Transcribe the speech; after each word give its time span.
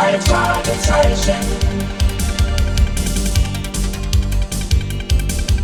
drei 0.00 0.18
Fragezeichen. 0.20 1.36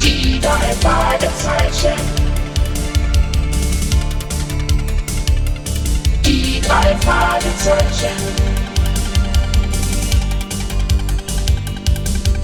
Die 0.03 0.41
drei 0.41 0.73
Fragezeichen. 0.83 1.99
Die 6.23 6.61
drei 6.61 6.97
Fragezeichen. 7.01 8.17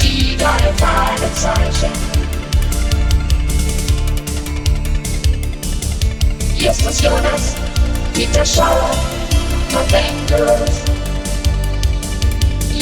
Die 0.00 0.36
drei 0.38 0.72
Fragezeichen. 0.78 1.92
Justus 6.56 7.02
Jonas, 7.02 7.54
Dieter 8.14 8.46
Schauer, 8.46 8.96
Verwendet. 9.68 11.01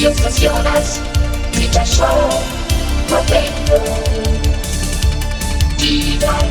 Justus 0.00 0.40
Jonas, 0.40 0.98
Dieter 1.54 1.84
Schauer, 1.84 2.42
Verwendet. 3.06 3.82
Die 5.78 6.18
drei. 6.18 6.50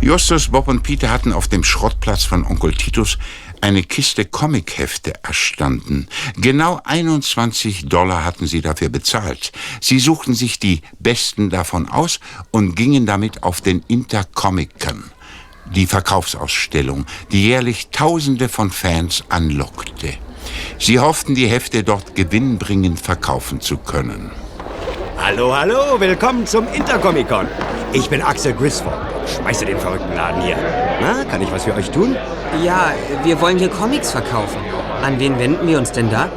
Justus, 0.00 0.48
Bob 0.48 0.68
und 0.68 0.84
Peter 0.84 1.10
hatten 1.10 1.32
auf 1.32 1.48
dem 1.48 1.64
Schrottplatz 1.64 2.22
von 2.22 2.46
Onkel 2.46 2.74
Titus 2.74 3.18
eine 3.60 3.82
Kiste 3.82 4.24
Comichefte 4.24 5.14
erstanden. 5.24 6.06
Genau 6.36 6.80
21 6.84 7.86
Dollar 7.88 8.24
hatten 8.24 8.46
sie 8.46 8.60
dafür 8.60 8.88
bezahlt. 8.88 9.50
Sie 9.80 9.98
suchten 9.98 10.34
sich 10.34 10.60
die 10.60 10.80
besten 11.00 11.50
davon 11.50 11.88
aus 11.88 12.20
und 12.52 12.76
gingen 12.76 13.04
damit 13.04 13.42
auf 13.42 13.60
den 13.60 13.82
Intercomic-Con, 13.88 15.02
die 15.74 15.86
Verkaufsausstellung, 15.86 17.06
die 17.30 17.46
jährlich 17.46 17.88
Tausende 17.90 18.48
von 18.48 18.70
Fans 18.70 19.24
anlockte. 19.28 20.14
Sie 20.78 20.98
hofften, 20.98 21.34
die 21.34 21.46
Hefte 21.46 21.82
dort 21.82 22.14
gewinnbringend 22.14 23.00
verkaufen 23.00 23.60
zu 23.60 23.78
können. 23.78 24.30
Hallo, 25.18 25.54
hallo, 25.54 26.00
willkommen 26.00 26.46
zum 26.46 26.66
Intercomic-Con. 26.72 27.46
Ich 27.92 28.08
bin 28.08 28.22
Axel 28.22 28.52
Griswold 28.52 28.96
und 29.20 29.28
schmeiße 29.28 29.64
den 29.64 29.78
verrückten 29.78 30.14
Laden 30.14 30.42
hier. 30.42 30.56
Na, 31.00 31.24
kann 31.24 31.42
ich 31.42 31.50
was 31.52 31.64
für 31.64 31.74
euch 31.74 31.90
tun? 31.90 32.16
Ja, 32.64 32.92
wir 33.22 33.40
wollen 33.40 33.58
hier 33.58 33.68
Comics 33.68 34.10
verkaufen. 34.10 34.58
An 35.02 35.18
wen 35.20 35.38
wenden 35.38 35.66
wir 35.68 35.78
uns 35.78 35.92
denn 35.92 36.10
da? 36.10 36.30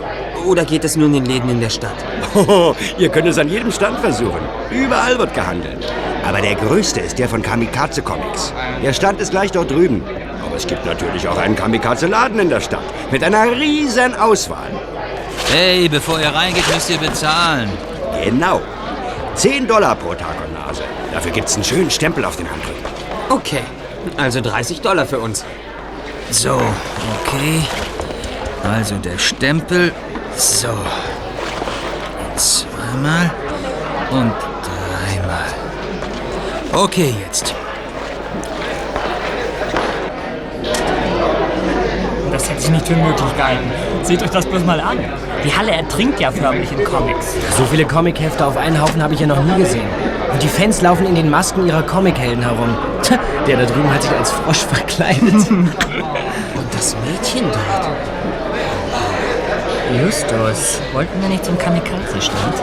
Oder 0.45 0.65
geht 0.65 0.83
es 0.83 0.95
nur 0.95 1.07
in 1.07 1.13
den 1.13 1.25
Läden 1.25 1.49
in 1.49 1.59
der 1.59 1.69
Stadt? 1.69 1.95
Hoho, 2.35 2.75
ihr 2.97 3.09
könnt 3.09 3.27
es 3.27 3.37
an 3.37 3.49
jedem 3.49 3.71
Stand 3.71 3.99
versuchen. 3.99 4.41
Überall 4.69 5.17
wird 5.17 5.33
gehandelt. 5.33 5.91
Aber 6.25 6.41
der 6.41 6.55
größte 6.55 6.99
ist 6.99 7.19
der 7.19 7.29
von 7.29 7.41
Kamikaze 7.41 8.01
Comics. 8.01 8.51
Der 8.83 8.93
Stand 8.93 9.21
ist 9.21 9.31
gleich 9.31 9.51
dort 9.51 9.69
drüben. 9.69 10.03
Aber 10.45 10.55
es 10.55 10.65
gibt 10.65 10.85
natürlich 10.85 11.27
auch 11.27 11.37
einen 11.37 11.55
Kamikaze-Laden 11.55 12.39
in 12.39 12.49
der 12.49 12.61
Stadt. 12.61 12.83
Mit 13.11 13.23
einer 13.23 13.51
riesen 13.51 14.15
Auswahl. 14.15 14.71
Hey, 15.51 15.87
bevor 15.87 16.19
ihr 16.19 16.29
reingeht, 16.29 16.67
müsst 16.73 16.89
ihr 16.89 16.97
bezahlen. 16.97 17.69
Genau. 18.23 18.61
10 19.35 19.67
Dollar 19.67 19.95
pro 19.95 20.13
Tag 20.13 20.35
und 20.45 20.53
Nase. 20.53 20.83
Dafür 21.13 21.31
gibt's 21.31 21.55
einen 21.55 21.63
schönen 21.63 21.91
Stempel 21.91 22.25
auf 22.25 22.37
den 22.37 22.49
Handrücken. 22.49 22.83
Okay, 23.29 23.63
also 24.17 24.41
30 24.41 24.81
Dollar 24.81 25.05
für 25.05 25.19
uns. 25.19 25.45
So, 26.31 26.53
okay. 26.53 27.61
Also 28.63 28.95
der 28.95 29.17
Stempel. 29.17 29.91
So. 30.35 30.69
Zweimal 32.35 33.31
und. 34.11 34.54
Okay, 36.75 37.15
jetzt. 37.25 37.55
Das 42.33 42.49
hätte 42.49 42.59
ich 42.59 42.69
nicht 42.69 42.85
für 42.85 42.97
möglich 42.97 43.37
gehalten. 43.37 43.71
Seht 44.03 44.21
euch 44.21 44.29
das 44.29 44.45
bloß 44.45 44.65
mal 44.65 44.81
an. 44.81 44.97
Die 45.45 45.55
Halle 45.55 45.71
ertrinkt 45.71 46.19
ja 46.19 46.31
förmlich 46.31 46.69
in 46.73 46.83
Comics. 46.83 47.33
So 47.57 47.63
viele 47.63 47.85
Comichefte 47.85 48.45
auf 48.45 48.57
einen 48.57 48.81
Haufen 48.81 49.01
habe 49.01 49.13
ich 49.13 49.21
ja 49.21 49.27
noch 49.27 49.41
nie 49.41 49.55
gesehen. 49.55 49.87
Und 50.33 50.43
die 50.43 50.49
Fans 50.49 50.81
laufen 50.81 51.05
in 51.05 51.15
den 51.15 51.29
Masken 51.29 51.65
ihrer 51.65 51.81
Comichelden 51.81 52.43
herum. 52.43 52.75
Tja, 53.03 53.19
der 53.47 53.55
da 53.55 53.65
drüben 53.65 53.93
hat 53.93 54.03
sich 54.03 54.11
als 54.11 54.31
Frosch 54.31 54.65
verkleidet. 54.65 55.33
Und 55.49 56.73
das 56.73 56.93
Mädchen 57.05 57.45
dort. 57.53 57.87
Justus, 60.03 60.81
wollten 60.91 61.21
wir 61.21 61.29
nicht 61.29 61.45
zum 61.45 61.57
Kamikaze-Stand? 61.57 62.55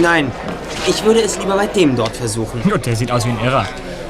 Nein, 0.00 0.30
ich 0.86 1.04
würde 1.04 1.20
es 1.20 1.38
lieber 1.38 1.56
bei 1.56 1.66
dem 1.66 1.96
dort 1.96 2.16
versuchen. 2.16 2.60
Und 2.62 2.86
der 2.86 2.96
sieht 2.96 3.10
aus 3.10 3.24
wie 3.24 3.30
ein 3.30 3.40
Irrer. 3.44 3.66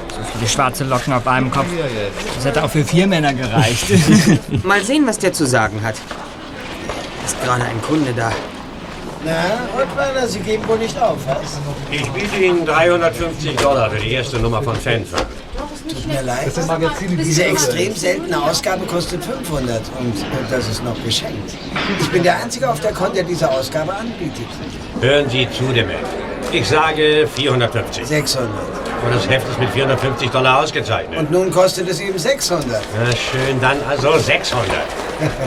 So 0.08 0.20
viele 0.32 0.48
schwarze 0.48 0.84
Locken 0.84 1.12
auf 1.12 1.26
einem 1.26 1.50
Kopf. 1.50 1.66
Das 2.36 2.44
hätte 2.44 2.64
auch 2.64 2.70
für 2.70 2.84
vier 2.84 3.06
Männer 3.06 3.34
gereicht. 3.34 3.86
Mal 4.62 4.82
sehen, 4.82 5.06
was 5.06 5.18
der 5.18 5.32
zu 5.32 5.46
sagen 5.46 5.80
hat. 5.82 5.96
Ist 7.24 7.42
gerade 7.42 7.64
ein 7.64 7.80
Kunde 7.82 8.12
da. 8.14 8.32
Na, 9.24 9.32
Rottweiler, 9.76 10.28
Sie 10.28 10.38
geben 10.38 10.66
wohl 10.68 10.78
nicht 10.78 10.96
auf, 11.00 11.16
was? 11.26 11.58
Ich 11.90 12.08
biete 12.10 12.36
Ihnen 12.36 12.64
350 12.64 13.56
Dollar 13.56 13.90
für 13.90 13.98
die 13.98 14.12
erste 14.12 14.38
Nummer 14.38 14.62
von 14.62 14.76
Fanfare. 14.76 15.26
Tut 15.88 16.06
mir 16.06 16.22
leid. 16.22 16.52
Diese 17.24 17.44
extrem 17.44 17.94
seltene 17.94 18.40
Ausgabe 18.42 18.86
kostet 18.86 19.24
500 19.24 19.82
und, 19.98 20.14
das 20.50 20.68
ist 20.68 20.84
noch 20.84 21.02
geschenkt. 21.04 21.54
Ich 22.00 22.08
bin 22.10 22.22
der 22.22 22.40
Einzige 22.40 22.68
auf 22.70 22.80
der 22.80 22.92
Con, 22.92 23.12
der 23.14 23.24
diese 23.24 23.50
Ausgabe 23.50 23.94
anbietet. 23.94 24.46
Hören 25.00 25.28
Sie 25.28 25.48
zu, 25.50 25.72
Demet. 25.72 25.96
Ich 26.56 26.68
sage 26.68 27.28
450. 27.34 28.06
600. 28.06 28.48
Und 29.04 29.14
das 29.14 29.28
Heft 29.28 29.46
ist 29.46 29.58
mit 29.58 29.68
450 29.68 30.30
Dollar 30.30 30.62
ausgezeichnet. 30.62 31.18
Und 31.18 31.30
nun 31.30 31.50
kostet 31.50 31.86
es 31.86 32.00
eben 32.00 32.18
600. 32.18 32.80
Na 32.98 33.14
schön, 33.14 33.60
dann 33.60 33.76
also 33.86 34.16
600. 34.16 34.66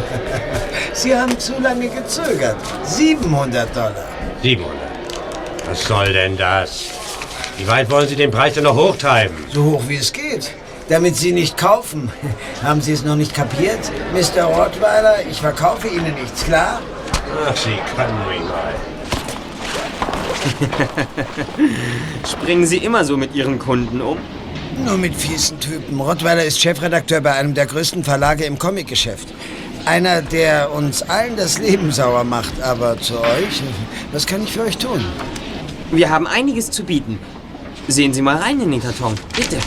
Sie 0.93 1.15
haben 1.15 1.37
zu 1.39 1.59
lange 1.59 1.89
gezögert. 1.89 2.57
700 2.83 3.75
Dollar. 3.75 4.05
700. 4.43 4.75
Was 5.67 5.83
soll 5.83 6.13
denn 6.13 6.37
das? 6.37 6.91
Wie 7.57 7.67
weit 7.67 7.89
wollen 7.89 8.07
Sie 8.07 8.15
den 8.15 8.29
Preis 8.29 8.53
denn 8.53 8.65
noch 8.65 8.75
hochtreiben? 8.75 9.35
So 9.51 9.63
hoch 9.63 9.81
wie 9.87 9.95
es 9.95 10.13
geht. 10.13 10.51
Damit 10.89 11.15
Sie 11.15 11.31
nicht 11.31 11.57
kaufen. 11.57 12.11
Haben 12.63 12.81
Sie 12.81 12.93
es 12.93 13.03
noch 13.03 13.15
nicht 13.15 13.33
kapiert? 13.33 13.79
Mr. 14.13 14.43
Rottweiler, 14.43 15.23
ich 15.27 15.41
verkaufe 15.41 15.87
Ihnen 15.87 16.13
nichts, 16.13 16.45
klar? 16.45 16.81
Ach, 17.47 17.57
Sie 17.57 17.79
können 17.95 18.27
mich 18.29 18.41
mal. 18.47 18.75
Springen 22.29 22.65
Sie 22.65 22.77
immer 22.77 23.03
so 23.03 23.17
mit 23.17 23.35
Ihren 23.35 23.59
Kunden 23.59 24.01
um? 24.01 24.17
Nur 24.85 24.97
mit 24.97 25.15
fiesen 25.15 25.59
Typen. 25.59 25.99
Rottweiler 25.99 26.43
ist 26.43 26.59
Chefredakteur 26.59 27.21
bei 27.21 27.33
einem 27.33 27.53
der 27.53 27.65
größten 27.65 28.03
Verlage 28.03 28.45
im 28.45 28.57
Comicgeschäft. 28.57 29.27
Einer, 29.85 30.21
der 30.21 30.71
uns 30.71 31.01
allen 31.03 31.35
das 31.35 31.59
Leben 31.59 31.91
sauer 31.91 32.23
macht. 32.23 32.61
Aber 32.61 32.99
zu 32.99 33.19
euch, 33.19 33.61
was 34.11 34.25
kann 34.25 34.43
ich 34.43 34.53
für 34.53 34.61
euch 34.61 34.77
tun? 34.77 35.03
Wir 35.91 36.09
haben 36.09 36.27
einiges 36.27 36.71
zu 36.71 36.83
bieten. 36.83 37.19
Sehen 37.87 38.13
Sie 38.13 38.21
mal 38.21 38.37
rein 38.37 38.61
in 38.61 38.71
den 38.71 38.81
Karton, 38.81 39.15
bitte. 39.35 39.57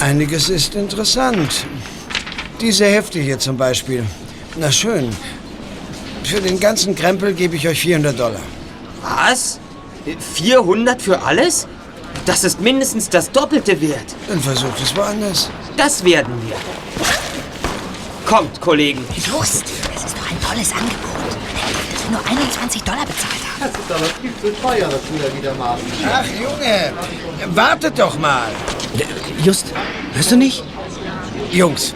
Einiges 0.00 0.48
ist 0.48 0.74
interessant. 0.74 1.66
Diese 2.60 2.86
Hefte 2.86 3.20
hier 3.20 3.38
zum 3.38 3.58
Beispiel. 3.58 4.04
Na 4.56 4.70
schön. 4.70 5.10
Für 6.24 6.40
den 6.40 6.58
ganzen 6.58 6.94
Krempel 6.94 7.32
gebe 7.34 7.56
ich 7.56 7.66
euch 7.68 7.80
400 7.80 8.18
Dollar. 8.18 8.40
Was? 9.02 9.58
400 10.34 11.00
für 11.00 11.22
alles? 11.22 11.66
Das 12.26 12.44
ist 12.44 12.60
mindestens 12.60 13.08
das 13.08 13.30
Doppelte 13.30 13.80
wert. 13.80 14.14
Dann 14.28 14.40
versucht 14.40 14.80
es 14.82 14.94
woanders. 14.96 15.48
Das 15.76 16.04
werden 16.04 16.34
wir. 16.46 16.56
Kommt, 18.26 18.60
Kollegen. 18.60 19.04
Just, 19.14 19.64
das 19.94 20.04
ist 20.04 20.16
doch 20.16 20.30
ein 20.30 20.40
tolles 20.42 20.72
Angebot. 20.72 21.10
Dass 21.92 22.04
wir 22.04 22.10
nur 22.10 22.26
21 22.26 22.82
Dollar 22.82 23.06
bezahlt 23.06 23.32
haben. 23.32 23.60
Das 23.60 23.70
ist 23.70 23.92
aber 23.92 24.04
viel 24.20 24.32
zu 24.40 24.60
teuer, 24.60 24.88
das 24.88 25.00
wir 25.12 25.38
wieder 25.38 25.54
machen. 25.54 25.80
Ach, 26.06 26.24
Junge, 26.26 26.92
wartet 27.54 27.98
doch 27.98 28.18
mal. 28.18 28.48
Just, 29.42 29.66
hörst 30.14 30.32
du 30.32 30.36
nicht? 30.36 30.62
Jungs, 31.50 31.94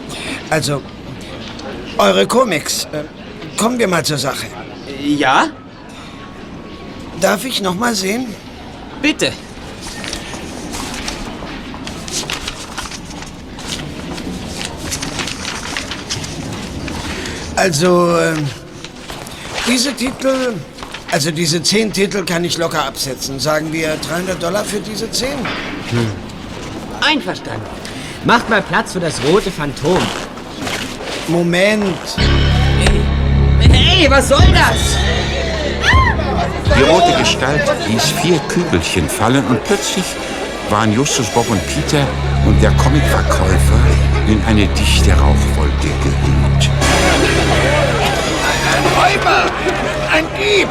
also, 0.49 0.81
eure 1.97 2.27
Comics. 2.27 2.85
Äh, 2.85 3.03
kommen 3.57 3.79
wir 3.79 3.87
mal 3.87 4.03
zur 4.03 4.17
Sache. 4.17 4.47
Ja? 5.03 5.47
Darf 7.21 7.45
ich 7.45 7.61
noch 7.61 7.75
mal 7.75 7.95
sehen? 7.95 8.27
Bitte. 9.01 9.31
Also, 17.55 18.17
äh, 18.17 18.33
diese 19.65 19.93
Titel, 19.93 20.55
also 21.11 21.31
diese 21.31 21.63
zehn 21.63 21.91
Titel 21.93 22.25
kann 22.25 22.43
ich 22.43 22.57
locker 22.57 22.83
absetzen. 22.83 23.39
Sagen 23.39 23.71
wir 23.71 23.95
300 24.07 24.43
Dollar 24.43 24.65
für 24.65 24.79
diese 24.79 25.09
zehn? 25.09 25.37
Einverstanden. 27.01 27.65
Macht 28.25 28.49
mal 28.49 28.61
Platz 28.61 28.93
für 28.93 28.99
das 28.99 29.23
rote 29.23 29.51
Phantom. 29.51 29.99
Moment. 31.27 31.97
Hey, 33.59 34.07
was 34.09 34.29
soll 34.29 34.45
das? 34.53 34.97
Die 36.77 36.83
rote 36.83 37.17
Gestalt 37.17 37.63
ließ 37.87 38.11
vier 38.21 38.37
Kügelchen 38.47 39.09
fallen 39.09 39.43
und 39.47 39.63
plötzlich 39.63 40.05
waren 40.69 40.93
Justus, 40.93 41.27
Bob 41.29 41.49
und 41.49 41.61
Peter 41.67 42.05
und 42.45 42.61
der 42.61 42.71
Comicverkäufer 42.71 43.79
in 44.27 44.41
eine 44.45 44.67
dichte 44.67 45.11
Rauchwolke 45.13 45.89
gehüllt. 46.03 46.69
Ein 48.75 48.85
Räuber! 48.95 49.45
Ein 50.11 50.25
Dieb! 50.37 50.67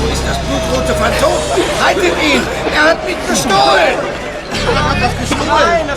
Wo 0.00 0.12
ist 0.12 0.22
das 0.26 0.38
blutrote 0.38 0.94
Phantom? 0.94 1.38
Haltet 1.84 2.14
ihn! 2.22 2.42
Er 2.74 2.90
hat 2.90 3.06
mich 3.06 3.16
bestohlen! 3.28 4.13
Er 4.72 4.90
hat 4.90 4.96
das 5.00 5.18
gestohlen! 5.20 5.88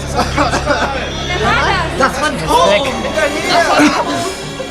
Das 1.97 2.17
Phantom! 2.17 2.69
Weg. 2.69 2.93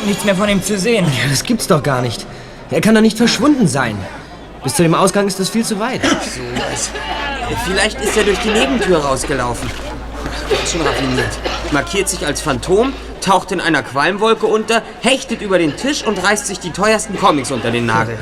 Nichts 0.07 0.25
mehr 0.25 0.37
von 0.37 0.49
ihm 0.49 0.63
zu 0.63 0.79
sehen. 0.79 1.05
Ja, 1.07 1.29
das 1.29 1.43
gibt's 1.43 1.67
doch 1.67 1.83
gar 1.83 2.03
nicht. 2.03 2.27
Er 2.71 2.81
kann 2.81 2.95
doch 2.95 3.01
nicht 3.01 3.17
verschwunden 3.17 3.67
sein. 3.67 3.97
Bis 4.63 4.75
zu 4.75 4.83
dem 4.83 4.95
Ausgang 4.95 5.27
ist 5.27 5.39
das 5.39 5.49
viel 5.49 5.65
zu 5.65 5.79
weit. 5.79 6.01
Vielleicht 7.65 8.01
ist 8.01 8.17
er 8.17 8.25
durch 8.25 8.39
die 8.41 8.51
Nebentür 8.51 8.99
rausgelaufen. 8.99 9.71
Schon 10.71 10.83
raffiniert. 10.83 11.31
Markiert 11.73 12.09
sich 12.09 12.27
als 12.27 12.41
Phantom, 12.41 12.93
taucht 13.21 13.53
in 13.53 13.61
einer 13.61 13.83
Qualmwolke 13.83 14.47
unter, 14.47 14.83
hechtet 15.03 15.43
über 15.43 15.59
den 15.59 15.77
Tisch 15.77 16.05
und 16.05 16.23
reißt 16.23 16.47
sich 16.47 16.59
die 16.61 16.71
teuersten 16.71 17.19
Comics 17.19 17.51
unter 17.51 17.71
den 17.71 17.87
Nagel. 17.87 18.19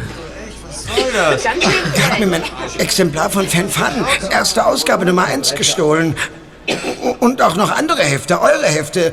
Er 1.14 2.10
hat 2.10 2.18
mir 2.18 2.26
mein 2.26 2.42
Exemplar 2.78 3.30
von 3.30 3.48
Fan 3.48 3.68
Fun, 3.68 4.04
erste 4.30 4.66
Ausgabe 4.66 5.04
Nummer 5.04 5.24
1, 5.24 5.54
gestohlen. 5.54 6.16
Und 7.20 7.42
auch 7.42 7.56
noch 7.56 7.70
andere 7.70 8.02
Hefte, 8.02 8.40
eure 8.40 8.66
Hefte. 8.66 9.12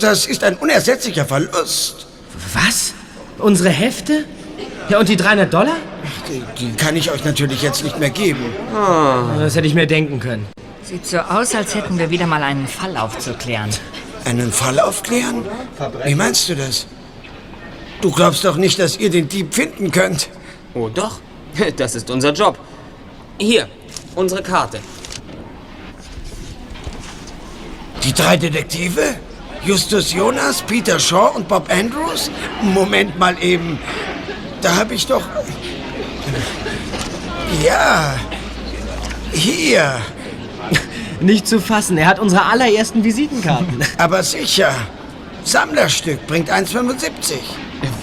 Das 0.00 0.26
ist 0.26 0.42
ein 0.44 0.56
unersetzlicher 0.56 1.24
Verlust. 1.24 2.06
Was? 2.52 2.94
Unsere 3.38 3.70
Hefte? 3.70 4.24
Ja, 4.88 4.98
und 4.98 5.08
die 5.08 5.16
300 5.16 5.52
Dollar? 5.52 5.76
Die, 6.28 6.42
die 6.58 6.74
kann 6.74 6.96
ich 6.96 7.10
euch 7.10 7.24
natürlich 7.24 7.62
jetzt 7.62 7.84
nicht 7.84 7.98
mehr 7.98 8.10
geben. 8.10 8.44
Das 9.38 9.54
hätte 9.54 9.66
ich 9.66 9.74
mir 9.74 9.86
denken 9.86 10.18
können. 10.20 10.46
Sieht 10.82 11.06
so 11.06 11.18
aus, 11.18 11.54
als 11.54 11.74
hätten 11.74 11.98
wir 11.98 12.10
wieder 12.10 12.26
mal 12.26 12.42
einen 12.42 12.66
Fall 12.66 12.96
aufzuklären. 12.96 13.70
Einen 14.24 14.52
Fall 14.52 14.80
aufklären? 14.80 15.44
Wie 16.04 16.14
meinst 16.14 16.48
du 16.48 16.56
das? 16.56 16.86
Du 18.00 18.10
glaubst 18.10 18.44
doch 18.44 18.56
nicht, 18.56 18.78
dass 18.78 18.96
ihr 18.96 19.10
den 19.10 19.28
Dieb 19.28 19.54
finden 19.54 19.90
könnt. 19.90 20.28
Oh 20.74 20.88
doch, 20.88 21.20
das 21.76 21.94
ist 21.94 22.10
unser 22.10 22.32
Job. 22.32 22.58
Hier, 23.38 23.68
unsere 24.14 24.42
Karte. 24.42 24.80
Die 28.04 28.12
drei 28.12 28.36
Detektive? 28.36 29.16
Justus 29.64 30.12
Jonas, 30.12 30.62
Peter 30.62 30.98
Shaw 30.98 31.32
und 31.34 31.48
Bob 31.48 31.68
Andrews? 31.70 32.30
Moment 32.62 33.18
mal 33.18 33.36
eben. 33.42 33.78
Da 34.62 34.76
habe 34.76 34.94
ich 34.94 35.06
doch. 35.06 35.22
Ja. 37.62 38.18
Hier. 39.32 40.00
Nicht 41.20 41.46
zu 41.46 41.60
fassen, 41.60 41.98
er 41.98 42.06
hat 42.06 42.18
unsere 42.18 42.44
allerersten 42.44 43.02
Visitenkarten. 43.02 43.84
Aber 43.98 44.22
sicher. 44.22 44.72
Sammlerstück 45.44 46.26
bringt 46.26 46.50
1,75. 46.50 47.34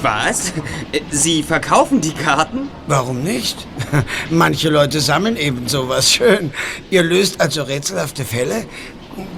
Was? 0.01 0.54
Sie 1.12 1.44
verkaufen 1.44 2.01
die 2.01 2.13
Karten? 2.13 2.69
Warum 2.88 3.24
nicht? 3.24 3.68
Manche 4.30 4.69
Leute 4.69 5.00
sammeln 5.00 5.38
eben 5.38 5.68
sowas 5.68 6.12
schön. 6.12 6.54
Ihr 6.89 7.04
löst 7.04 7.42
also 7.42 7.63
rätselhafte 7.63 8.24
Fälle? 8.24 8.66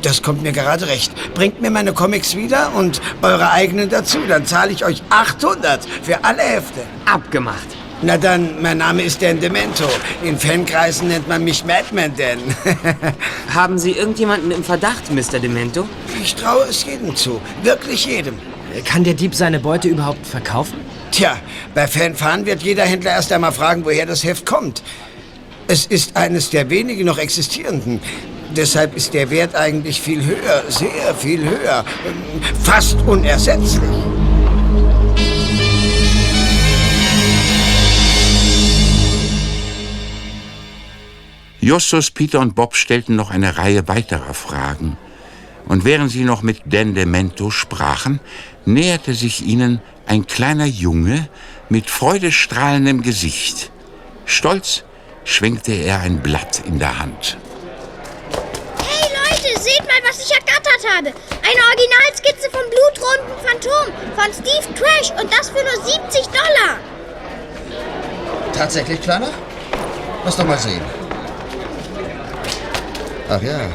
Das 0.01 0.21
kommt 0.23 0.41
mir 0.41 0.51
gerade 0.51 0.87
recht. 0.87 1.11
Bringt 1.33 1.61
mir 1.61 1.69
meine 1.69 1.93
Comics 1.93 2.35
wieder 2.35 2.73
und 2.75 3.01
eure 3.21 3.51
eigenen 3.51 3.89
dazu. 3.89 4.19
Dann 4.27 4.45
zahle 4.45 4.71
ich 4.71 4.83
euch 4.83 5.03
800 5.09 5.85
für 6.03 6.23
alle 6.23 6.41
Hefte. 6.41 6.81
Abgemacht. 7.05 7.67
Na 8.01 8.15
dann, 8.15 8.61
mein 8.61 8.77
Name 8.77 9.01
ist 9.01 9.21
Dan 9.23 9.39
Demento. 9.39 9.87
In 10.23 10.37
Fankreisen 10.37 11.07
nennt 11.07 11.27
man 11.27 11.43
mich 11.43 11.65
Madman 11.65 12.13
Dan. 12.15 12.39
Haben 13.53 13.79
Sie 13.79 13.91
irgendjemanden 13.91 14.51
im 14.51 14.63
Verdacht, 14.63 15.11
Mr. 15.11 15.39
Demento? 15.39 15.87
ich 16.21 16.35
traue 16.35 16.65
es 16.65 16.83
jedem 16.85 17.15
zu. 17.15 17.41
Wirklich 17.63 18.05
jedem. 18.05 18.37
Kann 18.85 19.03
der 19.03 19.13
Dieb 19.13 19.33
seine 19.33 19.59
Beute 19.59 19.87
überhaupt 19.87 20.25
verkaufen? 20.25 20.79
Tja, 21.11 21.37
bei 21.73 21.87
Fanfan 21.87 22.45
wird 22.45 22.61
jeder 22.63 22.83
Händler 22.83 23.11
erst 23.11 23.31
einmal 23.31 23.51
fragen, 23.51 23.85
woher 23.85 24.05
das 24.05 24.23
Heft 24.23 24.45
kommt. 24.45 24.83
Es 25.67 25.85
ist 25.85 26.15
eines 26.15 26.49
der 26.49 26.69
wenigen 26.69 27.05
noch 27.05 27.17
existierenden. 27.17 27.99
Deshalb 28.55 28.95
ist 28.95 29.13
der 29.13 29.29
Wert 29.29 29.55
eigentlich 29.55 30.01
viel 30.01 30.23
höher, 30.23 30.63
sehr 30.69 31.13
viel 31.15 31.43
höher. 31.43 31.83
Fast 32.63 32.97
unersetzlich. 33.05 33.81
Justus, 41.59 42.11
Peter 42.11 42.39
und 42.39 42.55
Bob 42.55 42.75
stellten 42.75 43.15
noch 43.15 43.29
eine 43.29 43.57
Reihe 43.57 43.87
weiterer 43.89 44.33
Fragen. 44.33 44.97
Und 45.67 45.85
während 45.85 46.11
sie 46.11 46.23
noch 46.23 46.41
mit 46.41 46.61
Dan 46.65 46.95
Demento 46.95 47.49
sprachen, 47.49 48.19
näherte 48.65 49.13
sich 49.13 49.45
ihnen 49.45 49.81
ein 50.05 50.25
kleiner 50.25 50.65
Junge 50.65 51.27
mit 51.69 51.89
freudestrahlendem 51.89 53.01
Gesicht. 53.01 53.71
Stolz 54.25 54.83
schwenkte 55.25 55.73
er 55.73 55.99
ein 55.99 56.21
Blatt 56.21 56.61
in 56.65 56.79
der 56.79 56.99
Hand. 56.99 57.37
Hey 58.79 59.09
Leute, 59.11 59.59
seht 59.61 59.81
mal, 59.81 60.01
was 60.07 60.25
ich 60.25 60.31
ergattert 60.33 60.83
habe. 60.95 61.07
Eine 61.07 61.61
Originalskizze 61.69 62.49
vom 62.49 62.61
blutroten 62.69 63.27
Phantom 63.43 63.93
von 64.15 64.33
Steve 64.33 64.73
Trash 64.73 65.11
und 65.21 65.31
das 65.31 65.49
für 65.49 65.63
nur 65.63 65.85
70 65.85 66.25
Dollar. 66.27 66.77
Tatsächlich, 68.53 69.01
Kleiner? 69.01 69.29
Lass 70.23 70.37
doch 70.37 70.45
mal 70.45 70.57
sehen. 70.57 70.81
Ach 73.29 73.41
ja. 73.41 73.69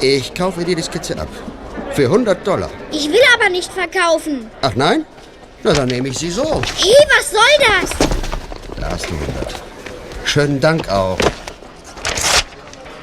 Ich 0.00 0.34
kaufe 0.34 0.64
dir 0.64 0.76
die 0.76 0.82
Skizze 0.82 1.18
ab. 1.18 1.28
Für 1.92 2.04
100 2.04 2.46
Dollar. 2.46 2.70
Ich 2.92 3.08
will 3.08 3.22
aber 3.34 3.48
nicht 3.48 3.72
verkaufen. 3.72 4.50
Ach 4.60 4.74
nein? 4.74 5.06
Na, 5.62 5.72
dann 5.72 5.88
nehme 5.88 6.08
ich 6.08 6.18
sie 6.18 6.30
so. 6.30 6.60
Hey, 6.76 6.94
was 7.16 7.30
soll 7.30 7.40
das? 7.60 8.08
Da 8.78 8.90
hast 8.90 9.06
du 9.06 9.14
100. 9.14 9.54
Schönen 10.24 10.60
Dank 10.60 10.88
auch. 10.90 11.16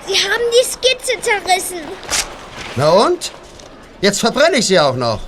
Sie 0.05 0.13
haben 0.13 0.43
die 0.51 0.65
Skizze 0.65 1.19
zerrissen. 1.21 1.79
Na 2.75 2.89
und? 2.89 3.31
Jetzt 4.01 4.19
verbrenne 4.19 4.57
ich 4.57 4.67
sie 4.67 4.79
auch 4.79 4.95
noch. 4.95 5.21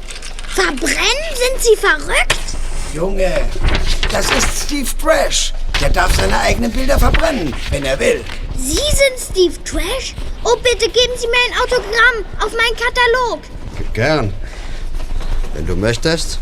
Verbrennen? 0.53 0.95
Sind 1.33 1.63
Sie 1.63 1.75
verrückt? 1.75 2.37
Junge, 2.93 3.31
das 4.11 4.25
ist 4.31 4.65
Steve 4.65 4.89
Trash. 5.01 5.53
Der 5.81 5.89
darf 5.89 6.15
seine 6.15 6.39
eigenen 6.39 6.71
Bilder 6.71 6.97
verbrennen, 6.97 7.53
wenn 7.71 7.83
er 7.83 7.99
will. 7.99 8.23
Sie 8.57 8.75
sind 8.75 9.19
Steve 9.31 9.63
Trash? 9.63 10.13
Oh, 10.47 10.55
bitte 10.57 10.87
geben 10.89 11.13
Sie 11.17 11.27
mir 11.27 11.41
ein 11.47 11.59
Autogramm 11.59 12.23
auf 12.39 12.51
meinen 12.51 12.75
Katalog. 12.77 13.39
Gern. 13.93 14.31
Wenn 15.55 15.65
du 15.65 15.75
möchtest. 15.75 16.37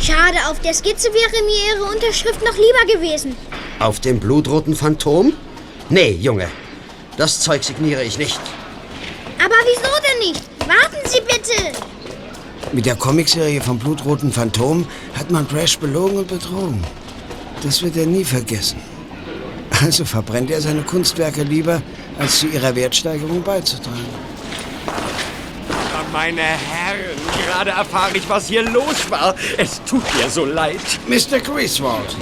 Schade, 0.00 0.38
auf 0.48 0.58
der 0.60 0.72
Skizze 0.72 1.08
wäre 1.12 1.44
mir 1.44 1.76
Ihre 1.76 1.94
Unterschrift 1.94 2.42
noch 2.42 2.56
lieber 2.56 2.94
gewesen. 2.94 3.36
Auf 3.78 4.00
dem 4.00 4.18
blutroten 4.18 4.74
Phantom? 4.74 5.34
Nee, 5.90 6.12
Junge. 6.12 6.48
Das 7.18 7.40
Zeug 7.40 7.62
signiere 7.64 8.02
ich 8.02 8.16
nicht. 8.16 8.40
Aber 9.38 9.54
wieso 9.64 9.90
denn 10.08 10.30
nicht? 10.30 10.42
Warten 10.60 11.06
Sie 11.06 11.20
bitte. 11.20 11.78
Mit 12.72 12.86
der 12.86 12.96
Comicserie 12.96 13.60
vom 13.60 13.78
blutroten 13.78 14.32
Phantom 14.32 14.86
hat 15.14 15.30
man 15.30 15.46
Trash 15.46 15.78
belogen 15.78 16.16
und 16.16 16.28
betrogen. 16.28 16.82
Das 17.62 17.82
wird 17.82 17.96
er 17.98 18.06
nie 18.06 18.24
vergessen. 18.24 18.80
Also 19.82 20.04
verbrennt 20.04 20.50
er 20.50 20.60
seine 20.60 20.82
Kunstwerke 20.82 21.42
lieber, 21.42 21.82
als 22.22 22.38
zu 22.38 22.46
ihrer 22.46 22.74
Wertsteigerung 22.74 23.42
beizutragen. 23.42 24.06
Meine 26.12 26.42
Herren, 26.42 27.16
gerade 27.46 27.70
erfahre 27.70 28.16
ich, 28.16 28.28
was 28.28 28.46
hier 28.46 28.62
los 28.62 29.10
war. 29.10 29.34
Es 29.56 29.80
tut 29.84 30.02
mir 30.14 30.28
so 30.28 30.44
leid. 30.44 30.80
Mr. 31.08 31.40
Griswold, 31.40 32.16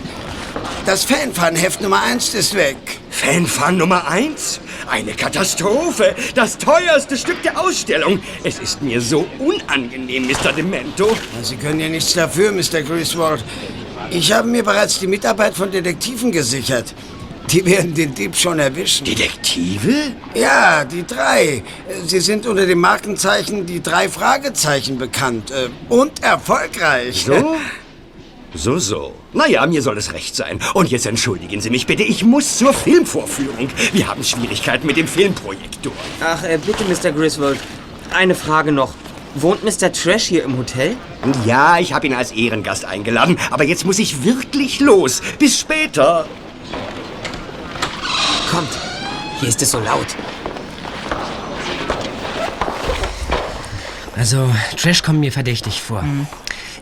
das 0.87 1.04
Fanfan-Heft 1.04 1.80
Nummer 1.80 2.02
1 2.02 2.35
ist 2.35 2.54
weg. 2.54 2.76
Fanfan 3.11 3.76
Nummer 3.76 4.09
1? 4.09 4.61
Eine 4.88 5.12
Katastrophe. 5.12 6.14
Das 6.37 6.57
teuerste 6.57 7.16
Stück 7.19 7.42
der 7.42 7.61
Ausstellung. 7.61 8.21
Es 8.45 8.61
ist 8.61 8.80
mir 8.80 9.00
so 9.00 9.26
unangenehm, 9.40 10.28
Mr. 10.28 10.52
Demento. 10.52 11.16
Sie 11.42 11.57
können 11.57 11.80
ja 11.80 11.88
nichts 11.88 12.14
dafür, 12.14 12.52
Mr. 12.52 12.83
Griswold. 12.83 13.45
Ich 14.11 14.33
habe 14.33 14.49
mir 14.49 14.62
bereits 14.62 15.00
die 15.00 15.09
Mitarbeit 15.09 15.54
von 15.54 15.71
Detektiven 15.71 16.30
gesichert. 16.30 16.95
Die 17.52 17.64
werden 17.66 17.95
den 17.95 18.14
Dieb 18.14 18.37
schon 18.37 18.59
erwischen. 18.61 19.04
Detektive? 19.04 20.12
Ja, 20.35 20.85
die 20.85 21.04
drei. 21.04 21.62
Sie 22.07 22.21
sind 22.21 22.47
unter 22.47 22.64
dem 22.66 22.78
Markenzeichen 22.80 23.66
die 23.66 23.83
drei 23.83 24.09
Fragezeichen 24.09 24.99
bekannt. 24.99 25.50
äh, 25.50 25.69
Und 25.88 26.23
erfolgreich. 26.23 27.25
So? 27.26 27.57
So, 28.54 28.78
so. 28.78 29.14
Naja, 29.33 29.64
mir 29.66 29.80
soll 29.83 29.97
es 29.99 30.12
recht 30.12 30.35
sein. 30.37 30.61
Und 30.75 30.90
jetzt 30.90 31.07
entschuldigen 31.07 31.61
Sie 31.61 31.71
mich 31.71 31.87
bitte, 31.87 32.02
ich 32.02 32.25
muss 32.25 32.59
zur 32.59 32.73
Filmvorführung. 32.73 33.69
Wir 33.92 34.09
haben 34.09 34.23
Schwierigkeiten 34.25 34.87
mit 34.87 34.97
dem 34.97 35.07
Filmprojektor. 35.09 35.92
Ach, 36.21 36.42
äh, 36.45 36.59
bitte, 36.64 36.85
Mr. 36.85 37.12
Griswold. 37.12 37.59
Eine 38.12 38.35
Frage 38.35 38.73
noch. 38.73 38.95
Wohnt 39.37 39.62
Mr. 39.62 39.92
Trash 39.92 40.25
hier 40.25 40.42
im 40.42 40.59
Hotel? 40.59 40.97
Ja, 41.47 41.78
ich 41.78 41.92
habe 41.92 42.07
ihn 42.09 42.14
als 42.14 42.33
Ehrengast 42.33 42.85
eingeladen, 42.85 43.38
aber 43.52 43.62
jetzt 43.62 43.85
muss 43.85 44.00
ich 44.00 44.25
wirklich 44.25 44.80
los. 44.80 45.23
Bis 45.38 45.59
später. 45.61 46.26
Kommt, 48.50 48.76
hier 49.38 49.49
ist 49.49 49.62
es 49.62 49.71
so 49.71 49.78
laut. 49.78 50.07
Also, 54.16 54.50
Trash 54.76 55.04
kommt 55.04 55.21
mir 55.21 55.30
verdächtig 55.30 55.80
vor. 55.80 56.04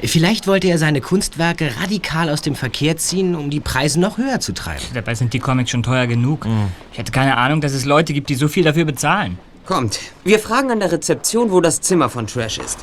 Vielleicht 0.02 0.46
wollte 0.46 0.68
er 0.68 0.78
seine 0.78 1.02
Kunstwerke 1.02 1.70
radikal 1.80 2.30
aus 2.30 2.40
dem 2.40 2.54
Verkehr 2.54 2.96
ziehen, 2.96 3.34
um 3.34 3.50
die 3.50 3.60
Preise 3.60 4.00
noch 4.00 4.16
höher 4.16 4.40
zu 4.40 4.54
treiben. 4.54 4.82
Dabei 4.94 5.14
sind 5.14 5.34
die 5.34 5.40
Comics 5.40 5.70
schon 5.70 5.82
teuer 5.82 6.06
genug. 6.06 6.46
Ich 6.92 6.98
hätte 6.98 7.12
keine 7.12 7.36
Ahnung, 7.36 7.60
dass 7.60 7.74
es 7.74 7.84
Leute 7.84 8.14
gibt, 8.14 8.30
die 8.30 8.34
so 8.34 8.48
viel 8.48 8.64
dafür 8.64 8.86
bezahlen. 8.86 9.38
Kommt, 9.66 10.00
wir 10.24 10.38
fragen 10.38 10.70
an 10.70 10.80
der 10.80 10.90
Rezeption, 10.90 11.50
wo 11.50 11.60
das 11.60 11.82
Zimmer 11.82 12.08
von 12.08 12.26
Trash 12.26 12.56
ist. 12.58 12.78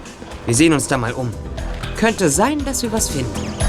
Wir 0.46 0.54
sehen 0.54 0.74
uns 0.74 0.88
da 0.88 1.00
mal 1.00 1.14
um. 1.14 1.34
Könnte 1.98 2.30
sein, 2.30 2.64
dass 2.64 2.84
wir 2.84 2.92
was 2.92 3.10
finden. 3.10 3.65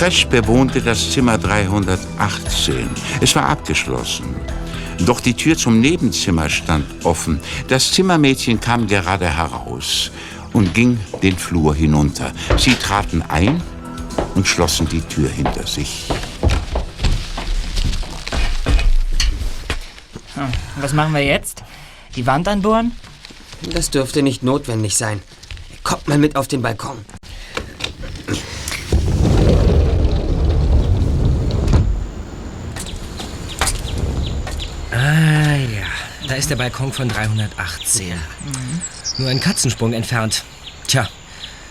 Trash 0.00 0.26
bewohnte 0.28 0.80
das 0.80 1.10
Zimmer 1.10 1.36
318. 1.36 2.88
Es 3.20 3.36
war 3.36 3.44
abgeschlossen. 3.50 4.34
Doch 5.04 5.20
die 5.20 5.34
Tür 5.34 5.58
zum 5.58 5.78
Nebenzimmer 5.78 6.48
stand 6.48 6.86
offen. 7.04 7.38
Das 7.68 7.92
Zimmermädchen 7.92 8.58
kam 8.60 8.86
gerade 8.86 9.28
heraus 9.28 10.10
und 10.54 10.72
ging 10.72 10.98
den 11.22 11.36
Flur 11.36 11.74
hinunter. 11.74 12.32
Sie 12.56 12.72
traten 12.76 13.20
ein 13.28 13.62
und 14.36 14.48
schlossen 14.48 14.88
die 14.88 15.02
Tür 15.02 15.28
hinter 15.28 15.66
sich. 15.66 16.08
Hm, 20.34 20.48
Was 20.80 20.94
machen 20.94 21.12
wir 21.12 21.24
jetzt? 21.26 21.62
Die 22.16 22.26
Wand 22.26 22.48
anbohren? 22.48 22.92
Das 23.74 23.90
dürfte 23.90 24.22
nicht 24.22 24.42
notwendig 24.42 24.96
sein. 24.96 25.20
Kommt 25.84 26.08
mal 26.08 26.16
mit 26.16 26.36
auf 26.36 26.48
den 26.48 26.62
Balkon. 26.62 26.96
Ah 35.00 35.56
ja, 35.56 35.86
da 36.28 36.34
ist 36.34 36.50
der 36.50 36.56
Balkon 36.56 36.92
von 36.92 37.08
318. 37.08 38.12
Nur 39.16 39.30
ein 39.30 39.40
Katzensprung 39.40 39.94
entfernt. 39.94 40.44
Tja, 40.86 41.08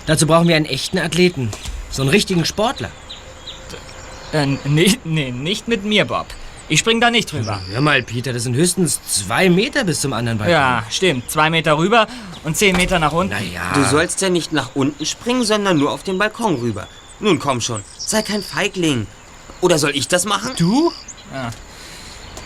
dazu 0.08 0.26
brauchen 0.26 0.48
wir 0.48 0.56
einen 0.56 0.66
echten 0.66 0.98
Athleten. 0.98 1.52
So 1.92 2.02
einen 2.02 2.10
richtigen 2.10 2.44
Sportler. 2.44 2.90
Äh, 4.34 4.48
nee, 4.66 4.98
nee, 5.04 5.32
nicht 5.32 5.68
mit 5.68 5.86
mir, 5.86 6.06
Bob. 6.06 6.26
Ich 6.70 6.80
spring 6.80 7.00
da 7.00 7.12
nicht 7.12 7.32
drüber. 7.32 7.62
Hör 7.70 7.82
mal, 7.82 8.02
Peter, 8.02 8.34
das 8.34 8.44
sind 8.44 8.56
höchstens 8.56 9.00
zwei 9.04 9.48
Meter 9.50 9.84
bis 9.84 10.02
zum 10.02 10.14
anderen 10.14 10.40
Balkon. 10.40 10.54
Ja, 10.54 10.84
stimmt. 10.90 11.30
Zwei 11.30 11.52
Meter 11.52 11.78
rüber 11.78 12.08
und 12.44 12.58
zehn 12.58 12.76
Meter 12.76 12.98
nach 12.98 13.12
unten. 13.12 13.34
Naja. 13.34 13.74
Du 13.76 13.84
sollst 13.86 14.22
ja 14.22 14.30
nicht 14.30 14.54
nach 14.54 14.72
unten 14.74 15.06
springen, 15.06 15.44
sondern 15.44 15.78
nur 15.78 15.92
auf 15.92 16.02
den 16.02 16.18
Balkon 16.18 16.56
rüber. 16.56 16.88
Nun 17.20 17.38
komm 17.38 17.62
schon, 17.62 17.84
sei 17.98 18.24
kein 18.24 18.42
Feigling. 18.42 19.06
Oder 19.62 19.78
soll 19.78 19.92
ich 19.96 20.08
das 20.08 20.26
machen? 20.26 20.54
Du? 20.58 20.92
Ja. 21.32 21.52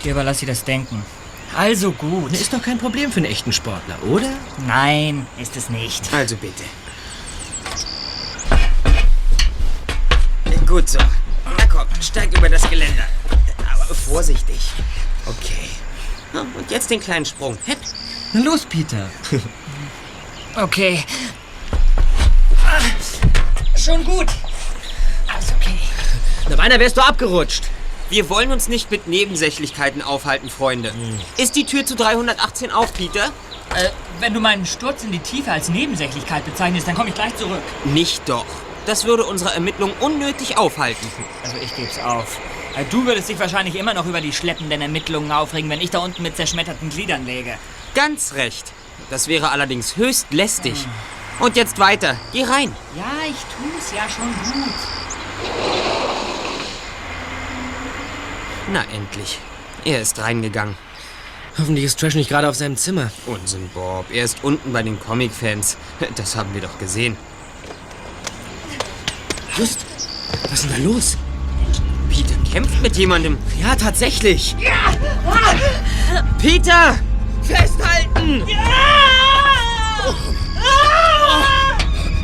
Dir 0.04 0.12
überlass 0.12 0.42
ich 0.42 0.48
das 0.48 0.64
Denken. 0.64 1.04
Also 1.56 1.92
gut. 1.92 2.34
Ist 2.34 2.52
doch 2.52 2.62
kein 2.62 2.78
Problem 2.78 3.12
für 3.12 3.18
einen 3.18 3.32
echten 3.32 3.54
Sportler, 3.54 4.02
oder? 4.04 4.30
Nein, 4.68 5.28
ist 5.40 5.56
es 5.56 5.70
nicht. 5.70 6.12
Also 6.14 6.36
bitte. 6.36 6.64
Gut 10.66 10.90
so. 10.90 11.00
Na 11.46 11.66
komm, 11.68 11.88
steig 12.02 12.36
über 12.36 12.50
das 12.50 12.68
Geländer. 12.70 13.04
Aber 13.86 13.94
vorsichtig. 13.94 14.60
Okay. 15.26 15.70
Und 16.34 16.72
jetzt 16.72 16.90
den 16.90 17.00
kleinen 17.00 17.26
Sprung. 17.26 17.58
Hepp. 17.66 17.78
Na 18.34 18.42
los, 18.44 18.66
Peter. 18.66 19.10
Okay. 20.56 21.04
Schon 23.76 24.04
gut. 24.04 24.28
Alles 25.28 25.52
okay. 25.60 25.80
Na, 26.48 26.56
beinahe 26.56 26.80
wärst 26.80 26.96
du 26.96 27.02
abgerutscht. 27.02 27.72
Wir 28.14 28.30
wollen 28.30 28.52
uns 28.52 28.68
nicht 28.68 28.92
mit 28.92 29.08
Nebensächlichkeiten 29.08 30.04
aufhalten, 30.04 30.48
Freunde. 30.48 30.94
Ist 31.38 31.56
die 31.56 31.66
Tür 31.66 31.84
zu 31.84 31.96
318 31.96 32.70
auf, 32.70 32.94
Peter? 32.94 33.32
Äh, 33.76 33.90
wenn 34.20 34.36
du 34.36 34.40
meinen 34.40 34.68
Sturz 34.68 35.04
in 35.04 35.12
die 35.12 35.18
Tiefe 35.18 35.52
als 35.52 35.70
Nebensächlichkeit 35.70 36.46
bezeichnest, 36.46 36.88
dann 36.88 36.94
komme 36.94 37.10
ich 37.10 37.16
gleich 37.16 37.36
zurück. 37.38 37.64
Nicht 37.86 38.30
doch. 38.30 38.46
Das 38.86 39.06
würde 39.06 39.24
unsere 39.26 39.56
Ermittlungen 39.56 39.96
unnötig 40.00 40.60
aufhalten. 40.60 41.08
Also 41.44 41.56
ich 41.58 41.76
geb's 41.76 41.98
auf. 41.98 42.38
Äh, 42.78 42.86
Du 42.92 43.04
würdest 43.08 43.30
dich 43.30 43.40
wahrscheinlich 43.40 43.74
immer 43.74 43.96
noch 43.96 44.06
über 44.06 44.22
die 44.22 44.32
schleppenden 44.32 44.80
Ermittlungen 44.80 45.32
aufregen, 45.32 45.72
wenn 45.72 45.82
ich 45.82 45.90
da 45.90 45.98
unten 45.98 46.22
mit 46.22 46.38
zerschmetterten 46.38 46.92
Gliedern 46.92 47.26
läge. 47.26 47.58
Ganz 47.96 48.36
recht. 48.36 48.74
Das 49.10 49.28
wäre 49.28 49.50
allerdings 49.50 49.98
höchst 49.98 50.28
lästig. 50.30 50.76
Und 51.40 51.56
jetzt 51.56 51.80
weiter. 51.80 52.16
Geh 52.32 52.44
rein. 52.44 52.76
Ja, 52.96 53.28
ich 53.28 53.38
tu's 53.58 53.92
ja 53.92 54.08
schon 54.08 54.32
gut. 54.54 56.03
Na 58.74 58.84
endlich. 58.92 59.38
Er 59.86 60.02
ist 60.02 60.18
reingegangen. 60.18 60.76
Hoffentlich 61.60 61.86
ist 61.86 62.00
Trash 62.00 62.16
nicht 62.16 62.30
gerade 62.30 62.50
auf 62.50 62.56
seinem 62.56 62.76
Zimmer. 62.76 63.12
Unsinn, 63.28 63.70
Bob. 63.72 64.08
Er 64.12 64.24
ist 64.24 64.44
unten 64.44 64.74
bei 64.74 64.82
den 64.82 65.00
Comic-Fans. 65.00 65.78
Das 66.16 66.36
haben 66.36 66.52
wir 66.56 66.62
doch 66.62 66.80
gesehen. 66.80 67.16
Just, 69.56 69.86
was 70.50 70.64
ist 70.64 70.64
denn 70.64 70.84
da 70.84 70.90
los? 70.90 71.18
Peter 72.10 72.34
kämpft 72.52 72.82
mit 72.82 72.98
jemandem. 72.98 73.38
Ja, 73.62 73.76
tatsächlich. 73.76 74.56
Peter! 76.40 76.98
Festhalten! 77.44 78.44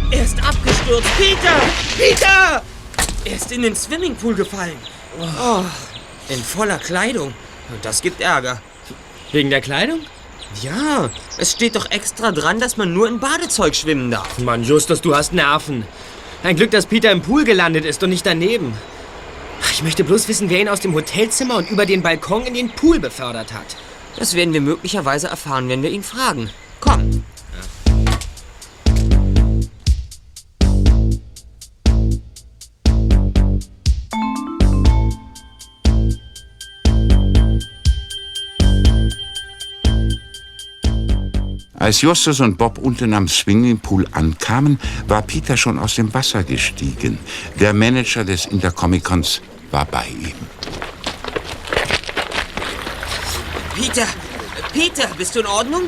Er 0.09 0.23
ist 0.23 0.43
abgestürzt. 0.43 1.07
Peter! 1.15 1.61
Peter! 1.95 2.63
Er 3.25 3.35
ist 3.35 3.51
in 3.51 3.61
den 3.61 3.75
Swimmingpool 3.75 4.33
gefallen. 4.33 4.77
Oh, 5.19 5.63
in 6.29 6.41
voller 6.43 6.77
Kleidung. 6.77 7.33
Das 7.81 8.01
gibt 8.01 8.21
Ärger. 8.21 8.61
Wegen 9.31 9.49
der 9.49 9.61
Kleidung? 9.61 9.99
Ja, 10.61 11.09
es 11.37 11.51
steht 11.51 11.75
doch 11.75 11.91
extra 11.91 12.31
dran, 12.31 12.59
dass 12.59 12.77
man 12.77 12.93
nur 12.93 13.07
in 13.07 13.19
Badezeug 13.19 13.75
schwimmen 13.75 14.09
darf. 14.09 14.39
Mann, 14.39 14.63
Justus, 14.63 15.01
du 15.01 15.15
hast 15.15 15.33
Nerven. 15.33 15.85
Ein 16.43 16.55
Glück, 16.55 16.71
dass 16.71 16.87
Peter 16.87 17.11
im 17.11 17.21
Pool 17.21 17.43
gelandet 17.43 17.85
ist 17.85 18.01
und 18.01 18.09
nicht 18.09 18.25
daneben. 18.25 18.73
Ich 19.71 19.83
möchte 19.83 20.03
bloß 20.03 20.27
wissen, 20.27 20.49
wer 20.49 20.61
ihn 20.61 20.69
aus 20.69 20.79
dem 20.79 20.95
Hotelzimmer 20.95 21.57
und 21.57 21.69
über 21.69 21.85
den 21.85 22.01
Balkon 22.01 22.45
in 22.45 22.53
den 22.53 22.69
Pool 22.69 22.99
befördert 22.99 23.53
hat. 23.53 23.75
Das 24.15 24.33
werden 24.33 24.53
wir 24.53 24.61
möglicherweise 24.61 25.27
erfahren, 25.27 25.69
wenn 25.69 25.83
wir 25.83 25.91
ihn 25.91 26.03
fragen. 26.03 26.49
Komm. 26.79 27.23
Als 41.89 42.01
Justus 42.01 42.39
und 42.39 42.55
Bob 42.55 42.77
unten 42.77 43.15
am 43.15 43.27
Swimmingpool 43.27 44.05
ankamen, 44.11 44.79
war 45.07 45.23
Peter 45.23 45.57
schon 45.57 45.79
aus 45.79 45.95
dem 45.95 46.13
Wasser 46.13 46.43
gestiegen. 46.43 47.17
Der 47.59 47.73
Manager 47.73 48.23
des 48.23 48.45
Intercomicons 48.45 49.41
war 49.71 49.85
bei 49.85 50.05
ihm. 50.05 50.35
Peter! 53.73 54.05
Peter, 54.71 55.07
bist 55.17 55.35
du 55.35 55.39
in 55.39 55.47
Ordnung? 55.47 55.81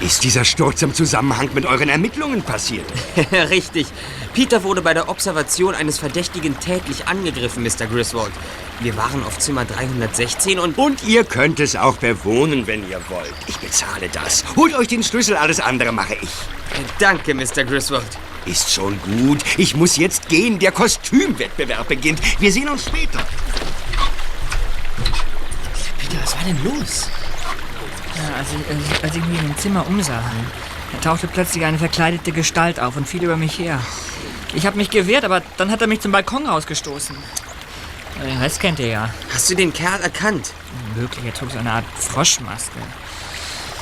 Ist 0.00 0.24
dieser 0.24 0.44
Sturz 0.44 0.82
im 0.82 0.92
Zusammenhang 0.92 1.50
mit 1.54 1.64
euren 1.64 1.88
Ermittlungen 1.88 2.42
passiert? 2.42 2.86
Richtig. 3.50 3.86
Peter 4.34 4.62
wurde 4.62 4.80
bei 4.80 4.94
der 4.94 5.10
Observation 5.10 5.74
eines 5.74 5.98
Verdächtigen 5.98 6.58
tätlich 6.58 7.06
angegriffen, 7.06 7.62
Mr. 7.62 7.86
Griswold. 7.86 8.32
Wir 8.80 8.96
waren 8.96 9.22
auf 9.24 9.38
Zimmer 9.38 9.66
316 9.66 10.58
und... 10.58 10.78
Und 10.78 11.04
ihr 11.04 11.24
könnt 11.24 11.60
es 11.60 11.76
auch 11.76 11.98
bewohnen, 11.98 12.66
wenn 12.66 12.88
ihr 12.88 13.00
wollt. 13.10 13.34
Ich 13.46 13.58
bezahle 13.58 14.08
das. 14.10 14.42
Holt 14.56 14.74
euch 14.74 14.88
den 14.88 15.02
Schlüssel, 15.02 15.36
alles 15.36 15.60
andere 15.60 15.92
mache 15.92 16.14
ich. 16.14 16.30
Danke, 16.98 17.34
Mr. 17.34 17.64
Griswold. 17.64 18.06
Ist 18.46 18.72
schon 18.72 18.98
gut. 19.02 19.40
Ich 19.58 19.76
muss 19.76 19.98
jetzt 19.98 20.28
gehen. 20.30 20.58
Der 20.58 20.72
Kostümwettbewerb 20.72 21.86
beginnt. 21.86 22.20
Wir 22.40 22.50
sehen 22.50 22.70
uns 22.70 22.86
später. 22.86 23.24
Peter, 25.98 26.22
was 26.22 26.34
war 26.34 26.44
denn 26.44 26.64
los? 26.64 27.10
Ja, 28.16 28.36
als, 28.38 28.48
ich, 28.48 28.68
als, 28.68 29.02
als 29.04 29.16
ich 29.16 29.24
mich 29.26 29.38
in 29.38 29.48
dem 29.48 29.58
Zimmer 29.58 29.86
umsah, 29.86 30.22
da 30.92 30.98
tauchte 31.00 31.28
plötzlich 31.28 31.64
eine 31.64 31.78
verkleidete 31.78 32.32
Gestalt 32.32 32.80
auf 32.80 32.96
und 32.96 33.06
fiel 33.06 33.22
über 33.22 33.36
mich 33.36 33.58
her. 33.58 33.80
Ich 34.54 34.66
habe 34.66 34.76
mich 34.76 34.90
gewehrt, 34.90 35.24
aber 35.24 35.42
dann 35.56 35.70
hat 35.70 35.80
er 35.80 35.86
mich 35.86 36.00
zum 36.00 36.12
Balkon 36.12 36.46
rausgestoßen. 36.46 37.16
Rest 38.40 38.60
kennt 38.60 38.78
ihr 38.78 38.88
ja. 38.88 39.10
Hast 39.32 39.50
du 39.50 39.54
den 39.54 39.72
Kerl 39.72 40.00
erkannt? 40.00 40.52
Möglich, 40.94 41.24
er 41.24 41.34
trug 41.34 41.50
so 41.50 41.58
eine 41.58 41.72
Art 41.72 41.84
Froschmaske. 41.98 42.78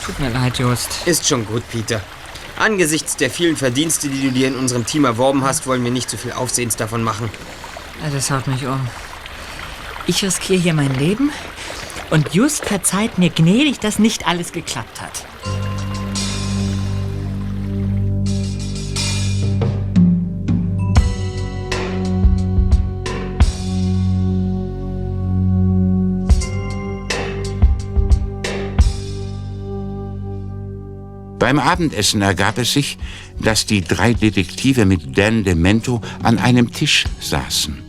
Tut 0.05 0.19
mir 0.21 0.31
leid, 0.31 0.59
Just. 0.59 1.07
Ist 1.07 1.27
schon 1.27 1.45
gut, 1.45 1.63
Peter. 1.71 2.01
Angesichts 2.59 3.17
der 3.17 3.31
vielen 3.31 3.57
Verdienste, 3.57 4.09
die 4.09 4.23
du 4.23 4.31
dir 4.33 4.49
in 4.49 4.57
unserem 4.57 4.87
Team 4.87 5.05
erworben 5.05 5.45
hast, 5.45 5.67
wollen 5.67 5.83
wir 5.83 5.91
nicht 5.91 6.09
zu 6.09 6.17
viel 6.17 6.33
Aufsehens 6.33 6.77
davon 6.77 7.03
machen. 7.03 7.31
Das 8.13 8.31
haut 8.31 8.47
mich 8.47 8.67
um. 8.67 8.89
Ich 10.07 10.23
riskiere 10.23 10.61
hier 10.61 10.75
mein 10.75 10.95
Leben 10.95 11.31
Und 12.11 12.35
just 12.35 12.65
verzeiht 12.65 13.19
mir 13.19 13.31
gnädig, 13.31 13.79
dass 13.79 13.99
nicht 13.99 14.27
alles 14.27 14.53
geklappt 14.53 15.01
hat. 15.01 15.25
Beim 31.41 31.59
Abendessen 31.59 32.21
ergab 32.21 32.59
es 32.59 32.75
sich, 32.75 32.99
dass 33.41 33.65
die 33.65 33.81
drei 33.81 34.13
Detektive 34.13 34.85
mit 34.85 35.17
Dan 35.17 35.43
Demento 35.43 36.03
an 36.23 36.39
einem 36.39 36.71
Tisch 36.71 37.07
saßen. 37.19 37.83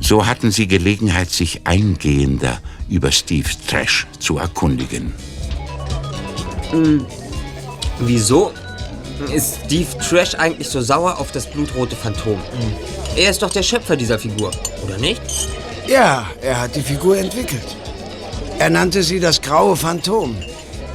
So 0.00 0.24
hatten 0.24 0.52
sie 0.52 0.68
Gelegenheit, 0.68 1.30
sich 1.30 1.66
eingehender 1.66 2.60
über 2.88 3.10
Steve 3.10 3.48
Trash 3.66 4.06
zu 4.20 4.38
erkundigen. 4.38 5.12
Hm, 6.70 7.04
wieso 7.98 8.52
ist 9.34 9.58
Steve 9.64 9.98
Trash 9.98 10.36
eigentlich 10.36 10.68
so 10.68 10.80
sauer 10.80 11.18
auf 11.18 11.32
das 11.32 11.50
blutrote 11.50 11.96
Phantom? 11.96 12.38
Er 13.16 13.30
ist 13.30 13.42
doch 13.42 13.50
der 13.50 13.64
Schöpfer 13.64 13.96
dieser 13.96 14.20
Figur, 14.20 14.52
oder 14.84 14.96
nicht? 14.98 15.22
Ja, 15.88 16.30
er 16.40 16.60
hat 16.60 16.76
die 16.76 16.82
Figur 16.82 17.18
entwickelt. 17.18 17.76
Er 18.60 18.70
nannte 18.70 19.02
sie 19.02 19.18
das 19.18 19.42
graue 19.42 19.76
Phantom. 19.76 20.36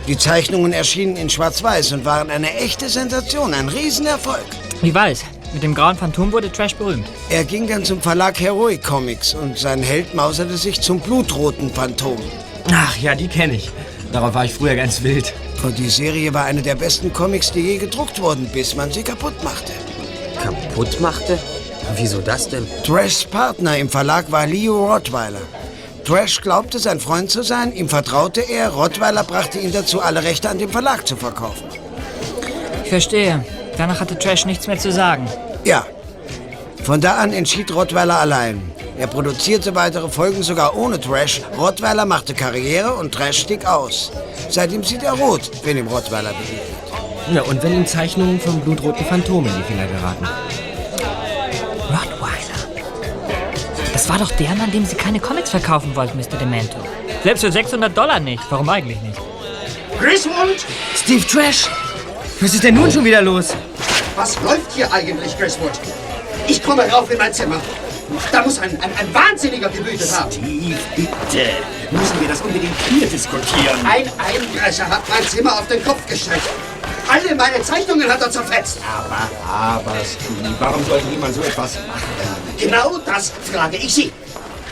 Die 0.10 0.18
Zeichnungen 0.18 0.74
erschienen 0.74 1.18
in 1.18 1.30
Schwarz-Weiß 1.30 1.92
und 1.92 2.04
waren 2.04 2.32
eine 2.32 2.52
echte 2.56 2.90
Sensation, 2.90 3.54
ein 3.54 3.70
Riesenerfolg. 3.70 4.44
Ich 4.82 4.92
weiß, 4.92 5.24
mit 5.54 5.62
dem 5.62 5.76
grauen 5.76 5.96
Phantom 5.96 6.32
wurde 6.32 6.52
Trash 6.52 6.74
berühmt. 6.74 7.06
Er 7.30 7.44
ging 7.44 7.68
dann 7.68 7.86
zum 7.86 8.02
Verlag 8.02 8.40
Heroic 8.40 8.84
Comics 8.84 9.36
und 9.36 9.56
sein 9.60 9.84
Held 9.84 10.16
mauserte 10.16 10.58
sich 10.58 10.82
zum 10.82 11.00
blutroten 11.00 11.70
Phantom. 11.70 12.18
Ach 12.74 12.98
ja, 12.98 13.14
die 13.14 13.28
kenne 13.28 13.58
ich. 13.58 13.70
Darauf 14.12 14.34
war 14.34 14.46
ich 14.46 14.54
früher 14.56 14.74
ganz 14.74 15.04
wild. 15.04 15.32
Und 15.62 15.78
die 15.78 15.90
Serie 15.90 16.34
war 16.34 16.46
eine 16.46 16.64
der 16.64 16.74
besten 16.74 17.14
Comics, 17.14 17.52
die 17.52 17.62
je 17.62 17.78
gedruckt 17.78 18.20
wurden, 18.20 18.50
bis 18.52 18.76
man 18.76 18.92
sie 18.92 19.04
kaputt 19.04 19.44
machte. 19.44 19.74
Kaputt 20.42 21.00
machte? 21.02 21.38
Wieso 21.98 22.20
das 22.20 22.50
denn? 22.50 22.66
Trashs 22.84 23.26
Partner 23.26 23.78
im 23.78 23.90
Verlag 23.90 24.32
war 24.32 24.48
Leo 24.48 24.92
Rottweiler. 24.92 25.42
Trash 26.10 26.42
glaubte, 26.42 26.80
sein 26.80 27.00
Freund 27.00 27.30
zu 27.30 27.44
sein, 27.44 27.72
ihm 27.72 27.88
vertraute 27.88 28.42
er, 28.42 28.70
Rottweiler 28.70 29.24
brachte 29.24 29.60
ihn 29.60 29.72
dazu, 29.72 30.02
alle 30.02 30.24
Rechte 30.24 30.50
an 30.50 30.58
dem 30.58 30.72
Verlag 30.72 31.08
zu 31.08 31.16
verkaufen. 31.16 31.66
Ich 32.84 32.90
verstehe. 32.90 33.46
Danach 33.78 34.00
hatte 34.00 34.18
Trash 34.18 34.48
nichts 34.48 34.66
mehr 34.66 34.80
zu 34.80 34.92
sagen. 34.92 35.28
Ja. 35.66 35.86
Von 36.84 37.00
da 37.00 37.18
an 37.18 37.32
entschied 37.32 37.72
Rottweiler 37.72 38.18
allein. 38.18 38.72
Er 38.98 39.06
produzierte 39.06 39.76
weitere 39.76 40.10
Folgen 40.10 40.42
sogar 40.42 40.76
ohne 40.76 41.00
Trash. 41.00 41.42
Rottweiler 41.56 42.08
machte 42.08 42.34
Karriere 42.34 42.96
und 42.96 43.14
Trash 43.14 43.42
stieg 43.42 43.68
aus. 43.68 44.12
Seitdem 44.50 44.84
sieht 44.84 45.04
er 45.04 45.14
rot, 45.14 45.52
wenn 45.64 45.78
ihm 45.78 45.90
Rottweiler 45.90 46.32
begegnet. 46.32 47.36
Ja, 47.36 47.44
und 47.44 47.62
wenn 47.62 47.74
ihm 47.74 47.86
Zeichnungen 47.86 48.40
vom 48.40 48.60
blutroten 48.62 49.06
Phantom 49.06 49.46
in 49.46 49.56
die 49.56 49.64
Finger 49.64 49.86
geraten. 49.86 50.28
Das 54.00 54.08
war 54.08 54.18
doch 54.18 54.32
der, 54.32 54.52
an 54.52 54.72
dem 54.72 54.86
Sie 54.86 54.96
keine 54.96 55.20
Comics 55.20 55.50
verkaufen 55.50 55.94
wollten, 55.94 56.18
Mr. 56.18 56.38
Demento. 56.40 56.78
Selbst 57.22 57.42
für 57.42 57.52
600 57.52 57.96
Dollar 57.96 58.22
nicht. 58.22 58.42
Warum 58.50 58.70
eigentlich 58.70 59.02
nicht? 59.02 59.20
Griswold! 60.00 60.66
Steve 60.96 61.28
Trash! 61.28 61.70
Was 62.40 62.54
ist 62.54 62.64
denn 62.64 62.76
nun 62.76 62.90
schon 62.90 63.04
wieder 63.04 63.22
los? 63.22 63.54
Was 64.16 64.42
läuft 64.42 64.72
hier 64.74 64.90
eigentlich, 64.94 65.38
Griswold? 65.38 65.78
Ich 66.48 66.64
komme 66.64 66.90
rauf 66.90 67.12
in 67.12 67.18
mein 67.18 67.34
Zimmer. 67.34 67.60
Da 68.32 68.42
muss 68.42 68.58
ein, 68.60 68.72
ein, 68.82 68.90
ein 68.98 69.14
Wahnsinniger 69.14 69.68
gewütet 69.68 70.10
haben. 70.18 70.32
Steve, 70.32 70.78
bitte. 70.96 71.50
Müssen 71.92 72.22
wir 72.22 72.30
das 72.30 72.40
unbedingt 72.40 72.76
hier 72.88 73.06
diskutieren? 73.06 73.80
Ein 73.84 74.10
Einbrecher 74.18 74.90
hat 74.90 75.02
mein 75.10 75.28
Zimmer 75.28 75.60
auf 75.60 75.68
den 75.68 75.84
Kopf 75.84 76.06
gestellt. 76.08 76.40
Alle 77.10 77.36
meine 77.36 77.62
Zeichnungen 77.62 78.10
hat 78.10 78.22
er 78.22 78.32
zerfetzt. 78.32 78.80
Aber, 78.88 79.30
aber, 79.46 79.92
Steve, 80.06 80.56
warum 80.58 80.86
sollte 80.86 81.06
jemand 81.10 81.36
so 81.36 81.42
etwas 81.42 81.76
machen? 81.86 82.39
Genau 82.60 82.98
das 83.06 83.32
frage 83.52 83.78
ich 83.78 83.94
Sie. 83.94 84.12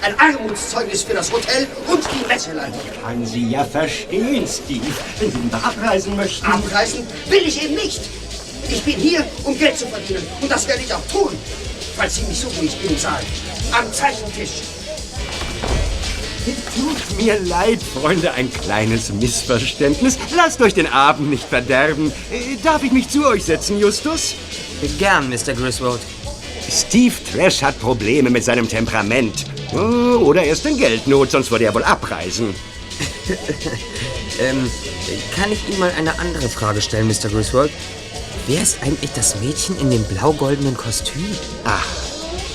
Ein 0.02 0.14
Armutszeugnis 0.20 1.04
für 1.04 1.14
das 1.14 1.32
Hotel 1.32 1.68
und 1.88 2.04
die 2.04 2.28
Messeleitung. 2.28 2.80
Kann 3.02 3.26
Sie 3.26 3.50
ja 3.50 3.64
verstehen, 3.64 4.46
Steve, 4.48 4.86
wenn 5.20 5.32
Sie 5.32 5.44
wieder 5.44 5.58
abreisen 5.64 6.16
möchten. 6.16 6.46
Abreisen 6.46 7.08
will 7.30 7.42
ich 7.48 7.64
eben 7.64 7.76
nicht. 7.76 8.02
Ich 8.70 8.84
bin 8.84 8.96
hier, 8.96 9.26
um 9.44 9.58
Geld 9.58 9.78
zu 9.78 9.88
verdienen. 9.88 10.26
Und 10.42 10.52
das 10.52 10.68
werde 10.68 10.82
ich 10.84 10.94
auch 10.94 11.06
tun. 11.12 11.34
Falls 11.96 12.16
Sie 12.16 12.24
mich 12.24 12.40
suchen, 12.40 12.66
ich 12.66 12.76
bin 12.78 12.92
im 12.92 12.98
Saal. 12.98 13.22
Am 13.72 13.92
Zeichentisch. 13.92 14.52
Tut 16.76 17.18
mir 17.18 17.40
leid, 17.40 17.80
Freunde, 17.82 18.32
ein 18.34 18.52
kleines 18.52 19.12
Missverständnis. 19.12 20.18
Lasst 20.36 20.62
euch 20.62 20.74
den 20.74 20.88
Abend 20.88 21.30
nicht 21.30 21.44
verderben. 21.44 22.12
Äh, 22.32 22.58
Darf 22.64 22.84
ich 22.84 22.92
mich 22.92 23.10
zu 23.10 23.26
euch 23.26 23.44
setzen, 23.44 23.80
Justus? 23.80 24.36
Gern, 25.00 25.30
Mr. 25.30 25.54
Griswold. 25.54 26.00
Steve 26.70 27.14
Trash 27.32 27.62
hat 27.62 27.80
Probleme 27.80 28.30
mit 28.30 28.44
seinem 28.44 28.68
Temperament. 28.68 29.46
Oh, 29.74 30.18
Oder 30.26 30.44
er 30.44 30.54
ist 30.54 30.66
in 30.66 30.78
Geldnot, 30.78 31.32
sonst 31.32 31.52
würde 31.52 31.66
er 31.66 31.74
wohl 31.74 31.84
abreisen. 31.84 32.54
ähm, 34.40 34.70
kann 35.36 35.52
ich 35.52 35.68
Ihnen 35.70 35.80
mal 35.80 35.92
eine 35.98 36.18
andere 36.20 36.50
Frage 36.50 36.82
stellen, 36.82 37.08
Mr. 37.08 37.30
Griswold? 37.30 37.72
Wer 38.48 38.62
ist 38.62 38.82
eigentlich 38.82 39.12
das 39.14 39.40
Mädchen 39.42 39.78
in 39.80 39.90
dem 39.92 40.04
blau-goldenen 40.06 40.76
Kostüm? 40.76 41.28
Ach, 41.66 41.86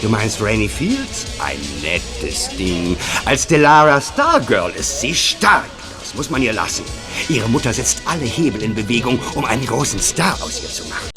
du 0.00 0.08
meinst 0.08 0.40
Rainy 0.40 0.68
Fields? 0.68 1.26
Ein 1.38 1.58
nettes 1.82 2.48
Ding. 2.56 2.96
Als 3.24 3.46
Delara 3.46 4.00
Stargirl 4.00 4.72
ist 4.72 5.00
sie 5.00 5.14
stark. 5.14 5.68
Das 6.00 6.14
muss 6.14 6.30
man 6.30 6.42
ihr 6.42 6.52
lassen. 6.52 6.84
Ihre 7.28 7.48
Mutter 7.48 7.72
setzt 7.72 8.02
alle 8.06 8.24
Hebel 8.24 8.62
in 8.62 8.74
Bewegung, 8.74 9.18
um 9.34 9.44
einen 9.44 9.66
großen 9.66 10.00
Star 10.00 10.36
aus 10.42 10.62
ihr 10.62 10.68
zu 10.68 10.84
machen. 10.84 11.11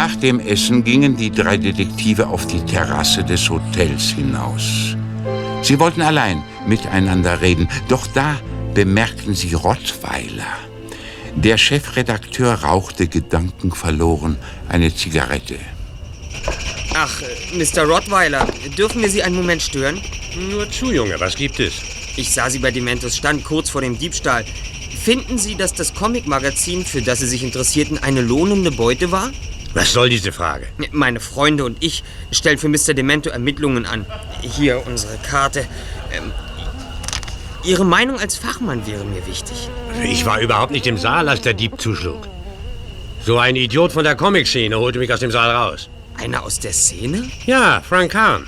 Nach 0.00 0.14
dem 0.14 0.38
Essen 0.38 0.84
gingen 0.84 1.16
die 1.16 1.32
drei 1.32 1.56
Detektive 1.56 2.28
auf 2.28 2.46
die 2.46 2.64
Terrasse 2.64 3.24
des 3.24 3.50
Hotels 3.50 4.10
hinaus. 4.10 4.94
Sie 5.62 5.76
wollten 5.80 6.02
allein 6.02 6.44
miteinander 6.68 7.40
reden, 7.40 7.68
doch 7.88 8.06
da 8.06 8.40
bemerkten 8.74 9.34
sie 9.34 9.54
Rottweiler. 9.54 10.52
Der 11.34 11.58
Chefredakteur 11.58 12.62
rauchte 12.62 13.08
gedankenverloren 13.08 14.36
eine 14.68 14.94
Zigarette. 14.94 15.58
Ach, 16.94 17.20
Mr. 17.52 17.82
Rottweiler, 17.82 18.46
dürfen 18.76 19.02
wir 19.02 19.10
Sie 19.10 19.24
einen 19.24 19.34
Moment 19.34 19.62
stören? 19.62 20.00
Nur 20.48 20.70
zu, 20.70 20.92
Junge, 20.92 21.18
was 21.18 21.34
gibt 21.34 21.58
es? 21.58 21.74
Ich 22.16 22.32
sah 22.32 22.48
Sie 22.48 22.60
bei 22.60 22.70
Dementos 22.70 23.16
Stand 23.16 23.42
kurz 23.42 23.68
vor 23.68 23.80
dem 23.80 23.98
Diebstahl. 23.98 24.44
Finden 25.02 25.38
Sie, 25.38 25.56
dass 25.56 25.72
das 25.72 25.92
Comic-Magazin, 25.92 26.84
für 26.84 27.02
das 27.02 27.18
Sie 27.18 27.26
sich 27.26 27.42
interessierten, 27.42 27.98
eine 27.98 28.20
lohnende 28.20 28.70
Beute 28.70 29.10
war? 29.10 29.32
Was 29.74 29.92
soll 29.92 30.08
diese 30.08 30.32
Frage? 30.32 30.66
Meine 30.92 31.20
Freunde 31.20 31.64
und 31.64 31.82
ich 31.82 32.02
stellen 32.32 32.58
für 32.58 32.68
Mr. 32.68 32.94
Demento 32.94 33.30
Ermittlungen 33.30 33.86
an. 33.86 34.06
Hier 34.40 34.86
unsere 34.86 35.16
Karte. 35.18 35.66
Ähm, 36.12 36.32
Ihre 37.64 37.84
Meinung 37.84 38.18
als 38.18 38.36
Fachmann 38.36 38.86
wäre 38.86 39.04
mir 39.04 39.26
wichtig. 39.26 39.68
Ich 40.04 40.24
war 40.24 40.40
überhaupt 40.40 40.72
nicht 40.72 40.86
im 40.86 40.96
Saal, 40.96 41.28
als 41.28 41.42
der 41.42 41.54
Dieb 41.54 41.80
zuschlug. 41.80 42.26
So 43.24 43.38
ein 43.38 43.56
Idiot 43.56 43.92
von 43.92 44.04
der 44.04 44.14
Comic-Szene 44.14 44.78
holte 44.78 44.98
mich 44.98 45.12
aus 45.12 45.20
dem 45.20 45.30
Saal 45.30 45.50
raus. 45.50 45.90
Einer 46.16 46.42
aus 46.44 46.60
der 46.60 46.72
Szene? 46.72 47.28
Ja, 47.46 47.82
Frank 47.86 48.12
Kahn. 48.12 48.46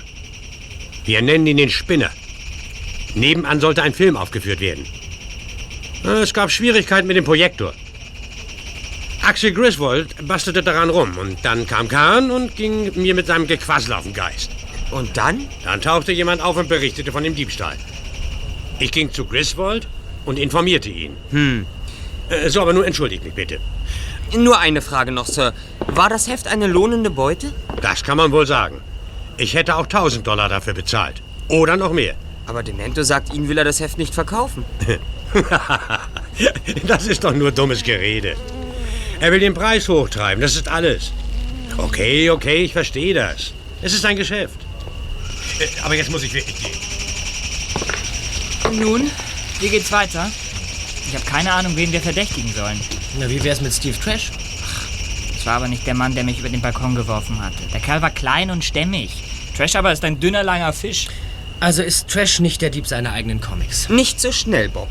Wir 1.04 1.22
nennen 1.22 1.46
ihn 1.46 1.56
den 1.56 1.70
Spinner. 1.70 2.10
Nebenan 3.14 3.60
sollte 3.60 3.82
ein 3.82 3.94
Film 3.94 4.16
aufgeführt 4.16 4.60
werden. 4.60 4.86
Es 6.04 6.32
gab 6.32 6.50
Schwierigkeiten 6.50 7.06
mit 7.06 7.16
dem 7.16 7.24
Projektor. 7.24 7.74
Axel 9.30 9.52
Griswold 9.52 10.26
bastete 10.26 10.60
daran 10.60 10.90
rum 10.90 11.16
und 11.16 11.44
dann 11.44 11.64
kam 11.64 11.86
Kahn 11.86 12.32
und 12.32 12.56
ging 12.56 12.90
mir 13.00 13.14
mit 13.14 13.28
seinem 13.28 13.46
Gequassel 13.46 13.92
auf 13.92 14.02
den 14.02 14.12
Geist. 14.12 14.50
Und 14.90 15.16
dann? 15.16 15.46
Dann 15.62 15.80
tauchte 15.80 16.10
jemand 16.10 16.42
auf 16.42 16.56
und 16.56 16.68
berichtete 16.68 17.12
von 17.12 17.22
dem 17.22 17.36
Diebstahl. 17.36 17.76
Ich 18.80 18.90
ging 18.90 19.12
zu 19.12 19.24
Griswold 19.24 19.86
und 20.24 20.36
informierte 20.36 20.88
ihn. 20.88 21.16
Hm. 21.30 21.64
Äh, 22.28 22.50
So, 22.50 22.60
aber 22.60 22.72
nun 22.72 22.82
entschuldigt 22.82 23.22
mich 23.22 23.34
bitte. 23.34 23.60
Nur 24.36 24.58
eine 24.58 24.82
Frage 24.82 25.12
noch, 25.12 25.26
Sir. 25.26 25.52
War 25.86 26.08
das 26.08 26.26
Heft 26.26 26.48
eine 26.48 26.66
lohnende 26.66 27.10
Beute? 27.10 27.52
Das 27.82 28.02
kann 28.02 28.16
man 28.16 28.32
wohl 28.32 28.48
sagen. 28.48 28.80
Ich 29.36 29.54
hätte 29.54 29.76
auch 29.76 29.84
1000 29.84 30.26
Dollar 30.26 30.48
dafür 30.48 30.74
bezahlt. 30.74 31.22
Oder 31.46 31.76
noch 31.76 31.92
mehr. 31.92 32.16
Aber 32.48 32.64
Demento 32.64 33.04
sagt, 33.04 33.32
Ihnen 33.32 33.48
will 33.48 33.58
er 33.58 33.64
das 33.64 33.78
Heft 33.78 33.96
nicht 33.96 34.12
verkaufen. 34.12 34.64
das 36.88 37.06
ist 37.06 37.22
doch 37.22 37.32
nur 37.32 37.52
dummes 37.52 37.84
Gerede. 37.84 38.34
Er 39.20 39.30
will 39.32 39.40
den 39.40 39.54
Preis 39.54 39.88
hochtreiben, 39.88 40.40
das 40.40 40.56
ist 40.56 40.66
alles. 40.68 41.12
Okay, 41.76 42.30
okay, 42.30 42.64
ich 42.64 42.72
verstehe 42.72 43.14
das. 43.14 43.52
Es 43.82 43.92
ist 43.92 44.04
ein 44.04 44.16
Geschäft. 44.16 44.58
Äh, 45.58 45.66
Aber 45.82 45.94
jetzt 45.94 46.10
muss 46.10 46.22
ich 46.22 46.32
wirklich 46.32 46.56
gehen. 46.58 46.78
Nun, 48.80 49.10
wie 49.60 49.68
geht's 49.68 49.92
weiter? 49.92 50.30
Ich 51.08 51.14
habe 51.14 51.24
keine 51.24 51.52
Ahnung, 51.52 51.76
wen 51.76 51.92
wir 51.92 52.00
verdächtigen 52.00 52.52
sollen. 52.54 52.80
Na, 53.18 53.28
wie 53.28 53.42
wär's 53.42 53.60
mit 53.60 53.72
Steve 53.72 53.98
Trash? 53.98 54.30
Das 55.34 55.44
war 55.46 55.56
aber 55.56 55.68
nicht 55.68 55.86
der 55.86 55.94
Mann, 55.94 56.14
der 56.14 56.24
mich 56.24 56.38
über 56.38 56.48
den 56.48 56.60
Balkon 56.60 56.94
geworfen 56.94 57.42
hatte. 57.42 57.62
Der 57.72 57.80
Kerl 57.80 58.02
war 58.02 58.10
klein 58.10 58.50
und 58.50 58.64
stämmig. 58.64 59.10
Trash 59.56 59.76
aber 59.76 59.92
ist 59.92 60.04
ein 60.04 60.20
dünner, 60.20 60.42
langer 60.42 60.72
Fisch. 60.72 61.08
Also 61.60 61.82
ist 61.82 62.08
Trash 62.08 62.40
nicht 62.40 62.62
der 62.62 62.70
Dieb 62.70 62.86
seiner 62.86 63.12
eigenen 63.12 63.40
Comics. 63.40 63.88
Nicht 63.88 64.20
so 64.20 64.32
schnell, 64.32 64.68
Bob. 64.68 64.88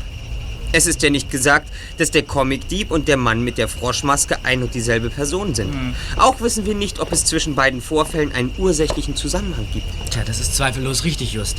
Es 0.72 0.86
ist 0.86 1.02
ja 1.02 1.10
nicht 1.10 1.30
gesagt, 1.30 1.68
dass 1.98 2.10
der 2.10 2.22
Comicdieb 2.22 2.90
und 2.90 3.08
der 3.08 3.16
Mann 3.16 3.42
mit 3.42 3.58
der 3.58 3.68
Froschmaske 3.68 4.38
ein 4.44 4.62
und 4.62 4.74
dieselbe 4.74 5.10
Person 5.10 5.54
sind. 5.54 5.74
Auch 6.16 6.40
wissen 6.40 6.64
wir 6.66 6.74
nicht, 6.74 7.00
ob 7.00 7.12
es 7.12 7.24
zwischen 7.24 7.54
beiden 7.54 7.80
Vorfällen 7.80 8.32
einen 8.32 8.52
ursächlichen 8.56 9.16
Zusammenhang 9.16 9.66
gibt. 9.72 9.86
Tja, 10.10 10.22
das 10.24 10.40
ist 10.40 10.56
zweifellos 10.56 11.04
richtig, 11.04 11.32
Just. 11.32 11.56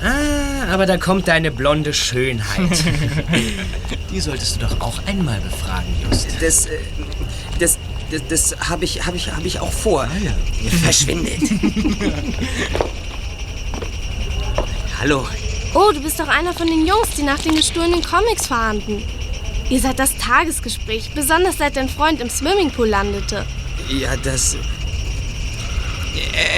Ah, 0.00 0.72
aber 0.72 0.86
da 0.86 0.96
kommt 0.96 1.26
deine 1.26 1.50
blonde 1.50 1.92
Schönheit. 1.92 2.70
Die 4.12 4.20
solltest 4.20 4.56
du 4.56 4.60
doch 4.60 4.80
auch 4.80 5.04
einmal 5.06 5.40
befragen, 5.40 5.88
Just. 6.04 6.28
Das, 6.40 6.66
äh, 6.66 6.78
das, 7.58 7.78
das, 8.10 8.22
das 8.28 8.68
habe 8.68 8.84
ich, 8.84 9.04
hab 9.06 9.14
ich, 9.14 9.32
hab 9.32 9.44
ich 9.44 9.58
auch 9.58 9.72
vor. 9.72 10.08
Verschwindet. 10.82 11.42
Hallo. 15.00 15.26
Oh, 15.74 15.92
du 15.92 16.00
bist 16.00 16.18
doch 16.18 16.28
einer 16.28 16.54
von 16.54 16.66
den 16.66 16.86
Jungs, 16.86 17.10
die 17.16 17.22
nach 17.22 17.38
den 17.38 17.54
gestohlenen 17.54 18.02
Comics 18.02 18.46
fahnden. 18.46 19.02
Ihr 19.68 19.80
seid 19.80 19.98
das 19.98 20.16
Tagesgespräch, 20.16 21.10
besonders 21.14 21.58
seit 21.58 21.76
dein 21.76 21.90
Freund 21.90 22.20
im 22.20 22.30
Swimmingpool 22.30 22.88
landete. 22.88 23.44
Ja, 23.90 24.16
das. 24.16 24.56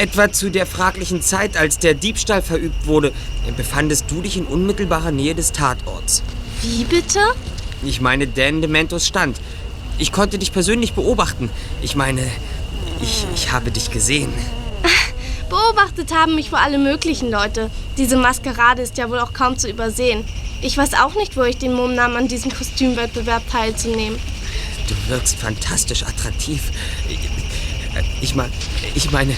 Etwa 0.01 0.33
zu 0.33 0.51
der 0.51 0.64
fraglichen 0.64 1.20
Zeit, 1.20 1.57
als 1.57 1.79
der 1.79 1.94
Diebstahl 1.94 2.40
verübt 2.40 2.87
wurde, 2.87 3.12
befandest 3.57 4.05
du 4.09 4.23
dich 4.23 4.37
in 4.37 4.46
unmittelbarer 4.46 5.11
Nähe 5.11 5.35
des 5.35 5.51
Tatorts. 5.51 6.23
Wie 6.62 6.85
bitte? 6.85 7.18
Ich 7.83 8.01
meine 8.01 8.29
Dan 8.29 8.62
Dementos 8.62 9.07
stand. 9.07 9.40
Ich 9.99 10.12
konnte 10.12 10.38
dich 10.38 10.53
persönlich 10.53 10.92
beobachten. 10.92 11.51
Ich 11.83 11.96
meine, 11.96 12.23
ich, 13.03 13.27
ich 13.35 13.51
habe 13.51 13.70
dich 13.73 13.90
gesehen. 13.90 14.33
Beobachtet 15.70 16.12
haben 16.12 16.35
mich 16.35 16.50
wohl 16.50 16.59
alle 16.59 16.78
möglichen 16.78 17.30
Leute. 17.30 17.70
Diese 17.96 18.16
Maskerade 18.16 18.83
ist 18.83 18.98
ja 18.98 19.09
wohl 19.09 19.20
auch 19.20 19.33
kaum 19.33 19.56
zu 19.56 19.68
übersehen. 19.68 20.24
Ich 20.62 20.76
weiß 20.76 20.94
auch 20.94 21.14
nicht, 21.14 21.37
wo 21.37 21.42
ich 21.42 21.59
den 21.59 21.74
Mumm 21.74 21.94
nahm, 21.94 22.16
an 22.16 22.26
diesem 22.26 22.50
Kostümwettbewerb 22.50 23.42
teilzunehmen. 23.48 24.18
Du 24.88 24.94
wirkst 25.11 25.37
fantastisch 25.37 26.02
attraktiv. 26.02 26.61
Ich, 28.20 28.35
mein, 28.35 28.50
ich 28.94 29.12
meine, 29.12 29.37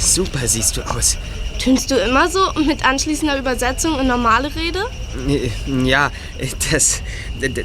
super 0.00 0.48
siehst 0.48 0.76
du 0.78 0.82
aus. 0.82 1.18
Tönst 1.58 1.90
du 1.90 1.96
immer 1.96 2.28
so 2.28 2.40
und 2.54 2.66
mit 2.66 2.84
anschließender 2.84 3.38
Übersetzung 3.38 4.00
in 4.00 4.06
normale 4.06 4.54
Rede? 4.54 4.86
Ja, 5.84 6.10
das, 6.72 7.02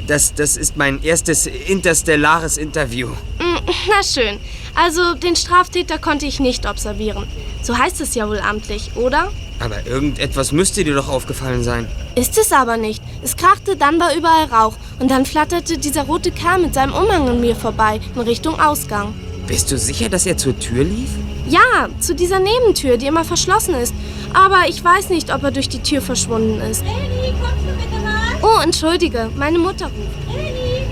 das, 0.06 0.34
das 0.34 0.56
ist 0.56 0.76
mein 0.76 1.02
erstes 1.02 1.46
interstellares 1.46 2.58
Interview. 2.58 3.08
Mm, 3.38 3.49
Na 3.88 4.02
schön. 4.02 4.38
Also, 4.74 5.14
den 5.14 5.36
Straftäter 5.36 5.98
konnte 5.98 6.26
ich 6.26 6.40
nicht 6.40 6.68
observieren. 6.68 7.26
So 7.62 7.76
heißt 7.76 8.00
es 8.00 8.14
ja 8.14 8.28
wohl 8.28 8.40
amtlich, 8.40 8.92
oder? 8.96 9.30
Aber 9.58 9.86
irgendetwas 9.86 10.52
müsste 10.52 10.84
dir 10.84 10.94
doch 10.94 11.08
aufgefallen 11.08 11.62
sein. 11.62 11.86
Ist 12.14 12.38
es 12.38 12.50
aber 12.52 12.76
nicht. 12.76 13.02
Es 13.22 13.36
krachte, 13.36 13.76
dann 13.76 14.00
war 14.00 14.14
überall 14.16 14.46
Rauch. 14.46 14.76
Und 14.98 15.10
dann 15.10 15.26
flatterte 15.26 15.76
dieser 15.76 16.04
rote 16.04 16.30
Kerl 16.30 16.60
mit 16.60 16.74
seinem 16.74 16.94
Umhang 16.94 17.28
an 17.28 17.40
mir 17.40 17.54
vorbei, 17.54 18.00
in 18.14 18.20
Richtung 18.22 18.58
Ausgang. 18.58 19.14
Bist 19.46 19.70
du 19.70 19.76
sicher, 19.76 20.08
dass 20.08 20.26
er 20.26 20.36
zur 20.38 20.58
Tür 20.58 20.84
lief? 20.84 21.10
Ja, 21.48 21.88
zu 21.98 22.14
dieser 22.14 22.38
Nebentür, 22.38 22.96
die 22.96 23.06
immer 23.06 23.24
verschlossen 23.24 23.74
ist. 23.74 23.92
Aber 24.32 24.68
ich 24.68 24.82
weiß 24.82 25.10
nicht, 25.10 25.34
ob 25.34 25.42
er 25.42 25.50
durch 25.50 25.68
die 25.68 25.82
Tür 25.82 26.00
verschwunden 26.00 26.60
ist. 26.60 26.82
Ellie, 26.82 27.34
kommst 27.40 27.64
du 27.66 27.72
bitte 27.74 28.02
mal? 28.02 28.38
Oh, 28.42 28.62
entschuldige, 28.62 29.28
meine 29.36 29.58
Mutter 29.58 29.86
ruft. 29.86 30.38
Ellie! 30.38 30.86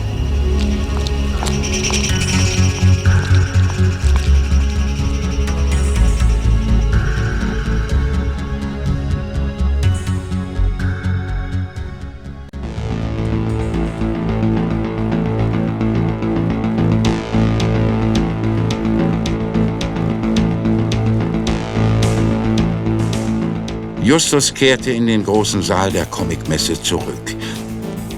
Justus 24.08 24.54
kehrte 24.54 24.90
in 24.90 25.06
den 25.06 25.22
großen 25.22 25.60
Saal 25.60 25.92
der 25.92 26.06
Comicmesse 26.06 26.82
zurück. 26.82 27.36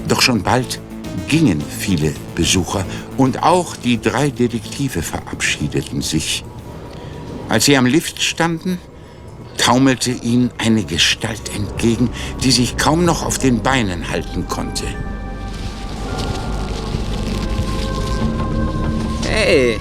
Doch 0.07 0.21
schon 0.21 0.41
bald 0.41 0.79
gingen 1.27 1.59
viele 1.59 2.13
Besucher 2.33 2.85
und 3.17 3.43
auch 3.43 3.75
die 3.75 3.99
drei 3.99 4.29
Detektive 4.29 5.01
verabschiedeten 5.01 6.01
sich. 6.01 6.45
Als 7.49 7.65
sie 7.65 7.75
am 7.75 7.85
Lift 7.85 8.23
standen, 8.23 8.79
taumelte 9.57 10.11
ihnen 10.11 10.49
eine 10.59 10.85
Gestalt 10.85 11.53
entgegen, 11.53 12.09
die 12.41 12.51
sich 12.51 12.77
kaum 12.77 13.03
noch 13.03 13.25
auf 13.25 13.37
den 13.37 13.61
Beinen 13.61 14.09
halten 14.09 14.47
konnte. 14.47 14.85
Hey, 19.29 19.77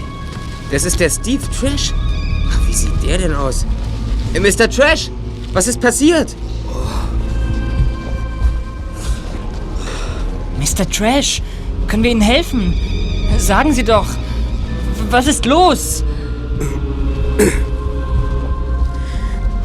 das 0.73 0.85
ist 0.87 0.99
der 0.99 1.09
Steve 1.09 1.45
Trash. 1.57 1.95
Wie 2.67 2.75
sieht 2.75 3.01
der 3.05 3.19
denn 3.19 3.33
aus? 3.33 3.65
Mr. 4.35 4.69
Trash, 4.69 5.09
was 5.53 5.67
ist 5.67 5.81
passiert? 5.81 6.35
Mr. 10.59 10.89
Trash, 10.89 11.43
können 11.87 12.03
wir 12.03 12.11
Ihnen 12.11 12.21
helfen? 12.21 12.75
Sagen 13.39 13.73
Sie 13.73 13.85
doch, 13.85 14.07
was 15.11 15.27
ist 15.27 15.47
los? 15.47 16.05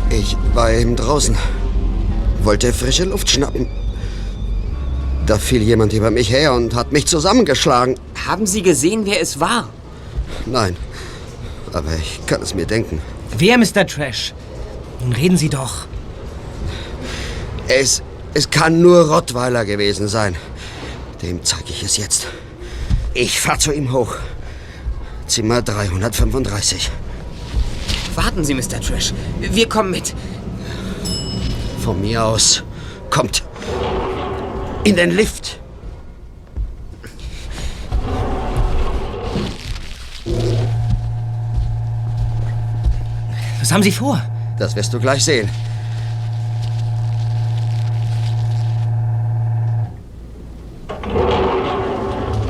Ich 0.09 0.37
war 0.53 0.71
eben 0.71 0.95
draußen. 0.95 1.35
Wollte 2.43 2.71
frische 2.71 3.05
Luft 3.05 3.29
schnappen. 3.29 3.67
Da 5.25 5.37
fiel 5.37 5.61
jemand 5.61 5.93
über 5.93 6.11
mich 6.11 6.29
her 6.29 6.53
und 6.53 6.75
hat 6.75 6.91
mich 6.91 7.07
zusammengeschlagen. 7.07 7.95
Haben 8.27 8.45
Sie 8.45 8.61
gesehen, 8.61 9.05
wer 9.05 9.21
es 9.21 9.39
war? 9.39 9.69
Nein. 10.45 10.75
Aber 11.73 11.95
ich 11.99 12.25
kann 12.25 12.41
es 12.41 12.53
mir 12.53 12.65
denken. 12.65 13.01
Wer, 13.37 13.57
Mr. 13.57 13.85
Trash? 13.85 14.33
Nun 15.05 15.13
reden 15.13 15.37
Sie 15.37 15.49
doch. 15.49 15.85
Es, 17.67 18.01
es 18.33 18.49
kann 18.49 18.81
nur 18.81 19.07
Rottweiler 19.07 19.63
gewesen 19.63 20.07
sein. 20.07 20.35
Dem 21.21 21.43
zeige 21.43 21.69
ich 21.69 21.83
es 21.83 21.97
jetzt. 21.97 22.25
Ich 23.13 23.39
fahr 23.39 23.59
zu 23.59 23.71
ihm 23.71 23.91
hoch. 23.91 24.15
Zimmer 25.27 25.61
335. 25.61 26.89
Warten 28.15 28.43
Sie, 28.43 28.55
Mr. 28.55 28.81
Trash. 28.81 29.13
Wir 29.39 29.69
kommen 29.69 29.91
mit. 29.91 30.15
Von 31.83 32.01
mir 32.01 32.23
aus. 32.23 32.63
Kommt. 33.11 33.43
In 34.85 34.95
den 34.95 35.11
Lift. 35.11 35.59
Was 43.59 43.71
haben 43.71 43.83
Sie 43.83 43.91
vor? 43.91 44.19
Das 44.57 44.75
wirst 44.75 44.93
du 44.93 44.99
gleich 44.99 45.23
sehen. 45.23 45.49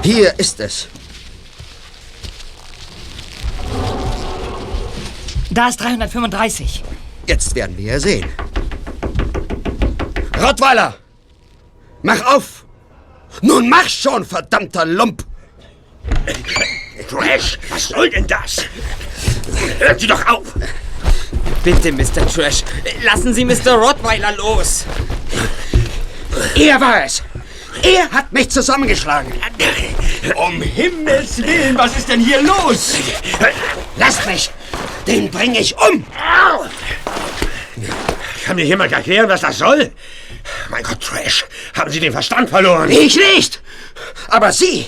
Hier 0.04 0.38
ist 0.38 0.60
es. 0.60 0.88
Da 5.50 5.70
ist 5.70 5.78
335. 5.78 6.84
Jetzt 7.28 7.56
werden 7.56 7.78
wir 7.78 7.94
ja 7.94 8.00
sehen. 8.00 8.30
Rottweiler! 10.40 10.96
Mach 12.04 12.22
auf! 12.36 12.66
Nun 13.42 13.68
mach 13.68 13.90
schon, 13.90 14.24
verdammter 14.24 14.86
Lump! 14.86 15.26
Trash, 17.10 17.58
was 17.70 17.88
soll 17.88 18.10
denn 18.10 18.28
das? 18.28 18.64
Hört 19.80 20.00
sie 20.00 20.08
doch 20.08 20.26
auf! 20.28 20.54
Bitte, 21.66 21.92
Mr. 21.92 22.28
Trash, 22.32 22.64
lassen 23.02 23.34
Sie 23.34 23.44
Mr. 23.44 23.74
Rottweiler 23.74 24.34
los. 24.34 24.86
Er 26.54 26.80
war 26.80 27.04
es! 27.04 27.24
Er 27.82 28.08
hat 28.12 28.32
mich 28.32 28.50
zusammengeschlagen! 28.50 29.34
Um 30.36 30.62
Himmels 30.62 31.40
Willen, 31.40 31.76
was 31.76 31.98
ist 31.98 32.08
denn 32.08 32.20
hier 32.20 32.40
los? 32.44 32.94
Lasst 33.98 34.28
mich! 34.28 34.52
Den 35.08 35.32
bringe 35.32 35.60
ich 35.60 35.76
um! 35.76 36.06
Kann 38.46 38.58
mir 38.58 38.66
jemand 38.66 38.92
erklären, 38.92 39.28
was 39.28 39.42
das 39.42 39.58
soll? 39.58 39.92
Mein 40.70 40.84
Gott, 40.84 41.02
Trash, 41.02 41.46
haben 41.76 41.90
Sie 41.90 42.00
den 42.00 42.12
Verstand 42.12 42.48
verloren? 42.52 42.92
Ich 42.92 43.16
nicht! 43.16 43.60
Aber 44.28 44.52
Sie! 44.52 44.86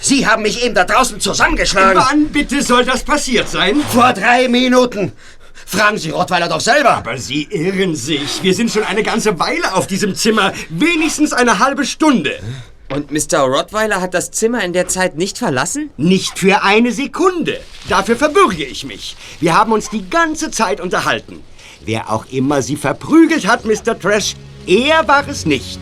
Sie 0.00 0.26
haben 0.26 0.44
mich 0.44 0.64
eben 0.64 0.74
da 0.74 0.84
draußen 0.84 1.20
zusammengeschlagen! 1.20 2.02
Wann 2.02 2.28
bitte 2.28 2.62
soll 2.62 2.86
das 2.86 3.04
passiert 3.04 3.50
sein? 3.50 3.82
Vor 3.92 4.14
drei 4.14 4.48
Minuten! 4.48 5.12
Fragen 5.70 5.98
Sie 5.98 6.10
Rottweiler 6.10 6.48
doch 6.48 6.60
selber! 6.60 6.96
Aber 6.96 7.16
Sie 7.16 7.44
irren 7.44 7.94
sich. 7.94 8.42
Wir 8.42 8.54
sind 8.54 8.72
schon 8.72 8.82
eine 8.82 9.04
ganze 9.04 9.38
Weile 9.38 9.72
auf 9.74 9.86
diesem 9.86 10.16
Zimmer. 10.16 10.52
Wenigstens 10.68 11.32
eine 11.32 11.60
halbe 11.60 11.86
Stunde. 11.86 12.40
Und 12.92 13.12
Mr. 13.12 13.42
Rottweiler 13.42 14.00
hat 14.00 14.12
das 14.12 14.32
Zimmer 14.32 14.64
in 14.64 14.72
der 14.72 14.88
Zeit 14.88 15.16
nicht 15.16 15.38
verlassen? 15.38 15.90
Nicht 15.96 16.40
für 16.40 16.64
eine 16.64 16.90
Sekunde. 16.90 17.60
Dafür 17.88 18.16
verbürge 18.16 18.64
ich 18.64 18.84
mich. 18.84 19.16
Wir 19.38 19.56
haben 19.56 19.70
uns 19.70 19.88
die 19.90 20.10
ganze 20.10 20.50
Zeit 20.50 20.80
unterhalten. 20.80 21.40
Wer 21.84 22.10
auch 22.10 22.26
immer 22.32 22.62
Sie 22.62 22.74
verprügelt 22.74 23.46
hat, 23.46 23.64
Mr. 23.64 23.96
Trash, 23.96 24.34
er 24.66 25.06
war 25.06 25.28
es 25.28 25.46
nicht. 25.46 25.78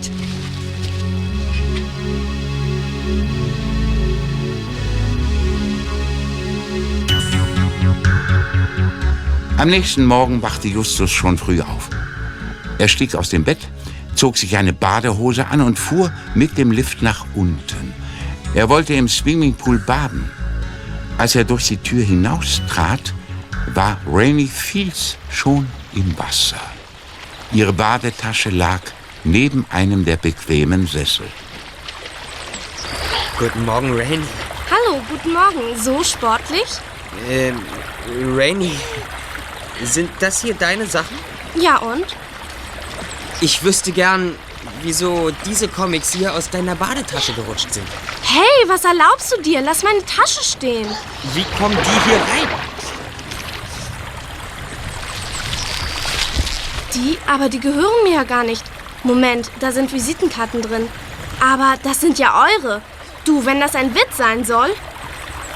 Am 9.59 9.71
nächsten 9.71 10.05
Morgen 10.05 10.41
wachte 10.41 10.69
Justus 10.69 11.11
schon 11.11 11.37
früh 11.37 11.61
auf. 11.61 11.91
Er 12.79 12.87
stieg 12.87 13.17
aus 13.17 13.29
dem 13.31 13.43
Bett, 13.43 13.59
zog 14.15 14.39
sich 14.39 14.57
eine 14.57 14.73
Badehose 14.73 15.49
an 15.49 15.61
und 15.61 15.81
fuhr 15.81 16.13
mit 16.37 16.57
dem 16.57 16.71
Lift 16.71 17.03
nach 17.03 17.27
unten. 17.35 17.93
Er 18.55 18.69
wollte 18.69 18.95
im 18.95 19.09
Swimmingpool 19.09 19.81
baden. 19.81 20.31
Als 21.19 21.35
er 21.35 21.43
durch 21.43 21.67
die 21.67 21.77
Tür 21.77 22.05
hinaustrat, 22.05 23.13
war 23.75 23.97
Rainy 24.07 24.47
Fields 24.47 25.17
schon 25.29 25.67
im 25.93 26.17
Wasser. 26.17 26.61
Ihre 27.51 27.73
Badetasche 27.73 28.51
lag 28.51 28.81
neben 29.25 29.67
einem 29.71 30.05
der 30.05 30.19
bequemen 30.19 30.87
Sessel. 30.87 31.27
Guten 33.41 33.65
Morgen, 33.65 33.93
Rainy. 33.93 34.25
Hallo, 34.71 35.03
guten 35.11 35.33
Morgen. 35.33 35.77
So 35.83 36.05
sportlich? 36.05 36.69
Ähm, 37.29 37.59
Rainy, 38.37 38.73
sind 39.87 40.11
das 40.21 40.43
hier 40.43 40.55
deine 40.55 40.87
Sachen? 40.87 41.17
Ja, 41.55 41.79
und? 41.79 42.07
Ich 43.41 43.63
wüsste 43.63 43.93
gern, 43.93 44.37
wieso 44.83 45.31
diese 45.47 45.69
Comics 45.69 46.13
hier 46.13 46.35
aus 46.35 46.51
deiner 46.51 46.75
Badetasche 46.75 47.33
gerutscht 47.33 47.73
sind. 47.73 47.87
Hey, 48.23 48.69
was 48.69 48.85
erlaubst 48.85 49.33
du 49.33 49.41
dir? 49.41 49.61
Lass 49.61 49.83
meine 49.83 50.05
Tasche 50.05 50.43
stehen. 50.43 50.89
Wie 51.35 51.45
kommen 51.59 51.77
die 51.77 52.11
hier 52.11 52.17
rein? 52.17 52.49
Die? 56.95 57.19
Aber 57.29 57.49
die 57.49 57.61
gehören 57.61 58.03
mir 58.03 58.15
ja 58.15 58.25
gar 58.25 58.45
nicht. 58.45 58.65
Moment, 59.05 59.51
da 59.61 59.71
sind 59.73 59.93
Visitenkarten 59.93 60.63
drin. 60.63 60.89
Aber 61.41 61.75
das 61.83 62.01
sind 62.01 62.19
ja 62.19 62.45
eure. 62.49 62.83
Du, 63.25 63.45
wenn 63.45 63.61
das 63.61 63.75
ein 63.75 63.95
Witz 63.95 64.17
sein 64.17 64.45
soll. 64.45 64.71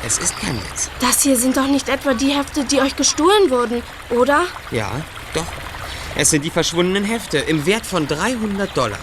Es 0.05 0.19
ist 0.19 0.37
kein 0.37 0.57
Witz. 0.57 0.91
Das 1.01 1.23
hier 1.23 1.37
sind 1.37 1.57
doch 1.57 1.67
nicht 1.67 1.89
etwa 1.89 2.15
die 2.15 2.31
Hefte, 2.33 2.65
die 2.65 2.81
euch 2.81 2.97
gestohlen 2.97 3.51
wurden, 3.51 3.83
oder? 4.11 4.45
Ja, 4.71 4.91
doch. 5.33 5.47
Es 6.17 6.31
sind 6.31 6.45
die 6.45 6.51
verschwundenen 6.51 7.05
Hefte 7.05 7.39
im 7.39 7.65
Wert 7.67 7.87
von 7.87 8.07
300 8.07 8.77
Dollar. 8.77 8.99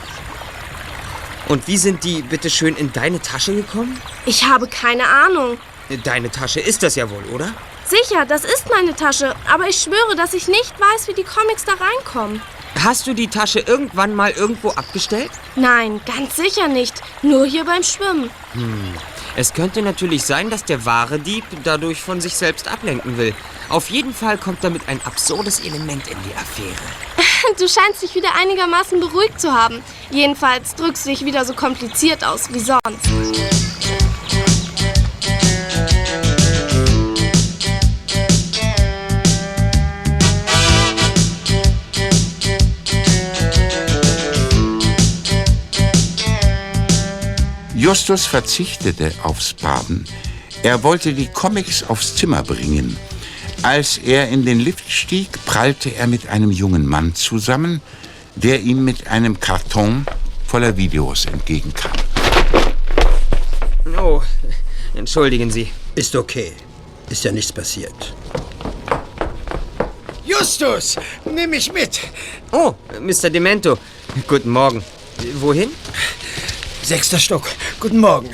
Und 1.47 1.67
wie 1.67 1.77
sind 1.77 2.03
die 2.03 2.21
bitte 2.21 2.49
schön 2.49 2.75
in 2.75 2.91
deine 2.91 3.21
Tasche 3.21 3.55
gekommen? 3.55 3.99
Ich 4.25 4.45
habe 4.45 4.67
keine 4.67 5.07
Ahnung. 5.07 5.57
Deine 6.03 6.29
Tasche 6.29 6.59
ist 6.59 6.83
das 6.83 6.95
ja 6.95 7.09
wohl, 7.09 7.23
oder? 7.33 7.51
Sicher, 7.85 8.25
das 8.25 8.43
ist 8.43 8.69
meine 8.69 8.95
Tasche. 8.95 9.35
Aber 9.51 9.67
ich 9.67 9.77
schwöre, 9.77 10.15
dass 10.15 10.35
ich 10.35 10.47
nicht 10.47 10.73
weiß, 10.79 11.07
wie 11.07 11.13
die 11.13 11.23
Comics 11.23 11.65
da 11.65 11.71
reinkommen. 11.73 12.41
Hast 12.83 13.07
du 13.07 13.13
die 13.13 13.27
Tasche 13.27 13.59
irgendwann 13.61 14.13
mal 14.13 14.31
irgendwo 14.31 14.69
abgestellt? 14.69 15.31
Nein, 15.55 15.99
ganz 16.05 16.35
sicher 16.35 16.67
nicht. 16.67 17.01
Nur 17.23 17.45
hier 17.47 17.65
beim 17.65 17.81
Schwimmen. 17.81 18.29
Hm. 18.53 18.93
Es 19.35 19.53
könnte 19.53 19.81
natürlich 19.81 20.23
sein, 20.23 20.49
dass 20.49 20.65
der 20.65 20.85
wahre 20.85 21.19
Dieb 21.19 21.43
dadurch 21.63 22.01
von 22.01 22.21
sich 22.21 22.35
selbst 22.35 22.67
ablenken 22.67 23.17
will. 23.17 23.33
Auf 23.69 23.89
jeden 23.89 24.13
Fall 24.13 24.37
kommt 24.37 24.63
damit 24.63 24.87
ein 24.87 24.99
absurdes 25.05 25.59
Element 25.61 26.07
in 26.07 26.17
die 26.27 26.35
Affäre. 26.35 26.75
Du 27.57 27.67
scheinst 27.69 28.01
dich 28.01 28.15
wieder 28.15 28.35
einigermaßen 28.35 28.99
beruhigt 28.99 29.39
zu 29.39 29.53
haben. 29.53 29.81
Jedenfalls 30.11 30.75
drückst 30.75 31.05
du 31.05 31.09
dich 31.09 31.23
wieder 31.23 31.45
so 31.45 31.53
kompliziert 31.53 32.25
aus 32.25 32.53
wie 32.53 32.59
sonst. 32.59 33.78
Justus 47.89 48.27
verzichtete 48.27 49.11
aufs 49.23 49.55
Baden. 49.55 50.05
Er 50.61 50.83
wollte 50.83 51.11
die 51.11 51.25
Comics 51.25 51.81
aufs 51.81 52.15
Zimmer 52.15 52.43
bringen. 52.43 52.95
Als 53.63 53.97
er 53.97 54.29
in 54.29 54.45
den 54.45 54.59
Lift 54.59 54.87
stieg, 54.91 55.43
prallte 55.47 55.95
er 55.95 56.05
mit 56.05 56.27
einem 56.27 56.51
jungen 56.51 56.85
Mann 56.85 57.15
zusammen, 57.15 57.81
der 58.35 58.61
ihm 58.61 58.85
mit 58.85 59.07
einem 59.07 59.39
Karton 59.39 60.05
voller 60.45 60.77
Videos 60.77 61.25
entgegenkam. 61.25 61.93
Oh, 63.97 64.21
entschuldigen 64.93 65.49
Sie. 65.49 65.71
Ist 65.95 66.15
okay. 66.15 66.53
Ist 67.09 67.23
ja 67.23 67.31
nichts 67.31 67.51
passiert. 67.51 68.13
Justus, 70.23 70.95
nimm 71.25 71.49
mich 71.49 71.73
mit. 71.73 72.01
Oh, 72.51 72.75
Mr. 73.01 73.31
Demento. 73.31 73.79
Guten 74.27 74.51
Morgen. 74.51 74.83
Wohin? 75.39 75.71
Sechster 76.81 77.19
Stock. 77.19 77.43
Guten 77.79 77.99
Morgen. 77.99 78.29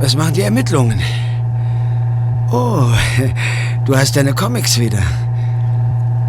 Was 0.00 0.16
machen 0.16 0.34
die 0.34 0.42
Ermittlungen? 0.42 1.00
Oh, 2.50 2.86
du 3.84 3.96
hast 3.96 4.16
deine 4.16 4.34
Comics 4.34 4.78
wieder. 4.78 5.02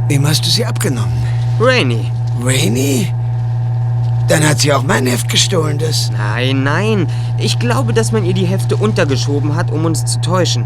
Wem 0.07 0.27
hast 0.27 0.45
du 0.45 0.49
sie 0.49 0.65
abgenommen? 0.65 1.11
Rainy. 1.59 2.11
Rainy? 2.43 3.11
Dann 4.27 4.47
hat 4.47 4.59
sie 4.59 4.73
auch 4.73 4.83
mein 4.83 5.05
Heft 5.07 5.29
gestohlen, 5.29 5.77
das. 5.77 6.11
Nein, 6.11 6.63
nein. 6.63 7.07
Ich 7.37 7.59
glaube, 7.59 7.93
dass 7.93 8.11
man 8.11 8.25
ihr 8.25 8.33
die 8.33 8.45
Hefte 8.45 8.75
untergeschoben 8.75 9.55
hat, 9.55 9.71
um 9.71 9.85
uns 9.85 10.05
zu 10.05 10.19
täuschen. 10.21 10.65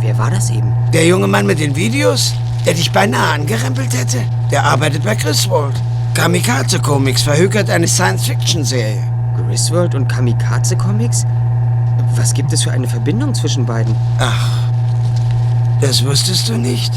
Wer 0.00 0.16
war 0.18 0.30
das 0.30 0.50
eben? 0.50 0.72
Der 0.92 1.06
junge 1.06 1.26
Mann 1.26 1.46
mit 1.46 1.60
den 1.60 1.76
Videos, 1.76 2.34
der 2.66 2.74
dich 2.74 2.92
beinahe 2.92 3.34
angerempelt 3.34 3.96
hätte? 3.96 4.22
Der 4.50 4.64
arbeitet 4.64 5.04
bei 5.04 5.14
Griswold. 5.14 5.74
Kamikaze 6.14 6.80
Comics 6.80 7.22
verhökert 7.22 7.70
eine 7.70 7.88
Science-Fiction-Serie. 7.88 9.02
Griswold 9.36 9.94
und 9.94 10.08
Kamikaze 10.08 10.76
Comics? 10.76 11.24
Was 12.16 12.34
gibt 12.34 12.52
es 12.52 12.64
für 12.64 12.72
eine 12.72 12.88
Verbindung 12.88 13.34
zwischen 13.34 13.64
beiden? 13.64 13.94
Ach, 14.18 14.48
das 15.80 16.04
wusstest 16.04 16.48
du 16.48 16.54
nicht? 16.54 16.92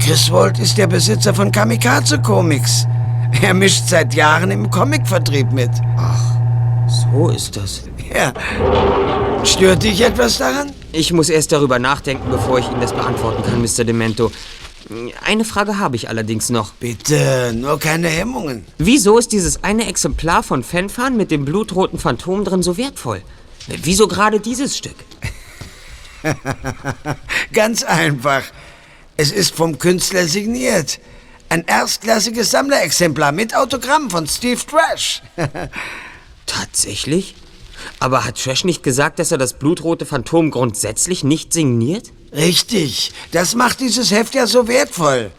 Griswold 0.00 0.58
ist 0.58 0.78
der 0.78 0.86
Besitzer 0.86 1.32
von 1.34 1.52
Kamikaze 1.52 2.20
Comics. 2.20 2.86
Er 3.40 3.54
mischt 3.54 3.88
seit 3.88 4.14
Jahren 4.14 4.50
im 4.50 4.68
Comicvertrieb 4.70 5.52
mit. 5.52 5.70
Ach, 5.96 6.20
so 6.86 7.28
ist 7.28 7.56
das. 7.56 7.84
Ja. 8.12 8.32
Stört 9.44 9.82
dich 9.84 10.04
etwas 10.04 10.38
daran? 10.38 10.70
Ich 10.92 11.12
muss 11.12 11.30
erst 11.30 11.52
darüber 11.52 11.78
nachdenken, 11.78 12.30
bevor 12.30 12.58
ich 12.58 12.66
Ihnen 12.66 12.80
das 12.82 12.92
beantworten 12.92 13.42
kann, 13.42 13.62
Mr. 13.62 13.84
Demento. 13.84 14.30
Eine 15.24 15.46
Frage 15.46 15.78
habe 15.78 15.96
ich 15.96 16.10
allerdings 16.10 16.50
noch. 16.50 16.72
Bitte, 16.74 17.52
nur 17.54 17.78
keine 17.78 18.08
Hemmungen. 18.08 18.66
Wieso 18.76 19.16
ist 19.16 19.32
dieses 19.32 19.64
eine 19.64 19.86
Exemplar 19.86 20.42
von 20.42 20.62
Fanfan 20.62 21.16
mit 21.16 21.30
dem 21.30 21.46
blutroten 21.46 21.98
Phantom 21.98 22.44
drin 22.44 22.62
so 22.62 22.76
wertvoll? 22.76 23.22
Wieso 23.68 24.06
gerade 24.06 24.38
dieses 24.38 24.76
Stück? 24.76 24.96
Ganz 27.52 27.84
einfach. 27.84 28.42
Es 29.16 29.30
ist 29.30 29.54
vom 29.54 29.78
Künstler 29.78 30.26
signiert. 30.26 31.00
Ein 31.48 31.64
erstklassiges 31.66 32.50
Sammlerexemplar 32.50 33.32
mit 33.32 33.56
Autogramm 33.56 34.10
von 34.10 34.26
Steve 34.26 34.60
Trash. 34.66 35.22
Tatsächlich? 36.46 37.34
Aber 37.98 38.24
hat 38.24 38.42
Trash 38.42 38.64
nicht 38.64 38.82
gesagt, 38.82 39.18
dass 39.18 39.32
er 39.32 39.38
das 39.38 39.54
blutrote 39.54 40.06
Phantom 40.06 40.50
grundsätzlich 40.50 41.24
nicht 41.24 41.52
signiert? 41.52 42.12
Richtig. 42.34 43.12
Das 43.30 43.54
macht 43.54 43.80
dieses 43.80 44.10
Heft 44.10 44.34
ja 44.34 44.46
so 44.46 44.68
wertvoll. 44.68 45.30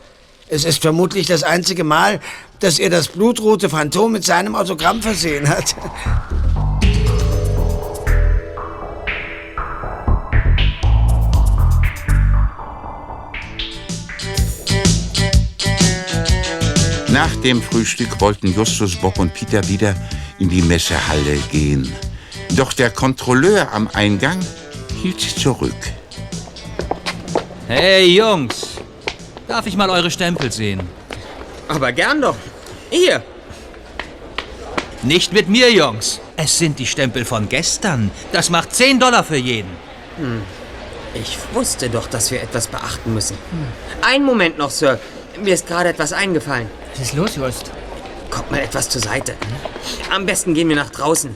Es 0.48 0.66
ist 0.66 0.82
vermutlich 0.82 1.26
das 1.28 1.44
einzige 1.44 1.84
Mal, 1.84 2.20
dass 2.60 2.80
er 2.80 2.90
das 2.90 3.08
blutrote 3.08 3.70
Phantom 3.70 4.12
mit 4.12 4.24
seinem 4.24 4.56
Autogramm 4.56 5.02
versehen 5.02 5.50
hat. 5.50 5.76
Nach 17.14 17.36
dem 17.38 17.62
Frühstück 17.62 18.20
wollten 18.22 18.54
Justus, 18.54 18.96
Bob 18.96 19.20
und 19.20 19.34
Peter 19.34 19.68
wieder 19.68 19.96
in 20.40 20.50
die 20.50 20.64
Messehalle 20.64 21.38
gehen. 21.52 21.94
Doch 22.56 22.72
der 22.74 22.92
Kontrolleur 22.92 23.72
am 23.74 23.90
Eingang 23.94 24.40
hielt 25.02 25.20
sie 25.20 25.34
zurück. 25.34 25.74
Hey 27.68 28.06
Jungs, 28.16 28.78
darf 29.48 29.66
ich 29.66 29.76
mal 29.76 29.90
eure 29.90 30.12
Stempel 30.12 30.52
sehen? 30.52 30.82
Aber 31.68 31.92
gern 31.92 32.22
doch. 32.22 32.36
Hier. 32.92 33.24
Nicht 35.02 35.34
mit 35.34 35.50
mir, 35.50 35.72
Jungs. 35.72 36.20
Es 36.38 36.60
sind 36.60 36.78
die 36.78 36.86
Stempel 36.86 37.26
von 37.26 37.50
gestern. 37.50 38.12
Das 38.32 38.52
macht 38.52 38.76
10 38.76 39.00
Dollar 39.00 39.24
für 39.24 39.38
jeden. 39.38 39.72
Hm. 40.18 40.44
Ich 41.16 41.38
wusste 41.54 41.90
doch, 41.90 42.06
dass 42.06 42.30
wir 42.30 42.42
etwas 42.42 42.68
beachten 42.68 43.16
müssen. 43.16 43.36
Hm. 43.50 43.68
Einen 44.04 44.26
Moment 44.26 44.60
noch, 44.60 44.70
Sir. 44.70 45.00
Mir 45.42 45.56
ist 45.56 45.68
gerade 45.68 45.90
etwas 45.90 46.14
eingefallen. 46.14 46.70
Was 46.92 47.02
ist 47.02 47.16
los, 47.16 47.36
Just? 47.36 47.72
Kommt 48.30 48.52
mal 48.52 48.60
etwas 48.60 48.90
zur 48.90 49.02
Seite. 49.02 49.34
Am 50.12 50.28
besten 50.28 50.54
gehen 50.54 50.70
wir 50.70 50.76
nach 50.76 50.92
draußen. 50.92 51.36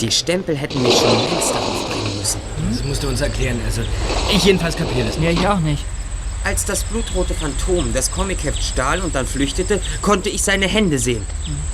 Die 0.00 0.10
Stempel 0.10 0.56
hätten 0.56 0.82
mich 0.82 0.94
schon 0.94 1.10
längst 1.10 1.50
darauf 1.50 1.88
bringen 1.88 2.18
müssen. 2.18 2.40
Das 2.70 2.84
musst 2.84 3.02
du 3.02 3.08
uns 3.08 3.20
erklären. 3.20 3.60
Also, 3.64 3.82
ich 4.32 4.44
jedenfalls 4.44 4.76
kapiere 4.76 5.06
das 5.06 5.16
Ja, 5.20 5.30
ich 5.30 5.46
auch 5.46 5.60
nicht. 5.60 5.84
Als 6.42 6.64
das 6.64 6.84
blutrote 6.84 7.32
Phantom 7.32 7.92
das 7.94 8.10
Comicheft 8.10 8.62
stahl 8.62 9.00
und 9.00 9.14
dann 9.14 9.26
flüchtete, 9.26 9.80
konnte 10.02 10.28
ich 10.28 10.42
seine 10.42 10.66
Hände 10.66 10.98
sehen. 10.98 11.24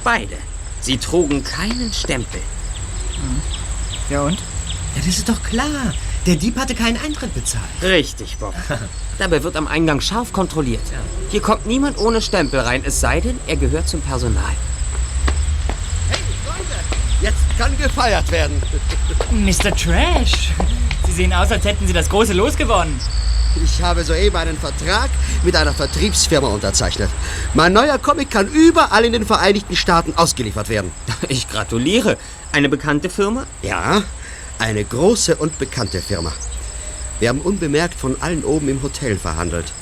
Beide. 0.05 0.37
Sie 0.81 0.97
trugen 0.99 1.43
keinen 1.43 1.93
Stempel. 1.93 2.41
Ja 4.09 4.23
und? 4.23 4.39
Ja, 4.39 5.03
das 5.05 5.07
ist 5.07 5.29
doch 5.29 5.43
klar. 5.43 5.95
Der 6.27 6.37
Dieb 6.37 6.59
hatte 6.59 6.75
keinen 6.75 6.99
Eintritt 7.03 7.35
bezahlt. 7.35 7.65
Richtig, 7.83 8.37
Bob. 8.39 8.55
Dabei 9.19 9.43
wird 9.43 9.57
am 9.57 9.67
Eingang 9.67 10.01
scharf 10.01 10.33
kontrolliert. 10.33 10.83
Hier 11.31 11.41
kommt 11.41 11.67
niemand 11.67 11.99
ohne 11.99 12.21
Stempel 12.23 12.61
rein, 12.61 12.83
es 12.85 13.01
sei 13.01 13.21
denn, 13.21 13.39
er 13.47 13.57
gehört 13.57 13.89
zum 13.89 14.01
Personal. 14.01 14.53
Jetzt 17.21 17.59
kann 17.59 17.70
gefeiert 17.81 18.31
werden. 18.31 18.63
Mr. 19.31 19.75
Trash. 19.75 20.53
Sie 21.07 21.13
sehen 21.13 21.33
aus, 21.33 21.51
als 21.51 21.65
hätten 21.65 21.87
Sie 21.87 21.93
das 21.93 22.09
große 22.09 22.33
Los 22.33 22.57
gewonnen. 22.57 23.01
Ich 23.65 23.83
habe 23.83 24.05
soeben 24.05 24.37
einen 24.37 24.57
Vertrag 24.57 25.11
mit 25.43 25.57
einer 25.57 25.73
Vertriebsfirma 25.73 26.49
unterzeichnet. 26.49 27.11
Mein 27.55 27.73
neuer 27.73 27.99
Comic 27.99 28.31
kann 28.31 28.47
überall 28.47 29.05
in 29.05 29.13
den 29.13 29.27
Vereinigten 29.27 29.75
Staaten 29.75 30.15
ausgeliefert 30.17 30.69
werden. 30.69 30.93
Ich 31.29 31.49
gratuliere. 31.49 32.17
Eine 32.53 32.69
bekannte 32.69 33.11
Firma? 33.11 33.47
Ja, 33.63 34.03
eine 34.59 34.85
große 34.85 35.37
und 35.37 35.59
bekannte 35.59 36.01
Firma. 36.01 36.33
Wir 37.19 37.29
haben 37.29 37.41
unbemerkt 37.41 37.95
von 37.95 38.21
allen 38.23 38.45
oben 38.45 38.69
im 38.69 38.83
Hotel 38.83 39.19
verhandelt. 39.19 39.73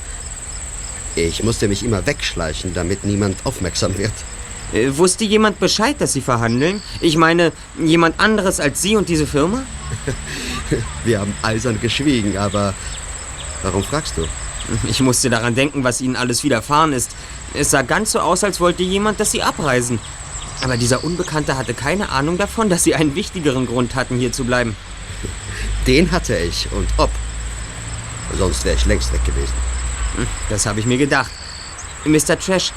Ich 1.15 1.43
musste 1.43 1.67
mich 1.67 1.83
immer 1.83 2.05
wegschleichen, 2.05 2.73
damit 2.73 3.03
niemand 3.03 3.37
aufmerksam 3.45 3.97
wird. 3.97 4.13
Äh, 4.73 4.97
wusste 4.97 5.23
jemand 5.25 5.59
Bescheid, 5.59 5.95
dass 5.99 6.13
Sie 6.13 6.21
verhandeln? 6.21 6.81
Ich 7.01 7.17
meine, 7.17 7.51
jemand 7.83 8.19
anderes 8.19 8.59
als 8.59 8.81
Sie 8.81 8.95
und 8.95 9.09
diese 9.09 9.25
Firma? 9.25 9.63
Wir 11.03 11.19
haben 11.19 11.33
eisern 11.41 11.79
geschwiegen, 11.81 12.37
aber 12.37 12.73
warum 13.63 13.83
fragst 13.83 14.17
du? 14.17 14.27
Ich 14.87 14.99
musste 14.99 15.29
daran 15.31 15.55
denken, 15.55 15.83
was 15.83 15.99
Ihnen 16.01 16.15
alles 16.15 16.43
widerfahren 16.43 16.93
ist. 16.93 17.15
Es 17.55 17.71
sah 17.71 17.81
ganz 17.81 18.11
so 18.11 18.19
aus, 18.19 18.43
als 18.43 18.59
wollte 18.59 18.83
jemand, 18.83 19.19
dass 19.19 19.31
Sie 19.31 19.41
abreisen. 19.41 19.99
Aber 20.61 20.77
dieser 20.77 21.03
Unbekannte 21.03 21.57
hatte 21.57 21.73
keine 21.73 22.09
Ahnung 22.09 22.37
davon, 22.37 22.69
dass 22.69 22.83
Sie 22.83 22.93
einen 22.93 23.15
wichtigeren 23.15 23.65
Grund 23.65 23.95
hatten, 23.95 24.17
hier 24.17 24.31
zu 24.31 24.43
bleiben. 24.43 24.75
Den 25.87 26.11
hatte 26.11 26.37
ich 26.37 26.67
und 26.71 26.87
ob. 26.97 27.09
Sonst 28.37 28.63
wäre 28.65 28.75
ich 28.75 28.85
längst 28.85 29.11
weg 29.11 29.25
gewesen. 29.25 29.53
Hm, 30.17 30.27
Das 30.49 30.67
habe 30.67 30.79
ich 30.79 30.85
mir 30.85 30.97
gedacht. 30.99 31.31
Mr. 32.05 32.37
Trash, 32.37 32.71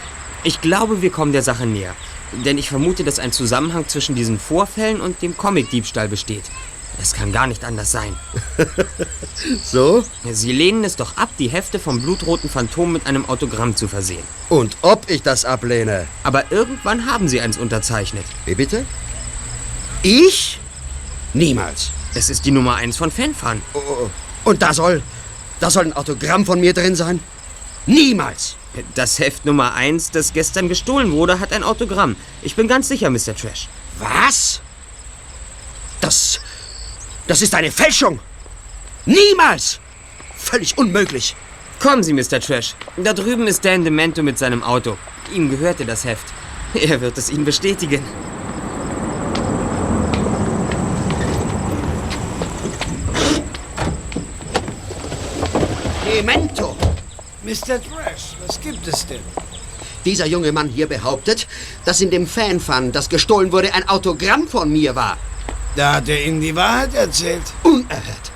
ich 0.44 0.60
glaube, 0.60 1.02
wir 1.02 1.10
kommen 1.10 1.32
der 1.32 1.42
Sache 1.42 1.66
näher. 1.66 1.94
Denn 2.44 2.58
ich 2.58 2.68
vermute, 2.68 3.04
dass 3.04 3.18
ein 3.18 3.32
Zusammenhang 3.32 3.88
zwischen 3.88 4.14
diesen 4.14 4.38
Vorfällen 4.38 5.00
und 5.00 5.20
dem 5.22 5.36
Comic-Diebstahl 5.36 6.08
besteht. 6.08 6.44
Es 7.00 7.14
kann 7.14 7.32
gar 7.32 7.46
nicht 7.46 7.64
anders 7.64 7.90
sein. 7.90 8.14
So? 9.64 10.04
Sie 10.30 10.52
lehnen 10.52 10.84
es 10.84 10.94
doch 10.94 11.16
ab, 11.16 11.30
die 11.38 11.48
Hefte 11.48 11.80
vom 11.80 12.00
blutroten 12.00 12.48
Phantom 12.48 12.92
mit 12.92 13.06
einem 13.06 13.28
Autogramm 13.28 13.74
zu 13.74 13.88
versehen. 13.88 14.22
Und 14.50 14.76
ob 14.82 15.10
ich 15.10 15.22
das 15.22 15.44
ablehne? 15.44 16.06
Aber 16.22 16.52
irgendwann 16.52 17.06
haben 17.10 17.28
Sie 17.28 17.40
eins 17.40 17.58
unterzeichnet. 17.58 18.24
Wie 18.44 18.54
bitte? 18.54 18.84
Ich? 20.02 20.60
Niemals. 21.34 21.90
Es 22.14 22.30
ist 22.30 22.44
die 22.44 22.50
Nummer 22.50 22.76
eins 22.76 22.96
von 22.98 23.10
Fanfan. 23.10 23.62
Oh, 23.74 24.10
Und 24.44 24.62
da 24.62 24.74
soll, 24.74 25.02
da 25.60 25.70
soll 25.70 25.86
ein 25.86 25.92
Autogramm 25.94 26.44
von 26.46 26.60
mir 26.60 26.74
drin 26.74 26.94
sein? 26.94 27.18
Niemals. 27.86 28.56
Das 28.94 29.18
Heft 29.18 29.44
Nummer 29.44 29.74
eins, 29.74 30.10
das 30.10 30.32
gestern 30.32 30.68
gestohlen 30.68 31.12
wurde, 31.12 31.40
hat 31.40 31.52
ein 31.52 31.62
Autogramm. 31.62 32.16
Ich 32.42 32.54
bin 32.56 32.68
ganz 32.68 32.88
sicher, 32.88 33.10
Mr. 33.10 33.34
Trash. 33.36 33.68
Was? 33.98 34.62
Das, 36.00 36.40
das 37.26 37.42
ist 37.42 37.54
eine 37.54 37.70
Fälschung. 37.70 38.20
Niemals. 39.04 39.80
Völlig 40.36 40.78
unmöglich. 40.78 41.36
Kommen 41.80 42.02
Sie, 42.02 42.12
Mr. 42.12 42.40
Trash. 42.40 42.74
Da 42.96 43.12
drüben 43.12 43.46
ist 43.46 43.64
Dan 43.64 43.84
Demento 43.84 44.22
mit 44.22 44.38
seinem 44.38 44.62
Auto. 44.62 44.96
Ihm 45.34 45.50
gehörte 45.50 45.84
das 45.84 46.04
Heft. 46.04 46.26
Er 46.74 47.00
wird 47.00 47.18
es 47.18 47.28
Ihnen 47.28 47.44
bestätigen. 47.44 48.02
Demento. 56.06 56.76
Mr. 57.44 57.80
Trash, 57.82 58.36
was 58.46 58.60
gibt 58.60 58.86
es 58.86 59.04
denn? 59.04 59.20
Dieser 60.04 60.26
junge 60.26 60.52
Mann 60.52 60.68
hier 60.68 60.86
behauptet, 60.88 61.48
dass 61.84 62.00
in 62.00 62.10
dem 62.10 62.26
Fanfan, 62.26 62.92
das 62.92 63.08
gestohlen 63.08 63.50
wurde, 63.50 63.74
ein 63.74 63.88
Autogramm 63.88 64.46
von 64.46 64.70
mir 64.70 64.94
war. 64.94 65.16
Da 65.74 65.94
hat 65.94 66.08
er 66.08 66.24
Ihnen 66.24 66.40
die 66.40 66.54
Wahrheit 66.54 66.94
erzählt. 66.94 67.42
Unerhört. 67.64 68.30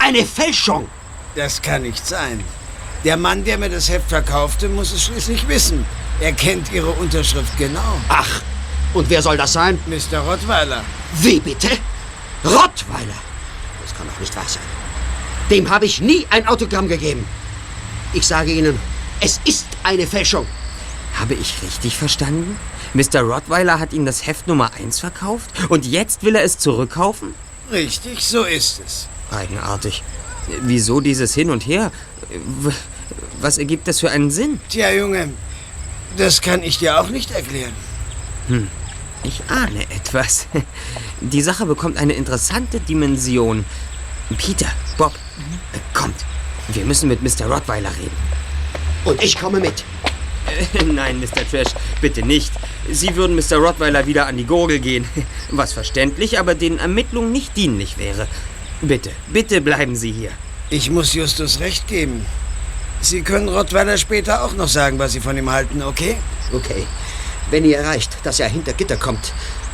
Eine 0.00 0.24
Fälschung. 0.24 0.88
Das 1.36 1.62
kann 1.62 1.82
nicht 1.82 2.04
sein. 2.04 2.42
Der 3.04 3.16
Mann, 3.16 3.44
der 3.44 3.56
mir 3.58 3.70
das 3.70 3.88
Heft 3.88 4.08
verkaufte, 4.08 4.68
muss 4.68 4.92
es 4.92 5.04
schließlich 5.04 5.46
wissen. 5.46 5.84
Er 6.20 6.32
kennt 6.32 6.72
Ihre 6.72 6.90
Unterschrift 6.90 7.56
genau. 7.56 8.00
Ach, 8.08 8.42
und 8.94 9.10
wer 9.10 9.22
soll 9.22 9.36
das 9.36 9.52
sein? 9.52 9.78
Mr. 9.86 10.18
Rottweiler. 10.20 10.82
Wie 11.20 11.38
bitte? 11.38 11.68
Rottweiler. 12.44 13.20
Das 13.82 13.94
kann 13.96 14.08
doch 14.08 14.18
nicht 14.18 14.34
wahr 14.34 14.44
sein. 14.48 14.62
Dem 15.50 15.70
habe 15.70 15.86
ich 15.86 16.00
nie 16.00 16.26
ein 16.30 16.48
Autogramm 16.48 16.88
gegeben. 16.88 17.24
Ich 18.14 18.26
sage 18.28 18.52
Ihnen, 18.52 18.78
es 19.20 19.40
ist 19.44 19.66
eine 19.82 20.06
Fälschung. 20.06 20.46
Habe 21.18 21.34
ich 21.34 21.62
richtig 21.62 21.96
verstanden? 21.96 22.56
Mr. 22.94 23.22
Rottweiler 23.22 23.80
hat 23.80 23.92
Ihnen 23.92 24.06
das 24.06 24.24
Heft 24.26 24.46
Nummer 24.46 24.70
eins 24.74 25.00
verkauft 25.00 25.50
und 25.68 25.84
jetzt 25.84 26.22
will 26.22 26.36
er 26.36 26.44
es 26.44 26.58
zurückkaufen? 26.58 27.34
Richtig, 27.72 28.24
so 28.24 28.44
ist 28.44 28.80
es. 28.86 29.08
Eigenartig. 29.32 30.04
Wieso 30.62 31.00
dieses 31.00 31.34
Hin 31.34 31.50
und 31.50 31.66
Her? 31.66 31.90
Was 33.40 33.58
ergibt 33.58 33.88
das 33.88 33.98
für 33.98 34.10
einen 34.10 34.30
Sinn? 34.30 34.60
Tja, 34.68 34.92
Junge, 34.92 35.30
das 36.16 36.40
kann 36.40 36.62
ich 36.62 36.78
dir 36.78 37.00
auch 37.00 37.08
nicht 37.08 37.32
erklären. 37.32 37.72
Hm, 38.46 38.68
ich 39.24 39.42
ahne 39.48 39.82
etwas. 39.90 40.46
Die 41.20 41.42
Sache 41.42 41.66
bekommt 41.66 41.96
eine 41.96 42.12
interessante 42.12 42.78
Dimension. 42.78 43.64
Peter, 44.38 44.68
Bob, 44.98 45.14
äh, 45.72 45.78
kommt. 45.98 46.24
Wir 46.68 46.84
müssen 46.84 47.08
mit 47.08 47.22
Mr. 47.22 47.46
Rottweiler 47.46 47.90
reden. 47.90 48.16
Und 49.04 49.22
ich 49.22 49.38
komme 49.38 49.60
mit. 49.60 49.84
Äh, 50.46 50.84
Nein, 50.84 51.20
Mr. 51.20 51.48
Trash, 51.50 51.74
bitte 52.00 52.22
nicht. 52.22 52.52
Sie 52.90 53.14
würden 53.16 53.36
Mr. 53.36 53.56
Rottweiler 53.58 54.06
wieder 54.06 54.26
an 54.26 54.36
die 54.36 54.44
Gurgel 54.44 54.78
gehen. 54.78 55.06
Was 55.50 55.72
verständlich, 55.72 56.38
aber 56.38 56.54
den 56.54 56.78
Ermittlungen 56.78 57.32
nicht 57.32 57.56
dienlich 57.56 57.98
wäre. 57.98 58.26
Bitte, 58.80 59.10
bitte 59.28 59.60
bleiben 59.60 59.96
Sie 59.96 60.12
hier. 60.12 60.30
Ich 60.70 60.90
muss 60.90 61.14
Justus 61.14 61.60
recht 61.60 61.86
geben. 61.86 62.24
Sie 63.00 63.22
können 63.22 63.48
Rottweiler 63.48 63.98
später 63.98 64.44
auch 64.44 64.54
noch 64.54 64.68
sagen, 64.68 64.98
was 64.98 65.12
Sie 65.12 65.20
von 65.20 65.36
ihm 65.36 65.50
halten, 65.50 65.82
okay? 65.82 66.16
Okay. 66.52 66.86
Wenn 67.50 67.64
ihr 67.64 67.78
erreicht, 67.78 68.16
dass 68.24 68.40
er 68.40 68.48
hinter 68.48 68.72
Gitter 68.72 68.96
kommt, 68.96 69.32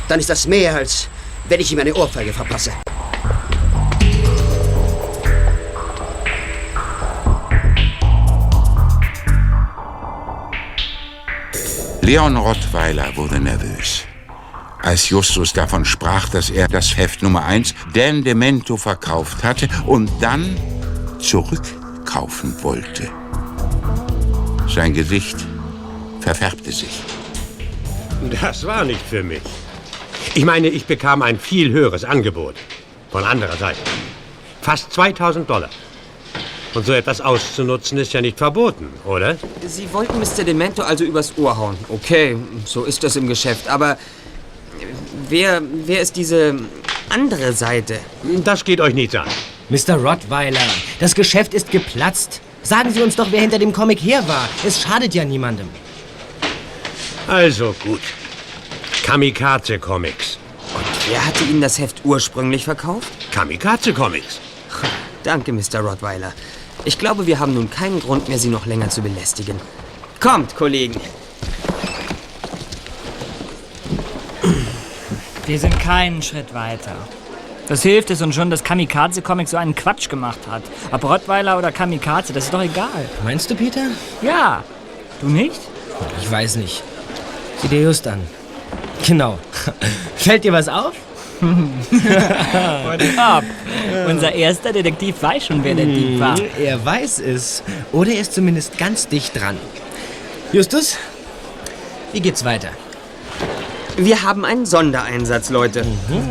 dann 0.09 0.19
ist 0.19 0.29
das 0.29 0.45
mehr, 0.47 0.75
als 0.75 1.07
wenn 1.47 1.59
ich 1.61 1.71
ihm 1.71 1.79
eine 1.79 1.93
Ohrfeige 1.93 2.33
verpasse. 2.33 2.71
Leon 12.03 12.35
Rottweiler 12.35 13.15
wurde 13.15 13.39
nervös. 13.39 14.05
Als 14.81 15.09
Justus 15.09 15.53
davon 15.53 15.85
sprach, 15.85 16.29
dass 16.29 16.49
er 16.49 16.67
das 16.67 16.97
Heft 16.97 17.21
Nummer 17.21 17.45
1 17.45 17.75
Dan 17.93 18.23
Demento 18.23 18.75
verkauft 18.75 19.43
hatte 19.43 19.69
und 19.85 20.09
dann 20.19 20.57
zurückkaufen 21.19 22.55
wollte. 22.63 23.07
Sein 24.67 24.95
Gesicht 24.95 25.37
verfärbte 26.21 26.71
sich. 26.71 27.03
Das 28.41 28.65
war 28.65 28.83
nicht 28.83 29.01
für 29.07 29.21
mich. 29.21 29.43
Ich 30.33 30.43
meine, 30.43 30.69
ich 30.69 30.85
bekam 30.85 31.21
ein 31.21 31.39
viel 31.39 31.71
höheres 31.71 32.03
Angebot. 32.03 32.55
Von 33.11 33.23
anderer 33.23 33.57
Seite. 33.57 33.79
Fast 34.61 34.91
2000 34.93 35.47
Dollar. 35.47 35.69
Und 36.73 36.85
so 36.85 36.93
etwas 36.93 37.19
auszunutzen 37.19 37.97
ist 37.97 38.13
ja 38.13 38.21
nicht 38.21 38.37
verboten, 38.37 38.87
oder? 39.05 39.35
Sie 39.67 39.91
wollten 39.91 40.19
Mr. 40.19 40.43
Demento 40.45 40.81
also 40.81 41.03
übers 41.03 41.37
Ohr 41.37 41.57
hauen. 41.57 41.77
Okay, 41.89 42.37
so 42.65 42.85
ist 42.85 43.03
das 43.03 43.17
im 43.17 43.27
Geschäft. 43.27 43.67
Aber 43.67 43.97
wer, 45.27 45.61
wer 45.85 46.01
ist 46.01 46.15
diese 46.15 46.55
andere 47.09 47.51
Seite? 47.51 47.99
Das 48.43 48.63
geht 48.63 48.79
euch 48.79 48.93
nichts 48.93 49.15
an. 49.15 49.27
Mr. 49.69 49.95
Rottweiler, 49.95 50.61
das 50.99 51.13
Geschäft 51.13 51.53
ist 51.53 51.71
geplatzt. 51.71 52.41
Sagen 52.63 52.91
Sie 52.91 53.01
uns 53.01 53.15
doch, 53.15 53.27
wer 53.31 53.41
hinter 53.41 53.59
dem 53.59 53.73
Comic 53.73 53.99
her 53.99 54.23
war. 54.27 54.47
Es 54.65 54.81
schadet 54.81 55.13
ja 55.13 55.25
niemandem. 55.25 55.67
Also 57.27 57.75
gut. 57.83 58.01
Kamikaze 59.03 59.79
Comics. 59.79 60.37
Wer 61.09 61.25
hatte 61.25 61.43
Ihnen 61.43 61.61
das 61.61 61.79
Heft 61.79 62.01
ursprünglich 62.05 62.63
verkauft? 62.63 63.09
Kamikaze 63.31 63.93
Comics. 63.93 64.39
Danke, 65.23 65.51
Mr. 65.51 65.79
Rottweiler. 65.81 66.33
Ich 66.83 66.97
glaube, 66.97 67.27
wir 67.27 67.39
haben 67.39 67.53
nun 67.53 67.69
keinen 67.69 67.99
Grund 67.99 68.27
mehr, 68.27 68.39
Sie 68.39 68.49
noch 68.49 68.65
länger 68.65 68.89
zu 68.89 69.01
belästigen. 69.01 69.55
Kommt, 70.19 70.55
Kollegen. 70.55 70.99
Wir 75.45 75.59
sind 75.59 75.79
keinen 75.79 76.21
Schritt 76.21 76.53
weiter. 76.53 76.95
Das 77.67 77.83
hilft 77.83 78.09
es 78.09 78.21
uns 78.21 78.35
schon, 78.35 78.49
dass 78.49 78.63
Kamikaze-Comic 78.63 79.47
so 79.47 79.57
einen 79.57 79.75
Quatsch 79.75 80.09
gemacht 80.09 80.39
hat. 80.49 80.63
Ob 80.91 81.03
Rottweiler 81.03 81.57
oder 81.57 81.71
Kamikaze, 81.71 82.33
das 82.33 82.45
ist 82.45 82.53
doch 82.53 82.61
egal. 82.61 83.09
Meinst 83.23 83.49
du, 83.49 83.55
Peter? 83.55 83.87
Ja. 84.21 84.63
Du 85.21 85.27
nicht? 85.27 85.59
Ich 86.21 86.29
weiß 86.29 86.55
nicht. 86.55 86.83
Sieh 87.61 87.67
dir 87.67 87.81
just 87.81 88.07
an. 88.07 88.21
Genau. 89.05 89.37
Fällt 90.15 90.43
dir 90.43 90.51
was 90.51 90.67
auf? 90.67 90.93
Und 91.41 93.17
ab. 93.19 93.43
Unser 94.07 94.33
erster 94.33 94.71
Detektiv 94.73 95.21
weiß 95.21 95.45
schon, 95.47 95.63
wer 95.63 95.75
der 95.75 95.85
Dieb 95.85 96.19
war. 96.19 96.37
Hm, 96.37 96.45
Er 96.63 96.83
weiß 96.85 97.19
es. 97.19 97.63
Oder 97.91 98.11
er 98.11 98.21
ist 98.21 98.33
zumindest 98.33 98.77
ganz 98.77 99.07
dicht 99.07 99.39
dran. 99.39 99.57
Justus, 100.53 100.97
wie 102.13 102.19
geht's 102.19 102.43
weiter? 102.45 102.69
Wir 103.97 104.21
haben 104.23 104.45
einen 104.45 104.65
Sondereinsatz, 104.65 105.49
Leute. 105.49 105.85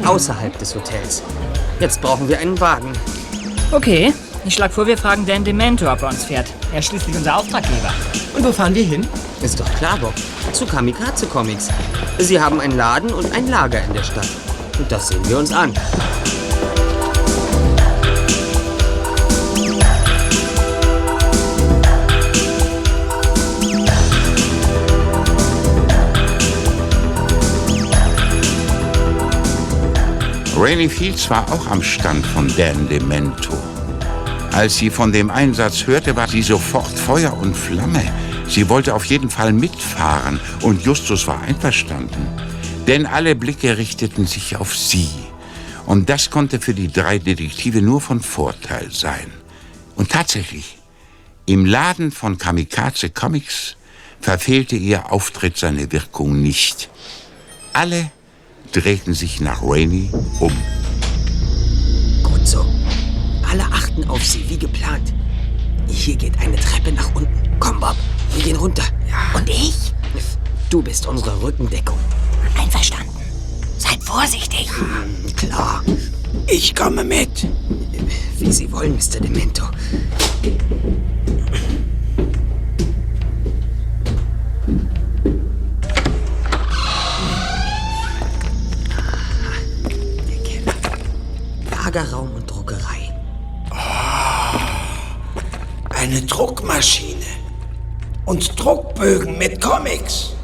Außerhalb 0.05 0.59
des 0.59 0.75
Hotels. 0.75 1.23
Jetzt 1.79 2.01
brauchen 2.01 2.29
wir 2.29 2.39
einen 2.39 2.59
Wagen. 2.61 2.93
Okay, 3.73 4.13
ich 4.45 4.55
schlage 4.55 4.73
vor, 4.73 4.87
wir 4.87 4.97
fragen 4.99 5.27
Dan 5.27 5.45
Demento, 5.45 5.91
ob 5.91 6.03
er 6.03 6.09
uns 6.09 6.25
fährt. 6.25 6.47
Er 6.73 6.79
ist 6.81 6.87
schließlich 6.87 7.17
unser 7.17 7.37
Auftraggeber. 7.37 7.93
Und 8.35 8.45
wo 8.45 8.53
fahren 8.53 8.75
wir 8.75 8.85
hin? 8.85 9.07
Ist 9.43 9.61
doch 9.61 9.73
klar, 9.77 9.99
Bob. 9.99 10.15
Zu 10.53 10.67
Kamikaze 10.67 11.27
Comics. 11.27 11.69
Sie 12.19 12.41
haben 12.41 12.61
einen 12.61 12.77
Laden 12.77 13.11
und 13.13 13.33
ein 13.35 13.49
Lager 13.49 13.83
in 13.85 13.93
der 13.95 14.03
Stadt. 14.03 14.29
Das 14.89 15.09
sehen 15.09 15.29
wir 15.29 15.39
uns 15.39 15.53
an. 15.53 15.73
Rainy 30.57 30.89
Fields 30.91 31.31
war 31.31 31.51
auch 31.51 31.67
am 31.69 31.83
Stand 31.83 32.27
von 32.27 32.47
Dan 32.57 32.89
Demento. 32.89 33.57
Als 34.53 34.77
sie 34.77 34.91
von 34.91 35.11
dem 35.11 35.31
Einsatz 35.31 35.87
hörte, 35.87 36.15
war 36.17 36.29
sie 36.29 36.43
sofort 36.43 36.99
Feuer 36.99 37.33
und 37.37 37.57
Flamme. 37.57 38.03
Sie 38.47 38.69
wollte 38.69 38.95
auf 38.95 39.05
jeden 39.07 39.31
Fall 39.31 39.53
mitfahren 39.53 40.39
und 40.63 40.83
Justus 40.83 41.27
war 41.27 41.41
einverstanden. 41.41 42.50
Denn 42.91 43.07
alle 43.07 43.37
Blicke 43.37 43.79
richteten 43.79 44.27
sich 44.27 44.57
auf 44.57 44.77
sie. 44.77 45.09
Und 45.87 46.09
das 46.11 46.29
konnte 46.29 46.59
für 46.59 46.75
die 46.75 46.89
drei 46.89 47.21
Detektive 47.21 47.83
nur 47.83 48.01
von 48.01 48.21
Vorteil 48.21 48.91
sein. 48.91 49.31
Und 49.95 50.11
tatsächlich, 50.11 50.77
im 51.47 51.67
Laden 51.67 52.11
von 52.11 52.37
Kamikaze 52.37 53.11
Comics 53.11 53.77
verfehlte 54.21 54.75
ihr 54.75 55.13
Auftritt 55.13 55.57
seine 55.57 55.93
Wirkung 55.93 56.43
nicht. 56.43 56.91
Alle 57.73 58.11
drehten 58.73 59.15
sich 59.15 59.41
nach 59.41 59.63
Rainey 59.63 60.11
um. 60.41 60.57
Gut 62.25 62.45
so. 62.45 62.67
Alle 63.49 63.67
achten 63.67 64.03
auf 64.11 64.25
sie, 64.27 64.51
wie 64.51 64.59
geplant. 64.59 65.15
Hier 65.87 66.17
geht 66.17 66.37
eine 66.41 66.57
Treppe 66.57 66.91
nach 66.91 67.15
unten. 67.15 67.57
Komm, 67.61 67.79
Bob, 67.79 67.95
wir 68.35 68.43
gehen 68.43 68.57
runter. 68.57 68.83
Und 69.33 69.49
ich? 69.49 69.93
Du 70.71 70.83
bist 70.83 71.07
unsere 71.07 71.41
Rückendeckung. 71.41 71.99
Einverstanden. 72.61 73.17
Seid 73.79 74.03
vorsichtig. 74.03 74.69
Klar. 75.37 75.83
Ich 76.47 76.75
komme 76.75 77.05
mit. 77.05 77.49
Wie 78.39 78.53
Sie 78.53 78.71
wollen, 78.71 78.95
Mr. 78.95 79.21
Demento. 79.21 79.65
Der 90.29 90.37
Keller. 90.45 90.75
Lagerraum 91.71 92.35
und 92.35 92.51
Druckerei. 92.51 93.15
Eine 95.91 96.23
Druckmaschine. 96.23 97.25
Und 98.27 98.59
Druckbögen 98.63 99.39
mit 99.39 99.61
Comics. 99.61 100.35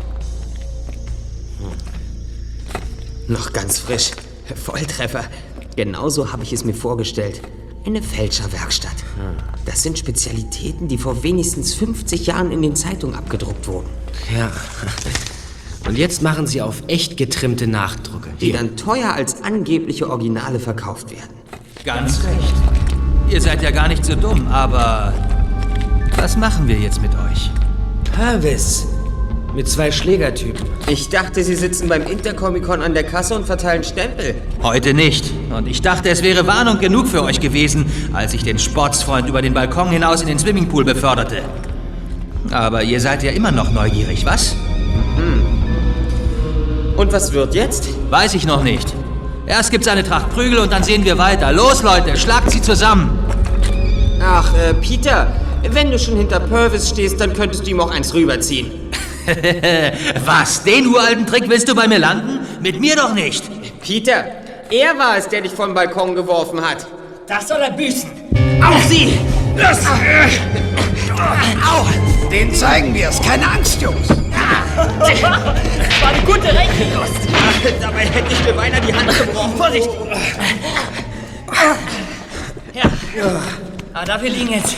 Noch 3.29 3.53
ganz 3.53 3.79
frisch. 3.79 4.13
Volltreffer. 4.55 5.25
Genauso 5.75 6.33
habe 6.33 6.43
ich 6.45 6.53
es 6.53 6.65
mir 6.65 6.75
vorgestellt. 6.75 7.43
Eine 7.85 8.03
Fälscherwerkstatt. 8.03 8.97
Das 9.65 9.83
sind 9.83 9.99
Spezialitäten, 9.99 10.89
die 10.89 10.99
vor 10.99 11.23
wenigstens 11.23 11.75
50 11.75 12.27
Jahren 12.27 12.51
in 12.51 12.63
den 12.63 12.77
Zeitungen 12.77 13.17
abgedruckt 13.17 13.69
wurden. 13.69 13.89
Ja. 14.37 14.51
Und 15.87 15.97
jetzt 15.97 16.23
machen 16.23 16.47
sie 16.47 16.63
auf 16.63 16.83
echt 16.89 17.17
getrimmte 17.17 17.67
Nachdrucke. 17.67 18.31
Die 18.41 18.53
dann 18.53 18.77
teuer 18.77 19.13
als 19.13 19.43
angebliche 19.43 20.11
Originale 20.11 20.59
verkauft 20.59 21.11
werden. 21.11 21.37
Ganz 21.85 22.25
recht. 22.25 22.55
Ihr 23.31 23.41
seid 23.41 23.63
ja 23.63 23.71
gar 23.71 23.89
nicht 23.89 24.05
so 24.05 24.15
dumm, 24.17 24.49
aber 24.49 25.13
was 26.17 26.37
machen 26.37 26.67
wir 26.67 26.79
jetzt 26.79 27.01
mit 27.03 27.13
euch? 27.13 27.51
Purvis. 28.13 28.87
Mit 29.57 29.67
zwei 29.71 29.91
Schlägertypen. 29.91 30.67
Ich 30.87 31.09
dachte, 31.09 31.43
Sie 31.43 31.55
sitzen 31.55 31.89
beim 31.89 32.03
Intercomic-Con 32.03 32.83
an 32.83 32.93
der 32.93 33.05
Kasse 33.05 33.35
und 33.35 33.47
verteilen 33.47 33.85
Stempel. 33.85 34.35
Heute 34.63 34.93
nicht. 34.93 35.33
Und 35.51 35.67
ich 35.67 35.81
dachte, 35.81 36.11
es 36.11 36.23
wäre 36.23 36.47
Warnung 36.47 36.79
genug 36.79 37.09
für 37.09 37.23
euch 37.23 37.41
gewesen, 37.41 37.87
als 38.13 38.35
ich 38.35 38.45
den 38.45 38.59
Sportsfreund 38.59 39.31
über 39.31 39.41
den 39.41 39.55
Balkon 39.55 39.89
hinaus 39.89 40.21
in 40.21 40.29
den 40.29 40.39
Swimmingpool 40.39 40.85
beförderte. 40.85 41.41
Aber 42.51 42.83
ihr 42.83 43.01
seid 43.01 43.23
ja 43.23 43.31
immer 43.31 43.51
noch 43.51 43.73
neugierig, 43.73 44.27
was? 44.27 44.55
Und 46.99 47.11
was 47.11 47.33
wird 47.33 47.55
jetzt? 47.55 47.89
Weiß 48.11 48.35
ich 48.35 48.45
noch 48.45 48.63
nicht. 48.63 48.93
Erst 49.47 49.71
gibt's 49.71 49.89
eine 49.89 50.05
Tracht 50.05 50.29
Prügel 50.35 50.59
und 50.59 50.71
dann 50.71 50.83
sehen 50.83 51.03
wir 51.03 51.17
weiter. 51.17 51.51
Los, 51.53 51.83
Leute, 51.83 52.19
schlagt 52.19 52.51
sie 52.51 52.61
zusammen. 52.61 53.19
Ach, 54.23 54.53
äh, 54.55 54.75
Peter, 54.75 55.33
wenn 55.71 55.91
du 55.91 55.99
schon 55.99 56.19
hinter 56.19 56.41
Purvis 56.41 56.91
stehst, 56.91 57.19
dann 57.23 57.33
könntest 57.33 57.67
du 57.67 57.71
ihm 57.71 57.81
auch 57.81 57.91
eins 57.91 58.13
rüberziehen. 58.13 58.71
Was? 60.25 60.63
Den 60.63 60.87
uralten 60.87 61.27
Trick 61.27 61.49
willst 61.49 61.69
du 61.69 61.75
bei 61.75 61.89
mir 61.89 61.99
landen? 61.99 62.41
Mit 62.61 62.81
mir 62.81 62.97
doch 62.97 63.13
nicht. 63.13 63.45
Peter, 63.81 64.25
er 64.71 64.99
war 64.99 65.17
es, 65.17 65.29
der 65.29 65.41
dich 65.43 65.53
vom 65.53 65.75
Balkon 65.75 66.15
geworfen 66.15 66.61
hat. 66.61 66.87
Das 67.27 67.49
soll 67.49 67.61
er 67.61 67.73
büßen. 67.73 68.11
Auch 68.63 68.81
sie! 68.83 69.19
Los! 69.57 69.79
Au! 71.65 71.87
Den 72.31 72.55
zeigen 72.55 72.95
wir 72.95 73.09
es. 73.09 73.21
Keine 73.21 73.49
Angst, 73.49 73.81
Jungs. 73.81 74.09
War 74.77 76.09
eine 76.09 76.21
gute 76.27 76.49
Rechenlust. 76.49 77.21
Dabei 77.81 78.01
hätte 78.01 78.33
ich 78.33 78.45
mir 78.45 78.53
beinahe 78.53 78.81
die 78.81 78.93
Hand 78.93 79.19
gebrochen. 79.19 79.57
Vorsicht! 79.57 79.89
Ja. 82.75 82.83
Aber 83.95 84.05
dafür 84.05 84.29
liegen 84.29 84.53
jetzt 84.53 84.77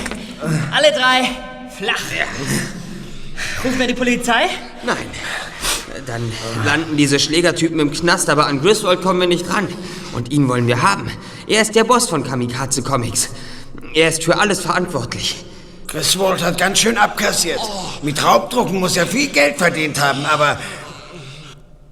alle 0.70 0.92
drei 0.92 1.28
flach. 1.76 1.98
Rufen 3.64 3.78
wir 3.78 3.86
die 3.86 3.94
Polizei? 3.94 4.48
Nein. 4.84 5.06
Dann 6.06 6.32
landen 6.64 6.96
diese 6.96 7.18
Schlägertypen 7.18 7.80
im 7.80 7.92
Knast, 7.92 8.30
aber 8.30 8.46
an 8.46 8.60
Griswold 8.60 9.02
kommen 9.02 9.20
wir 9.20 9.26
nicht 9.26 9.48
ran. 9.52 9.68
Und 10.12 10.32
ihn 10.32 10.48
wollen 10.48 10.66
wir 10.66 10.82
haben. 10.82 11.10
Er 11.46 11.62
ist 11.62 11.74
der 11.74 11.84
Boss 11.84 12.08
von 12.08 12.24
Kamikaze 12.24 12.82
Comics. 12.82 13.30
Er 13.94 14.08
ist 14.08 14.24
für 14.24 14.38
alles 14.38 14.60
verantwortlich. 14.60 15.44
Griswold 15.86 16.42
hat 16.42 16.58
ganz 16.58 16.78
schön 16.78 16.98
abkassiert. 16.98 17.60
Mit 18.02 18.22
Raubdrucken 18.22 18.78
muss 18.78 18.96
er 18.96 19.06
viel 19.06 19.28
Geld 19.28 19.56
verdient 19.58 20.00
haben, 20.00 20.24
aber... 20.26 20.58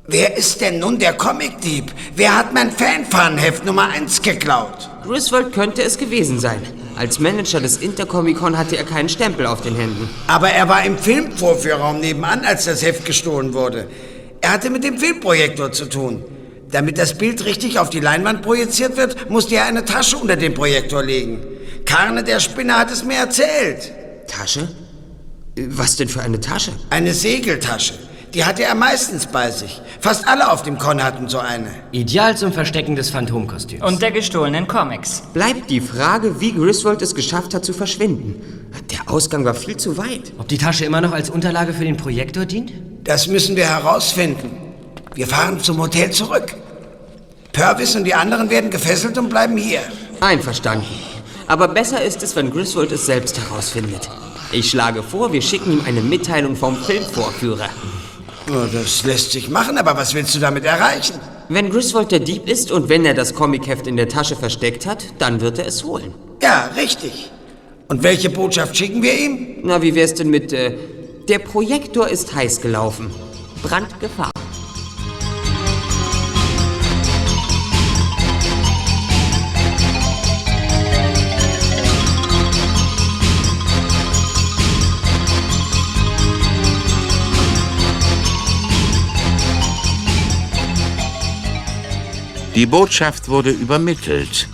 Wer 0.08 0.36
ist 0.36 0.60
denn 0.60 0.78
nun 0.78 1.00
der 1.00 1.14
Comicdieb? 1.14 1.92
Wer 2.14 2.36
hat 2.36 2.54
mein 2.54 2.70
Fanfahnenheft 2.70 3.64
Nummer 3.64 3.88
1 3.88 4.22
geklaut? 4.22 4.88
Griswold 5.04 5.52
könnte 5.52 5.82
es 5.82 5.98
gewesen 5.98 6.38
sein. 6.38 6.62
Als 6.96 7.20
Manager 7.20 7.60
des 7.60 7.76
Intercomic-Con 7.76 8.56
hatte 8.56 8.78
er 8.78 8.84
keinen 8.84 9.10
Stempel 9.10 9.46
auf 9.46 9.60
den 9.60 9.76
Händen. 9.76 10.08
Aber 10.28 10.48
er 10.48 10.66
war 10.68 10.82
im 10.84 10.96
Filmvorführraum 10.96 12.00
nebenan, 12.00 12.42
als 12.44 12.64
das 12.64 12.82
Heft 12.82 13.04
gestohlen 13.04 13.52
wurde. 13.52 13.86
Er 14.40 14.52
hatte 14.52 14.70
mit 14.70 14.82
dem 14.82 14.98
Filmprojektor 14.98 15.72
zu 15.72 15.86
tun. 15.86 16.24
Damit 16.70 16.96
das 16.96 17.18
Bild 17.18 17.44
richtig 17.44 17.78
auf 17.78 17.90
die 17.90 18.00
Leinwand 18.00 18.40
projiziert 18.40 18.96
wird, 18.96 19.28
musste 19.28 19.56
er 19.56 19.66
eine 19.66 19.84
Tasche 19.84 20.16
unter 20.16 20.36
den 20.36 20.54
Projektor 20.54 21.02
legen. 21.02 21.42
Karne 21.84 22.24
der 22.24 22.40
Spinner 22.40 22.78
hat 22.78 22.90
es 22.90 23.04
mir 23.04 23.16
erzählt. 23.16 23.92
Tasche? 24.26 24.68
Was 25.68 25.96
denn 25.96 26.08
für 26.08 26.22
eine 26.22 26.40
Tasche? 26.40 26.72
Eine 26.88 27.12
Segeltasche. 27.12 27.94
Die 28.34 28.44
hatte 28.44 28.64
er 28.64 28.74
meistens 28.74 29.26
bei 29.26 29.50
sich. 29.50 29.80
Fast 30.00 30.28
alle 30.28 30.50
auf 30.50 30.62
dem 30.62 30.78
Con 30.78 31.02
hatten 31.02 31.28
so 31.28 31.38
eine. 31.38 31.68
Ideal 31.92 32.36
zum 32.36 32.52
Verstecken 32.52 32.96
des 32.96 33.10
Phantomkostüms. 33.10 33.82
Und 33.82 34.02
der 34.02 34.10
gestohlenen 34.10 34.66
Comics. 34.66 35.22
Bleibt 35.32 35.70
die 35.70 35.80
Frage, 35.80 36.40
wie 36.40 36.52
Griswold 36.52 37.00
es 37.02 37.14
geschafft 37.14 37.54
hat 37.54 37.64
zu 37.64 37.72
verschwinden. 37.72 38.66
Der 38.90 39.10
Ausgang 39.12 39.44
war 39.44 39.54
viel 39.54 39.76
zu 39.76 39.96
weit. 39.96 40.32
Ob 40.38 40.48
die 40.48 40.58
Tasche 40.58 40.84
immer 40.84 41.00
noch 41.00 41.12
als 41.12 41.30
Unterlage 41.30 41.72
für 41.72 41.84
den 41.84 41.96
Projektor 41.96 42.44
dient? 42.44 42.72
Das 43.04 43.26
müssen 43.26 43.56
wir 43.56 43.68
herausfinden. 43.68 44.50
Wir 45.14 45.26
fahren 45.26 45.60
zum 45.60 45.80
Hotel 45.80 46.10
zurück. 46.10 46.54
Purvis 47.52 47.96
und 47.96 48.04
die 48.04 48.14
anderen 48.14 48.50
werden 48.50 48.70
gefesselt 48.70 49.16
und 49.16 49.30
bleiben 49.30 49.56
hier. 49.56 49.80
Einverstanden. 50.20 50.86
Aber 51.46 51.68
besser 51.68 52.02
ist 52.02 52.22
es, 52.22 52.36
wenn 52.36 52.50
Griswold 52.50 52.92
es 52.92 53.06
selbst 53.06 53.38
herausfindet. 53.38 54.10
Ich 54.52 54.70
schlage 54.70 55.02
vor, 55.02 55.32
wir 55.32 55.40
schicken 55.40 55.72
ihm 55.72 55.82
eine 55.86 56.00
Mitteilung 56.00 56.54
vom 56.54 56.76
Filmvorführer. 56.76 57.70
Oh, 58.48 58.66
das 58.72 59.02
lässt 59.04 59.32
sich 59.32 59.48
machen, 59.48 59.76
aber 59.76 59.96
was 59.96 60.14
willst 60.14 60.34
du 60.34 60.38
damit 60.38 60.64
erreichen? 60.64 61.14
Wenn 61.48 61.68
Griswold 61.68 62.12
der 62.12 62.20
Dieb 62.20 62.48
ist 62.48 62.70
und 62.70 62.88
wenn 62.88 63.04
er 63.04 63.14
das 63.14 63.34
Comicheft 63.34 63.88
in 63.88 63.96
der 63.96 64.08
Tasche 64.08 64.36
versteckt 64.36 64.86
hat, 64.86 65.04
dann 65.18 65.40
wird 65.40 65.58
er 65.58 65.66
es 65.66 65.82
holen. 65.82 66.14
Ja, 66.40 66.70
richtig. 66.76 67.32
Und 67.88 68.04
welche 68.04 68.30
Botschaft 68.30 68.76
schicken 68.76 69.02
wir 69.02 69.18
ihm? 69.18 69.58
Na, 69.64 69.82
wie 69.82 69.96
wär's 69.96 70.14
denn 70.14 70.30
mit, 70.30 70.52
äh, 70.52 70.76
der 71.28 71.40
Projektor 71.40 72.08
ist 72.08 72.34
heiß 72.34 72.60
gelaufen. 72.60 73.10
Brandgefahr. 73.62 74.30
Die 92.56 92.64
Botschaft 92.64 93.28
wurde 93.28 93.50
übermittelt. 93.50 94.48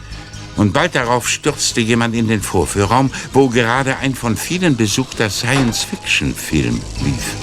Und 0.56 0.72
bald 0.72 0.96
darauf 0.96 1.28
stürzte 1.28 1.80
jemand 1.80 2.16
in 2.16 2.26
den 2.26 2.42
Vorführraum, 2.42 3.12
wo 3.32 3.48
gerade 3.48 3.96
ein 3.98 4.16
von 4.16 4.36
vielen 4.36 4.76
besuchter 4.76 5.30
Science-Fiction-Film 5.30 6.80
lief. 7.04 7.36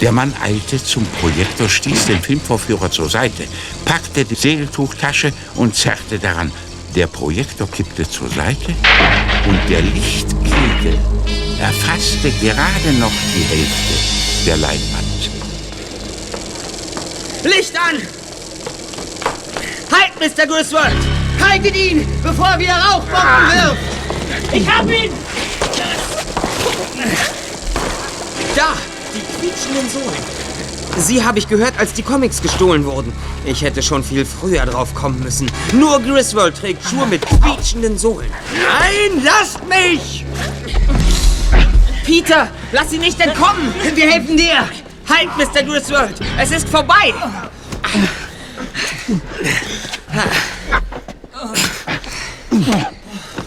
Der 0.00 0.12
Mann 0.12 0.32
eilte 0.42 0.82
zum 0.82 1.04
Projektor, 1.20 1.68
stieß 1.68 2.06
den 2.06 2.22
Filmvorführer 2.22 2.90
zur 2.90 3.10
Seite, 3.10 3.44
packte 3.84 4.24
die 4.24 4.34
Segeltuchtasche 4.34 5.34
und 5.56 5.76
zerrte 5.76 6.18
daran. 6.18 6.50
Der 6.94 7.06
Projektor 7.06 7.70
kippte 7.70 8.08
zur 8.08 8.30
Seite 8.30 8.74
und 9.46 9.60
der 9.68 9.82
Lichtkegel 9.82 10.98
erfasste 11.60 12.30
gerade 12.40 12.92
noch 12.98 13.12
die 13.36 13.42
Hälfte 13.42 14.46
der 14.46 14.56
Leinwand. 14.56 15.30
Licht 17.44 17.76
an! 17.76 18.17
Halt, 19.98 20.12
Mr. 20.20 20.46
Griswold! 20.46 20.96
Haltet 21.42 21.76
ihn, 21.76 22.06
bevor 22.22 22.46
er 22.46 22.58
wieder 22.58 22.74
Rauchbomben 22.74 23.52
wirft! 23.52 24.52
Ich 24.52 24.68
hab 24.68 24.88
ihn! 24.88 25.10
Da, 28.54 28.74
die 29.14 29.40
quietschenden 29.40 29.90
Sohlen. 29.90 30.38
Sie 30.98 31.24
habe 31.24 31.38
ich 31.38 31.48
gehört, 31.48 31.74
als 31.78 31.92
die 31.92 32.02
Comics 32.02 32.42
gestohlen 32.42 32.84
wurden. 32.84 33.12
Ich 33.44 33.62
hätte 33.62 33.82
schon 33.82 34.02
viel 34.02 34.24
früher 34.24 34.66
drauf 34.66 34.94
kommen 34.94 35.20
müssen. 35.22 35.50
Nur 35.72 36.00
Griswold 36.00 36.56
trägt 36.56 36.84
Schuhe 36.88 37.06
mit 37.06 37.24
quietschenden 37.26 37.98
Sohlen. 37.98 38.30
Nein, 38.52 39.22
lasst 39.24 39.60
mich! 39.66 40.24
Peter, 42.04 42.48
lass 42.72 42.90
sie 42.90 42.98
nicht 42.98 43.20
entkommen! 43.20 43.72
Wir 43.94 44.10
helfen 44.10 44.36
dir! 44.36 44.68
Halt, 45.08 45.28
Mr. 45.36 45.62
Griswold! 45.62 46.14
Es 46.38 46.50
ist 46.50 46.68
vorbei! 46.68 47.14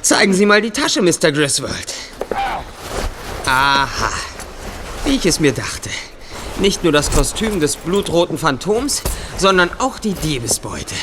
Zeigen 0.01 0.33
Sie 0.33 0.45
mal 0.45 0.61
die 0.61 0.71
Tasche, 0.71 1.01
Mr. 1.01 1.31
Griswold. 1.31 1.93
Aha. 3.45 4.09
Wie 5.05 5.15
ich 5.15 5.25
es 5.25 5.39
mir 5.39 5.51
dachte. 5.51 5.89
Nicht 6.59 6.83
nur 6.83 6.91
das 6.91 7.11
Kostüm 7.11 7.59
des 7.59 7.75
blutroten 7.75 8.37
Phantoms, 8.37 9.01
sondern 9.37 9.69
auch 9.79 9.99
die 9.99 10.13
Diebesbeute. 10.13 10.95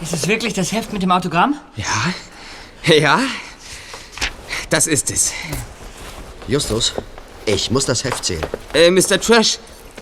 Ist 0.00 0.12
es 0.12 0.28
wirklich 0.28 0.54
das 0.54 0.72
Heft 0.72 0.92
mit 0.92 1.02
dem 1.02 1.10
Autogramm? 1.10 1.56
Ja? 1.76 2.94
Ja? 2.94 3.20
Das 4.70 4.86
ist 4.86 5.10
es. 5.10 5.32
Justus, 6.46 6.92
ich 7.46 7.70
muss 7.70 7.86
das 7.86 8.04
Heft 8.04 8.24
sehen. 8.24 8.42
Äh, 8.72 8.90
Mr. 8.90 9.20
Trash, 9.20 9.58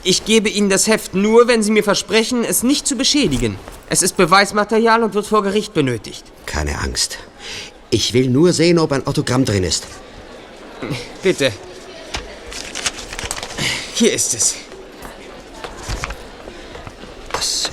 ich 0.07 0.25
gebe 0.25 0.49
Ihnen 0.49 0.71
das 0.71 0.87
Heft 0.87 1.15
nur, 1.15 1.49
wenn 1.49 1.63
Sie 1.63 1.73
mir 1.73 1.83
versprechen, 1.83 2.45
es 2.45 2.63
nicht 2.63 2.87
zu 2.87 2.97
beschädigen. 2.97 3.59
Es 3.91 4.03
ist 4.03 4.17
Beweismaterial 4.17 5.03
und 5.03 5.15
wird 5.15 5.27
vor 5.27 5.43
Gericht 5.43 5.75
benötigt. 5.75 6.25
Keine 6.47 6.79
Angst. 6.79 7.19
Ich 7.91 8.15
will 8.15 8.29
nur 8.29 8.53
sehen, 8.53 8.79
ob 8.79 8.93
ein 8.93 9.07
Autogramm 9.07 9.45
drin 9.45 9.65
ist. 9.65 9.85
Bitte. 11.23 11.53
Hier 13.95 14.13
ist 14.13 14.35
es. 14.35 14.55
Das 17.33 17.71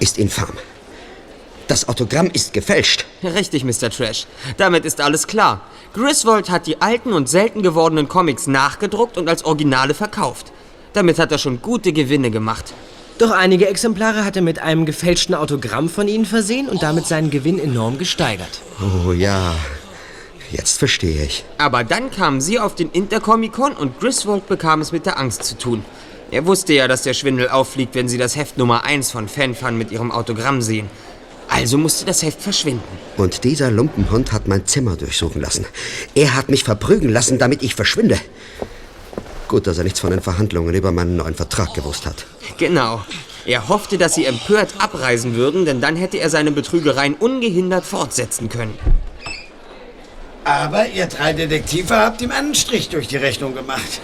ist 0.00 0.18
infam. 0.18 0.52
Das 1.68 1.88
Autogramm 1.88 2.30
ist 2.32 2.52
gefälscht. 2.52 3.06
Richtig, 3.22 3.64
Mr. 3.64 3.90
Trash. 3.90 4.26
Damit 4.56 4.84
ist 4.84 5.00
alles 5.00 5.26
klar. 5.26 5.60
Griswold 5.94 6.50
hat 6.50 6.66
die 6.66 6.80
alten 6.80 7.12
und 7.12 7.28
selten 7.28 7.62
gewordenen 7.62 8.08
Comics 8.08 8.46
nachgedruckt 8.46 9.16
und 9.16 9.28
als 9.28 9.44
Originale 9.44 9.94
verkauft. 9.94 10.52
Damit 10.92 11.18
hat 11.18 11.32
er 11.32 11.38
schon 11.38 11.62
gute 11.62 11.92
Gewinne 11.92 12.30
gemacht. 12.30 12.72
Doch 13.18 13.30
einige 13.30 13.68
Exemplare 13.68 14.24
hat 14.24 14.36
er 14.36 14.42
mit 14.42 14.58
einem 14.58 14.84
gefälschten 14.84 15.34
Autogramm 15.34 15.88
von 15.88 16.08
Ihnen 16.08 16.24
versehen 16.26 16.68
und 16.68 16.82
damit 16.82 17.06
seinen 17.06 17.30
Gewinn 17.30 17.58
enorm 17.58 17.98
gesteigert. 17.98 18.60
Oh 18.80 19.12
ja, 19.12 19.54
jetzt 20.50 20.78
verstehe 20.78 21.24
ich. 21.24 21.44
Aber 21.58 21.84
dann 21.84 22.10
kamen 22.10 22.40
sie 22.40 22.58
auf 22.58 22.74
den 22.74 22.90
Intercomic-Con 22.90 23.74
und 23.74 24.00
Griswold 24.00 24.48
bekam 24.48 24.80
es 24.80 24.92
mit 24.92 25.06
der 25.06 25.18
Angst 25.18 25.44
zu 25.44 25.56
tun. 25.56 25.84
Er 26.30 26.46
wusste 26.46 26.72
ja, 26.72 26.88
dass 26.88 27.02
der 27.02 27.14
Schwindel 27.14 27.48
auffliegt, 27.50 27.94
wenn 27.94 28.08
sie 28.08 28.18
das 28.18 28.36
Heft 28.36 28.56
Nummer 28.56 28.84
1 28.84 29.10
von 29.10 29.28
Fanfan 29.28 29.76
mit 29.76 29.92
ihrem 29.92 30.10
Autogramm 30.10 30.62
sehen. 30.62 30.88
Also 31.48 31.76
musste 31.76 32.06
das 32.06 32.22
Heft 32.22 32.40
verschwinden. 32.40 32.82
Und 33.18 33.44
dieser 33.44 33.70
Lumpenhund 33.70 34.32
hat 34.32 34.48
mein 34.48 34.64
Zimmer 34.64 34.96
durchsuchen 34.96 35.42
lassen. 35.42 35.66
Er 36.14 36.34
hat 36.34 36.48
mich 36.48 36.64
verprügeln 36.64 37.12
lassen, 37.12 37.38
damit 37.38 37.62
ich 37.62 37.74
verschwinde. 37.74 38.18
Gut, 39.52 39.66
dass 39.66 39.76
er 39.76 39.84
nichts 39.84 40.00
von 40.00 40.08
den 40.08 40.22
Verhandlungen 40.22 40.74
über 40.74 40.92
meinen 40.92 41.16
neuen 41.16 41.34
Vertrag 41.34 41.74
gewusst 41.74 42.06
hat. 42.06 42.24
Genau. 42.56 43.04
Er 43.44 43.68
hoffte, 43.68 43.98
dass 43.98 44.14
sie 44.14 44.24
empört 44.24 44.70
abreisen 44.78 45.34
würden, 45.34 45.66
denn 45.66 45.82
dann 45.82 45.94
hätte 45.94 46.16
er 46.16 46.30
seine 46.30 46.52
Betrügereien 46.52 47.12
ungehindert 47.12 47.84
fortsetzen 47.84 48.48
können. 48.48 48.78
Aber 50.44 50.88
ihr 50.88 51.04
drei 51.04 51.34
Detektive 51.34 51.94
habt 51.94 52.22
ihm 52.22 52.30
einen 52.30 52.54
Strich 52.54 52.88
durch 52.88 53.08
die 53.08 53.18
Rechnung 53.18 53.54
gemacht. 53.54 54.00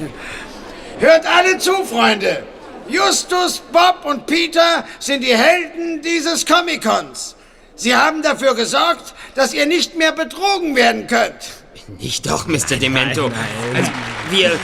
Hört 0.98 1.24
alle 1.24 1.56
zu, 1.56 1.82
Freunde! 1.82 2.42
Justus, 2.86 3.62
Bob 3.72 4.04
und 4.04 4.26
Peter 4.26 4.84
sind 4.98 5.24
die 5.24 5.34
Helden 5.34 6.02
dieses 6.02 6.44
Comic-Cons. 6.44 7.36
Sie 7.74 7.96
haben 7.96 8.20
dafür 8.20 8.54
gesorgt, 8.54 9.14
dass 9.34 9.54
ihr 9.54 9.64
nicht 9.64 9.96
mehr 9.96 10.12
betrogen 10.12 10.76
werden 10.76 11.06
könnt. 11.06 11.64
Nicht 11.98 12.30
doch, 12.30 12.46
Mr. 12.46 12.76
Demento. 12.76 13.30
Also, 13.74 13.90
wir... 14.30 14.52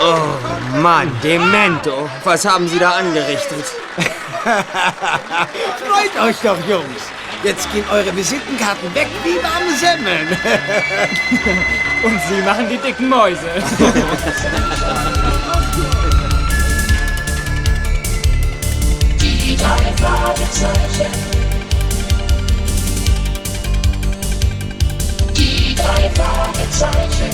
Oh 0.00 0.78
Mann, 0.78 1.10
Demento. 1.22 2.08
Was 2.22 2.44
haben 2.44 2.68
Sie 2.68 2.78
da 2.78 2.92
angerichtet? 2.92 3.64
Freut 4.44 6.22
euch 6.22 6.36
doch, 6.42 6.56
Jungs. 6.68 7.02
Jetzt 7.42 7.70
gehen 7.72 7.84
eure 7.90 8.14
Visitenkarten 8.16 8.94
weg 8.94 9.08
wie 9.24 9.36
warme 9.42 9.76
Semmeln. 9.76 10.28
Und 12.04 12.20
Sie 12.28 12.42
machen 12.42 12.68
die 12.68 12.76
dicken 12.78 13.08
Mäuse. 13.08 13.40
Die 19.20 19.56
drei 19.56 19.92
Fragezeichen. 20.00 21.37
Die 25.88 25.94
drei 25.94 26.10
Fragezeichen. 26.10 27.32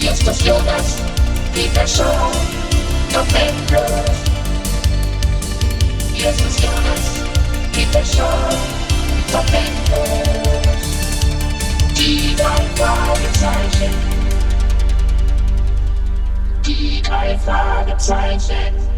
Justus 0.00 0.44
Jonas, 0.44 0.96
Peter 1.54 1.86
Shaw, 1.86 2.32
Tom 3.12 3.26
Endlos. 3.36 4.10
Justus 6.12 6.56
Jonas, 6.60 7.04
Peter 7.72 8.04
Shaw, 8.04 8.48
Tom 9.30 9.46
Endlos. 9.54 10.48
Die 11.96 12.34
drei 12.34 12.64
Fragezeichen. 12.74 13.94
Die 16.66 17.00
drei 17.00 17.38
Fragezeichen. 17.38 18.93